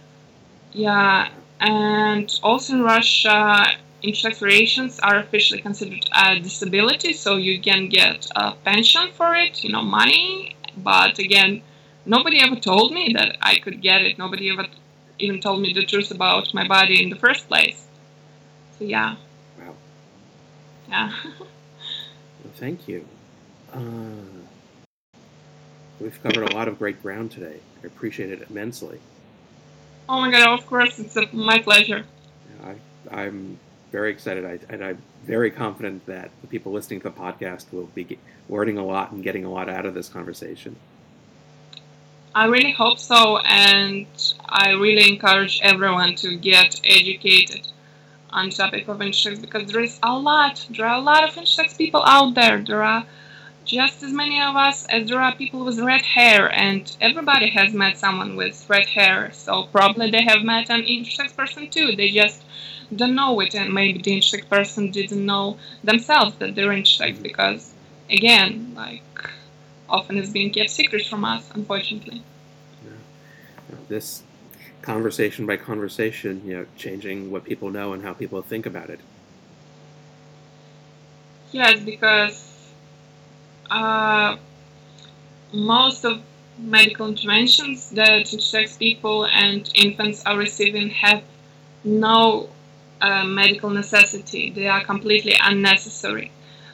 Yeah, 0.74 1.30
and 1.60 2.40
also 2.44 2.74
in 2.74 2.84
Russia, 2.84 3.66
intersex 4.04 4.42
relations 4.42 5.00
are 5.00 5.20
officially 5.20 5.62
considered 5.62 6.10
a 6.14 6.40
disability, 6.40 7.14
so 7.14 7.38
you 7.38 7.62
can 7.62 7.90
get 7.90 8.28
a 8.36 8.54
pension 8.64 9.10
for 9.14 9.36
it, 9.36 9.64
you 9.64 9.72
know, 9.72 9.82
money. 9.82 10.56
But 10.78 11.20
again, 11.20 11.62
nobody 12.06 12.42
ever 12.42 12.56
told 12.56 12.94
me 12.94 13.14
that 13.18 13.38
I 13.42 13.56
could 13.60 13.82
get 13.82 14.02
it. 14.02 14.18
Nobody 14.18 14.52
ever 14.52 14.66
even 15.20 15.40
told 15.40 15.62
me 15.62 15.74
the 15.74 15.86
truth 15.86 16.12
about 16.12 16.54
my 16.54 16.68
body 16.68 17.02
in 17.02 17.10
the 17.10 17.16
first 17.16 17.48
place. 17.48 17.88
So 18.78 18.86
yeah. 18.86 19.16
Wow. 19.58 19.76
Yeah. 20.90 21.14
well, 21.40 22.54
thank 22.56 22.88
you. 22.88 23.06
Uh, 23.74 23.80
we've 26.00 26.22
covered 26.22 26.52
a 26.52 26.56
lot 26.56 26.68
of 26.68 26.78
great 26.78 27.02
ground 27.02 27.32
today. 27.32 27.60
I 27.82 27.88
appreciate 27.88 28.30
it 28.30 28.46
immensely. 28.50 29.00
Oh 30.08 30.20
my 30.22 30.32
god! 30.32 30.60
Of 30.60 30.66
course, 30.68 31.00
it's 31.00 31.16
a, 31.16 31.28
my 31.34 31.60
pleasure. 31.60 32.06
I, 32.64 32.76
I'm 33.12 33.58
very 33.92 34.12
excited, 34.12 34.46
I, 34.46 34.60
and 34.70 34.84
I'm 34.84 35.02
very 35.26 35.50
confident 35.50 36.06
that 36.06 36.30
the 36.42 36.48
people 36.48 36.72
listening 36.72 37.02
to 37.02 37.10
the 37.10 37.16
podcast 37.16 37.66
will 37.72 37.90
be 37.96 38.20
learning 38.50 38.78
a 38.78 38.86
lot 38.86 39.12
and 39.12 39.24
getting 39.24 39.46
a 39.46 39.50
lot 39.50 39.70
out 39.70 39.86
of 39.86 39.94
this 39.94 40.10
conversation. 40.10 40.76
I 42.36 42.46
really 42.46 42.72
hope 42.72 43.00
so, 43.00 43.38
and 43.38 44.08
I 44.48 44.72
really 44.72 45.10
encourage 45.10 45.62
everyone 45.64 46.16
to 46.16 46.36
get 46.36 46.80
educated 46.84 47.68
on 48.30 48.50
the 48.50 48.56
topic 48.56 48.88
of 48.88 48.98
intersex 49.00 49.40
because 49.40 49.72
there 49.72 49.82
is 49.82 49.98
a 50.04 50.18
lot. 50.18 50.68
There 50.70 50.86
are 50.86 50.98
a 50.98 51.02
lot 51.02 51.24
of 51.24 51.34
intersex 51.36 51.78
people 51.78 52.04
out 52.06 52.36
there. 52.36 52.62
There 52.62 52.84
are 52.84 53.06
just 53.66 54.04
as 54.04 54.14
many 54.14 54.40
of 54.42 54.56
us 54.56 54.86
as 54.86 55.10
there 55.10 55.20
are 55.20 55.36
people 55.36 55.66
with 55.66 55.80
red 55.80 56.02
hair, 56.02 56.52
and 56.52 56.96
everybody 57.02 57.50
has 57.50 57.74
met 57.74 57.98
someone 57.98 58.36
with 58.36 58.66
red 58.70 58.86
hair. 58.86 59.32
So 59.34 59.64
probably 59.64 60.12
they 60.12 60.24
have 60.24 60.44
met 60.44 60.70
an 60.70 60.84
intersex 60.84 61.36
person 61.36 61.70
too. 61.70 61.96
They 61.96 62.10
just 62.12 62.44
don't 62.96 63.16
know 63.16 63.40
it, 63.40 63.56
and 63.56 63.74
maybe 63.74 64.02
the 64.02 64.18
intersex 64.18 64.48
person 64.48 64.92
didn't 64.92 65.26
know 65.26 65.58
themselves 65.84 66.36
that 66.38 66.56
they're 66.56 66.70
intersex 66.70 67.14
mm-hmm. 67.14 67.24
because, 67.24 67.74
again, 68.10 68.74
like 68.76 69.02
often 69.90 70.18
it's 70.18 70.30
being 70.30 70.52
kept 70.52 70.70
secret 70.70 71.06
from 71.06 71.26
us, 71.26 71.50
unfortunately. 71.54 72.24
Yeah. 72.84 73.78
This 73.90 74.24
conversation 74.82 75.48
by 75.48 75.58
conversation, 75.58 76.44
you 76.46 76.54
know, 76.54 76.66
changing 76.78 77.32
what 77.32 77.44
people 77.44 77.72
know 77.72 77.94
and 77.94 78.04
how 78.04 78.14
people 78.14 78.42
think 78.44 78.68
about 78.68 78.92
it. 78.92 79.00
Yes, 81.52 81.80
because 81.80 82.55
uh, 83.70 84.38
most 85.54 86.06
of 86.06 86.22
medical 86.58 87.08
interventions 87.08 87.90
that 87.92 88.26
intersex 88.26 88.78
people 88.78 89.26
and 89.26 89.70
infants 89.76 90.24
are 90.26 90.38
receiving 90.38 90.90
have 90.90 91.22
no 91.84 92.50
uh, 93.02 93.24
medical 93.26 93.70
necessity. 93.70 94.52
They 94.52 94.68
are 94.68 94.84
completely 94.84 95.36
unnecessary. 95.42 96.32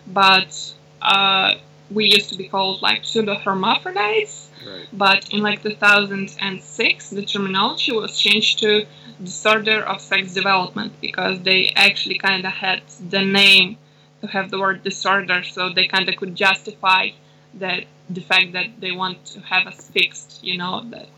But 0.07 0.73
uh, 1.01 1.55
we 1.89 2.05
used 2.05 2.29
to 2.29 2.37
be 2.37 2.47
called 2.47 2.81
like 2.81 3.03
pseudo 3.03 3.35
hermaphrodites. 3.35 4.49
Right. 4.65 4.87
But 4.93 5.29
in 5.33 5.41
like 5.41 5.63
2006, 5.63 7.09
the 7.09 7.25
terminology 7.25 7.91
was 7.91 8.17
changed 8.17 8.59
to 8.59 8.85
disorder 9.23 9.81
of 9.81 10.01
sex 10.01 10.33
development 10.33 10.93
because 11.01 11.41
they 11.41 11.71
actually 11.75 12.17
kind 12.17 12.45
of 12.45 12.53
had 12.53 12.81
the 13.09 13.23
name 13.23 13.77
to 14.21 14.27
have 14.27 14.51
the 14.51 14.59
word 14.59 14.83
disorder, 14.83 15.43
so 15.43 15.69
they 15.69 15.87
kind 15.87 16.07
of 16.07 16.15
could 16.15 16.35
justify 16.35 17.09
that 17.55 17.83
the 18.09 18.21
fact 18.21 18.53
that 18.53 18.67
they 18.79 18.91
want 18.91 19.25
to 19.25 19.39
have 19.41 19.67
us 19.67 19.89
fixed. 19.89 20.43
You 20.43 20.57
know 20.57 20.83
that 20.89 21.09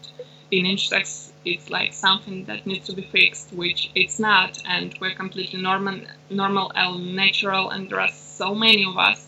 in 0.51 0.66
intersex 0.66 1.32
it's 1.45 1.70
like 1.70 1.93
something 1.93 2.45
that 2.45 2.66
needs 2.66 2.88
to 2.88 2.93
be 2.93 3.01
fixed, 3.01 3.51
which 3.54 3.91
it's 3.95 4.20
not, 4.20 4.62
and 4.66 4.95
we're 5.01 5.14
completely 5.14 5.62
normal, 5.62 5.99
normal 6.30 6.72
and 6.76 7.16
natural, 7.16 7.70
and 7.70 7.89
there 7.89 7.99
are 7.99 8.12
so 8.12 8.56
many 8.56 8.86
of 8.86 8.97
us 8.97 9.28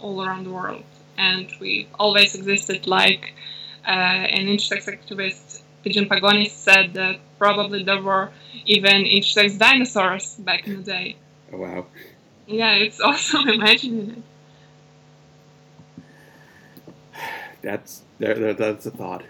all 0.00 0.24
around 0.24 0.44
the 0.44 0.50
world, 0.50 0.84
and 1.18 1.48
we've 1.60 1.88
always 1.98 2.34
existed. 2.34 2.86
Like 2.86 3.34
uh, 3.86 3.90
an 3.90 4.46
intersex 4.46 4.84
activist, 4.86 5.62
Pidgeon 5.82 6.08
Pagonis, 6.08 6.50
said 6.50 6.94
that 6.94 7.16
probably 7.38 7.82
there 7.82 8.02
were 8.02 8.30
even 8.64 9.04
intersex 9.04 9.58
dinosaurs 9.58 10.34
back 10.34 10.66
in 10.66 10.76
the 10.78 10.82
day. 10.82 11.16
Wow! 11.52 11.86
Yeah, 12.46 12.74
it's 12.74 13.00
awesome 13.08 13.48
imagining 13.48 14.10
it. 14.10 14.22
That's 17.62 18.02
there, 18.18 18.54
that's 18.54 18.86
a 18.86 18.90
thought. 18.90 19.24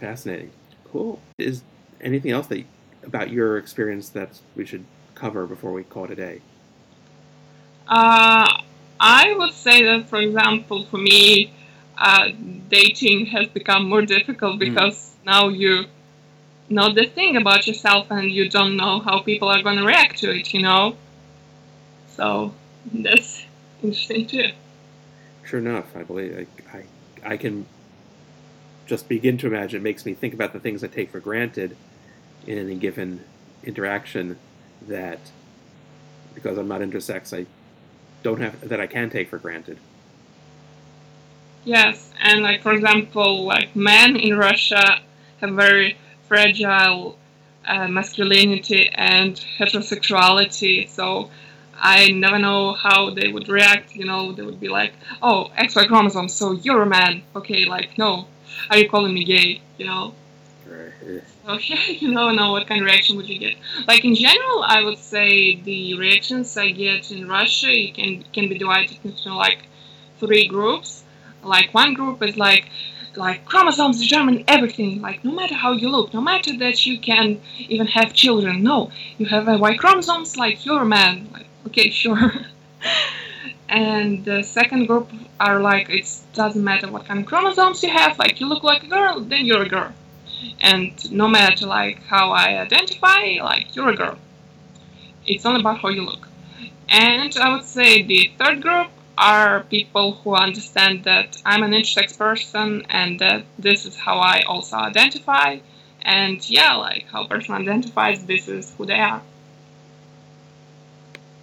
Fascinating. 0.00 0.50
Cool. 0.90 1.20
Is 1.38 1.62
anything 2.00 2.30
else 2.30 2.46
that 2.46 2.64
about 3.02 3.30
your 3.30 3.58
experience 3.58 4.08
that 4.10 4.40
we 4.56 4.64
should 4.64 4.84
cover 5.14 5.46
before 5.46 5.72
we 5.72 5.82
call 5.84 6.04
it 6.04 6.10
a 6.12 6.16
day? 6.16 6.40
Uh, 7.86 8.48
I 9.00 9.34
would 9.36 9.52
say 9.52 9.84
that, 9.84 10.08
for 10.08 10.20
example, 10.20 10.84
for 10.86 10.98
me, 10.98 11.52
uh, 11.96 12.28
dating 12.68 13.26
has 13.26 13.48
become 13.48 13.88
more 13.88 14.02
difficult 14.02 14.58
because 14.58 14.94
mm. 14.94 15.26
now 15.26 15.48
you 15.48 15.86
know 16.68 16.92
the 16.92 17.06
thing 17.06 17.36
about 17.36 17.66
yourself 17.66 18.10
and 18.10 18.30
you 18.30 18.48
don't 18.48 18.76
know 18.76 19.00
how 19.00 19.20
people 19.20 19.48
are 19.48 19.62
going 19.62 19.78
to 19.78 19.84
react 19.84 20.18
to 20.18 20.30
it, 20.30 20.52
you 20.54 20.62
know? 20.62 20.96
So 22.18 22.52
that's 22.92 23.44
interesting 23.80 24.26
too. 24.26 24.50
Sure 25.44 25.60
enough, 25.60 25.96
I 25.96 26.02
believe 26.02 26.48
I, 26.74 26.76
I, 26.76 26.84
I 27.34 27.36
can 27.36 27.64
just 28.86 29.08
begin 29.08 29.38
to 29.38 29.46
imagine. 29.46 29.80
It 29.80 29.84
makes 29.84 30.04
me 30.04 30.14
think 30.14 30.34
about 30.34 30.52
the 30.52 30.58
things 30.58 30.82
I 30.82 30.88
take 30.88 31.12
for 31.12 31.20
granted 31.20 31.76
in 32.44 32.58
any 32.58 32.74
given 32.74 33.24
interaction 33.62 34.36
that 34.88 35.20
because 36.34 36.58
I'm 36.58 36.66
not 36.66 36.80
intersex, 36.80 37.36
I 37.36 37.46
don't 38.24 38.40
have 38.40 38.68
that 38.68 38.80
I 38.80 38.88
can 38.88 39.10
take 39.10 39.28
for 39.28 39.38
granted. 39.38 39.78
Yes, 41.64 42.10
and 42.20 42.42
like 42.42 42.62
for 42.62 42.72
example, 42.72 43.44
like 43.44 43.76
men 43.76 44.16
in 44.16 44.36
Russia 44.36 45.00
have 45.40 45.50
very 45.50 45.96
fragile 46.26 47.16
uh, 47.64 47.86
masculinity 47.86 48.90
and 48.92 49.36
heterosexuality, 49.58 50.88
so 50.88 51.30
I 51.80 52.10
never 52.10 52.38
know 52.38 52.74
how 52.74 53.10
they 53.10 53.28
would 53.28 53.48
react. 53.48 53.94
You 53.94 54.04
know, 54.04 54.32
they 54.32 54.42
would 54.42 54.60
be 54.60 54.68
like, 54.68 54.92
"Oh, 55.22 55.50
XY 55.56 55.86
chromosome, 55.86 56.28
so 56.28 56.52
you're 56.52 56.82
a 56.82 56.86
man." 56.86 57.22
Okay, 57.36 57.64
like, 57.64 57.96
no, 57.98 58.26
are 58.70 58.78
you 58.78 58.88
calling 58.88 59.14
me 59.14 59.24
gay? 59.24 59.60
You 59.78 59.86
know. 59.86 60.14
Right. 60.66 61.22
Okay, 61.48 61.92
you 62.00 62.12
know 62.12 62.52
what 62.52 62.66
kind 62.66 62.80
of 62.80 62.86
reaction 62.86 63.16
would 63.16 63.28
you 63.28 63.38
get. 63.38 63.56
Like 63.86 64.04
in 64.04 64.14
general, 64.14 64.62
I 64.62 64.82
would 64.82 64.98
say 64.98 65.56
the 65.56 65.94
reactions 65.94 66.56
I 66.56 66.70
get 66.70 67.10
in 67.10 67.28
Russia 67.28 67.72
can 67.94 68.24
can 68.34 68.48
be 68.48 68.58
divided 68.58 68.98
into 69.04 69.34
like 69.34 69.60
three 70.20 70.46
groups. 70.46 71.04
Like 71.42 71.72
one 71.72 71.94
group 71.94 72.22
is 72.22 72.36
like 72.36 72.66
like 73.16 73.44
chromosomes 73.46 74.00
determine 74.00 74.44
everything. 74.46 75.00
Like 75.00 75.24
no 75.24 75.32
matter 75.32 75.54
how 75.54 75.72
you 75.72 75.88
look, 75.88 76.12
no 76.12 76.20
matter 76.20 76.56
that 76.58 76.86
you 76.86 76.98
can 76.98 77.40
even 77.68 77.86
have 77.86 78.12
children, 78.12 78.62
no, 78.62 78.90
you 79.18 79.26
have 79.26 79.48
a 79.48 79.56
Y 79.58 79.76
chromosomes. 79.76 80.36
Like 80.36 80.64
you're 80.64 80.82
a 80.82 80.86
man. 80.86 81.28
Like 81.32 81.46
okay, 81.68 81.90
sure. 82.02 82.32
and 83.68 84.24
the 84.24 84.42
second 84.42 84.86
group 84.86 85.10
are 85.38 85.60
like 85.60 85.88
it 85.90 86.06
doesn't 86.32 86.64
matter 86.64 86.90
what 86.90 87.06
kind 87.06 87.20
of 87.20 87.26
chromosomes 87.26 87.82
you 87.82 87.90
have. 87.90 88.18
Like 88.18 88.40
you 88.40 88.46
look 88.46 88.62
like 88.62 88.82
a 88.84 88.88
girl, 88.88 89.20
then 89.20 89.46
you're 89.46 89.62
a 89.62 89.68
girl. 89.68 89.92
And 90.60 90.92
no 91.12 91.28
matter 91.28 91.66
like 91.66 92.02
how 92.04 92.30
I 92.30 92.58
identify, 92.58 93.38
like 93.42 93.74
you're 93.74 93.90
a 93.90 93.96
girl. 93.96 94.18
It's 95.26 95.44
all 95.44 95.58
about 95.60 95.78
how 95.78 95.88
you 95.88 96.02
look. 96.02 96.28
And 96.88 97.36
I 97.36 97.52
would 97.52 97.64
say 97.64 98.02
the 98.02 98.32
third 98.38 98.62
group 98.62 98.88
are 99.18 99.64
people 99.64 100.12
who 100.12 100.34
understand 100.34 101.04
that 101.04 101.36
I'm 101.44 101.62
an 101.62 101.72
intersex 101.72 102.16
person 102.16 102.86
and 102.88 103.18
that 103.18 103.44
this 103.58 103.84
is 103.84 103.96
how 103.96 104.18
I 104.18 104.42
also 104.42 104.76
identify. 104.76 105.58
And 106.02 106.48
yeah, 106.48 106.76
like 106.76 107.06
how 107.10 107.24
a 107.24 107.28
person 107.28 107.54
identifies, 107.54 108.24
this 108.24 108.48
is 108.48 108.72
who 108.76 108.86
they 108.86 109.00
are. 109.00 109.22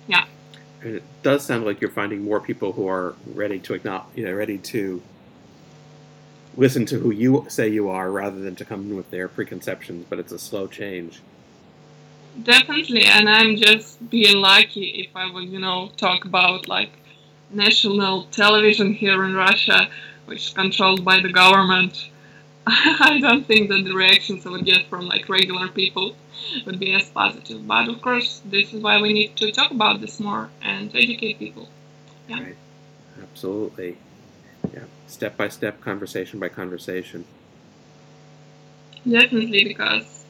Yeah. 0.07 0.25
And 0.81 0.95
it 0.95 1.03
does 1.23 1.45
sound 1.45 1.65
like 1.65 1.81
you're 1.81 1.89
finding 1.89 2.23
more 2.23 2.39
people 2.39 2.73
who 2.73 2.87
are 2.87 3.15
ready 3.33 3.59
to 3.59 3.73
acknowledge, 3.73 4.05
you 4.15 4.25
know, 4.25 4.33
ready 4.33 4.57
to 4.59 5.01
listen 6.57 6.85
to 6.85 6.99
who 6.99 7.11
you 7.11 7.45
say 7.49 7.67
you 7.67 7.89
are 7.89 8.11
rather 8.11 8.39
than 8.39 8.55
to 8.55 8.65
come 8.65 8.81
in 8.81 8.95
with 8.95 9.09
their 9.11 9.27
preconceptions, 9.27 10.05
but 10.09 10.19
it's 10.19 10.31
a 10.31 10.39
slow 10.39 10.67
change. 10.67 11.21
Definitely, 12.43 13.05
and 13.05 13.29
I'm 13.29 13.55
just 13.55 14.09
being 14.09 14.37
lucky 14.37 15.07
if 15.07 15.15
I 15.15 15.31
would, 15.31 15.49
you 15.49 15.59
know, 15.59 15.89
talk 15.97 16.25
about 16.25 16.67
like 16.67 16.91
national 17.49 18.23
television 18.25 18.93
here 18.93 19.23
in 19.23 19.35
Russia, 19.35 19.89
which 20.25 20.47
is 20.47 20.53
controlled 20.53 21.05
by 21.05 21.21
the 21.21 21.31
government. 21.31 22.09
I 22.67 23.19
don't 23.21 23.45
think 23.45 23.69
that 23.69 23.83
the 23.83 23.93
reactions 23.93 24.45
I 24.45 24.49
would 24.49 24.65
get 24.65 24.87
from 24.87 25.07
like 25.07 25.29
regular 25.29 25.67
people 25.67 26.15
would 26.65 26.79
be 26.79 26.93
as 26.93 27.09
positive. 27.09 27.67
But 27.67 27.87
of 27.89 28.01
course, 28.01 28.41
this 28.45 28.73
is 28.73 28.81
why 28.81 29.01
we 29.01 29.13
need 29.13 29.35
to 29.37 29.51
talk 29.51 29.71
about 29.71 30.01
this 30.01 30.19
more 30.19 30.49
and 30.61 30.93
educate 30.95 31.37
people. 31.37 31.69
Yeah. 32.27 32.41
Right. 32.41 32.57
Absolutely. 33.21 33.97
Yeah. 34.73 34.83
Step 35.07 35.37
by 35.37 35.49
step, 35.49 35.79
conversation 35.81 36.39
by 36.39 36.49
conversation. 36.49 37.25
Definitely, 39.07 39.63
because 39.65 40.25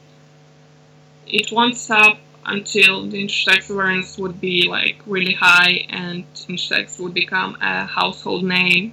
it 1.26 1.50
won't 1.50 1.76
stop 1.76 2.18
until 2.44 3.06
the 3.06 3.24
intersex 3.26 3.70
awareness 3.70 4.18
would 4.18 4.40
be 4.40 4.68
like 4.68 4.98
really 5.06 5.32
high 5.32 5.86
and 5.88 6.24
intersex 6.34 7.00
would 7.00 7.14
become 7.14 7.56
a 7.62 7.86
household 7.86 8.44
name, 8.44 8.92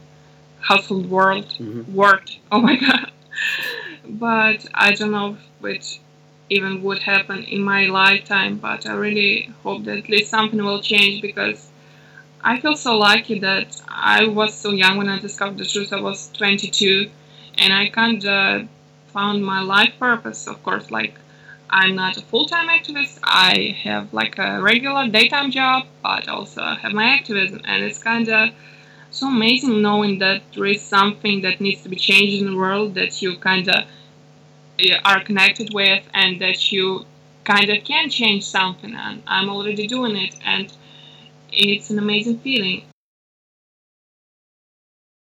household 0.61 1.09
word, 1.09 1.45
Mhm. 1.59 1.87
word. 1.89 2.31
Oh 2.51 2.61
my 2.61 2.75
god! 2.85 3.11
But 4.05 4.65
I 4.73 4.93
don't 4.93 5.11
know 5.11 5.37
it 5.63 5.99
even 6.49 6.83
would 6.83 6.99
happen 6.99 7.43
in 7.43 7.61
my 7.63 7.85
lifetime. 7.85 8.57
But 8.57 8.85
I 8.85 8.93
really 8.93 9.49
hope 9.63 9.85
that 9.85 9.97
at 9.97 10.09
least 10.09 10.29
something 10.29 10.63
will 10.63 10.81
change 10.81 11.21
because 11.21 11.69
I 12.41 12.59
feel 12.59 12.75
so 12.75 12.97
lucky 12.97 13.39
that 13.39 13.81
I 13.87 14.25
was 14.25 14.53
so 14.53 14.71
young 14.71 14.97
when 14.97 15.09
I 15.09 15.19
discovered 15.19 15.57
the 15.57 15.65
truth. 15.65 15.93
I 15.93 16.01
was 16.01 16.29
22, 16.33 17.09
and 17.57 17.73
I 17.73 17.89
kind 17.89 18.25
of 18.25 18.67
found 19.07 19.45
my 19.45 19.61
life 19.61 19.93
purpose. 19.97 20.47
Of 20.47 20.61
course, 20.63 20.91
like 20.91 21.15
I'm 21.69 21.95
not 21.95 22.17
a 22.17 22.21
full-time 22.21 22.67
activist. 22.67 23.19
I 23.23 23.77
have 23.83 24.13
like 24.13 24.37
a 24.37 24.61
regular 24.61 25.07
daytime 25.07 25.51
job, 25.51 25.87
but 26.03 26.27
also 26.27 26.61
have 26.61 26.91
my 26.91 27.05
activism, 27.05 27.61
and 27.63 27.83
it's 27.83 27.97
kind 27.97 28.27
of 28.27 28.49
so 29.13 29.27
amazing 29.27 29.81
knowing 29.81 30.19
that 30.19 30.41
there 30.53 30.65
is 30.65 30.81
something 30.81 31.41
that 31.43 31.61
needs 31.61 31.83
to 31.83 31.89
be 31.89 31.95
changed 31.95 32.41
in 32.41 32.51
the 32.51 32.57
world 32.57 32.95
that 32.95 33.21
you 33.21 33.37
kind 33.37 33.69
of 33.69 33.85
uh, 34.79 34.95
are 35.05 35.23
connected 35.23 35.71
with, 35.71 36.03
and 36.13 36.41
that 36.41 36.71
you 36.71 37.05
kind 37.43 37.69
of 37.69 37.83
can 37.83 38.09
change 38.09 38.43
something. 38.43 38.95
And 38.95 39.21
I'm 39.27 39.49
already 39.49 39.85
doing 39.85 40.15
it, 40.15 40.35
and 40.43 40.73
it's 41.51 41.91
an 41.91 41.99
amazing 41.99 42.39
feeling. 42.39 42.85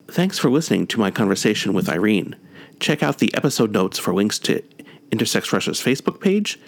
Thanks 0.09 0.39
for 0.39 0.51
listening 0.51 0.87
to 0.89 0.99
my 0.99 1.11
conversation 1.11 1.75
with 1.75 1.89
Irene. 1.89 2.35
Check 2.81 3.03
out 3.03 3.19
the 3.19 3.35
episode 3.35 3.73
notes 3.73 3.99
for 3.99 4.15
links 4.15 4.39
to 4.41 4.63
Intersex 5.11 5.53
Russia's 5.53 5.81
Facebook 5.81 6.21
page, 6.21 6.59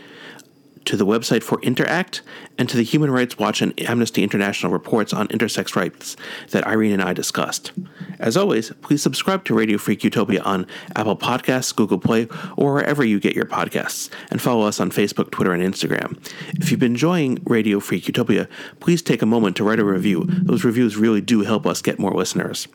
to 0.87 0.97
the 0.97 1.07
website 1.07 1.43
for 1.43 1.61
Interact, 1.63 2.23
and 2.59 2.69
to 2.69 2.77
the 2.77 2.83
Human 2.83 3.11
Rights 3.11 3.39
Watch 3.39 3.63
and 3.63 3.79
Amnesty 3.81 4.23
International 4.23 4.73
reports 4.73 5.13
on 5.13 5.29
intersex 5.29 5.75
rights 5.75 6.17
that 6.51 6.67
Irene 6.67 6.93
and 6.93 7.03
I 7.03 7.13
discussed. 7.13 7.73
As 8.19 8.37
always, 8.37 8.71
please 8.83 9.03
subscribe 9.03 9.45
to 9.45 9.55
Radio 9.55 9.79
Free 9.79 9.99
Utopia 10.01 10.43
on 10.43 10.67
Apple 10.95 11.17
Podcasts, 11.17 11.75
Google 11.75 11.99
Play, 11.99 12.29
or 12.57 12.75
wherever 12.75 13.05
you 13.05 13.19
get 13.19 13.35
your 13.35 13.47
podcasts, 13.47 14.11
and 14.31 14.41
follow 14.41 14.67
us 14.67 14.81
on 14.81 14.91
Facebook, 14.91 15.31
Twitter, 15.31 15.53
and 15.53 15.63
Instagram. 15.63 16.19
If 16.61 16.71
you've 16.71 16.81
been 16.81 16.93
enjoying 16.93 17.39
Radio 17.45 17.81
Free 17.81 18.03
Utopia, 18.05 18.49
please 18.81 19.03
take 19.03 19.23
a 19.23 19.27
moment 19.27 19.57
to 19.57 19.65
write 19.65 19.81
a 19.81 19.85
review. 19.85 20.25
Those 20.27 20.65
reviews 20.65 20.97
really 20.97 21.21
do 21.21 21.43
help 21.43 21.67
us 21.67 21.83
get 21.83 21.99
more 21.99 22.13
listeners. 22.13 22.69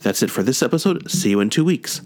That's 0.00 0.22
it 0.22 0.30
for 0.30 0.42
this 0.42 0.62
episode. 0.62 1.10
See 1.10 1.30
you 1.30 1.40
in 1.40 1.50
two 1.50 1.64
weeks. 1.64 2.00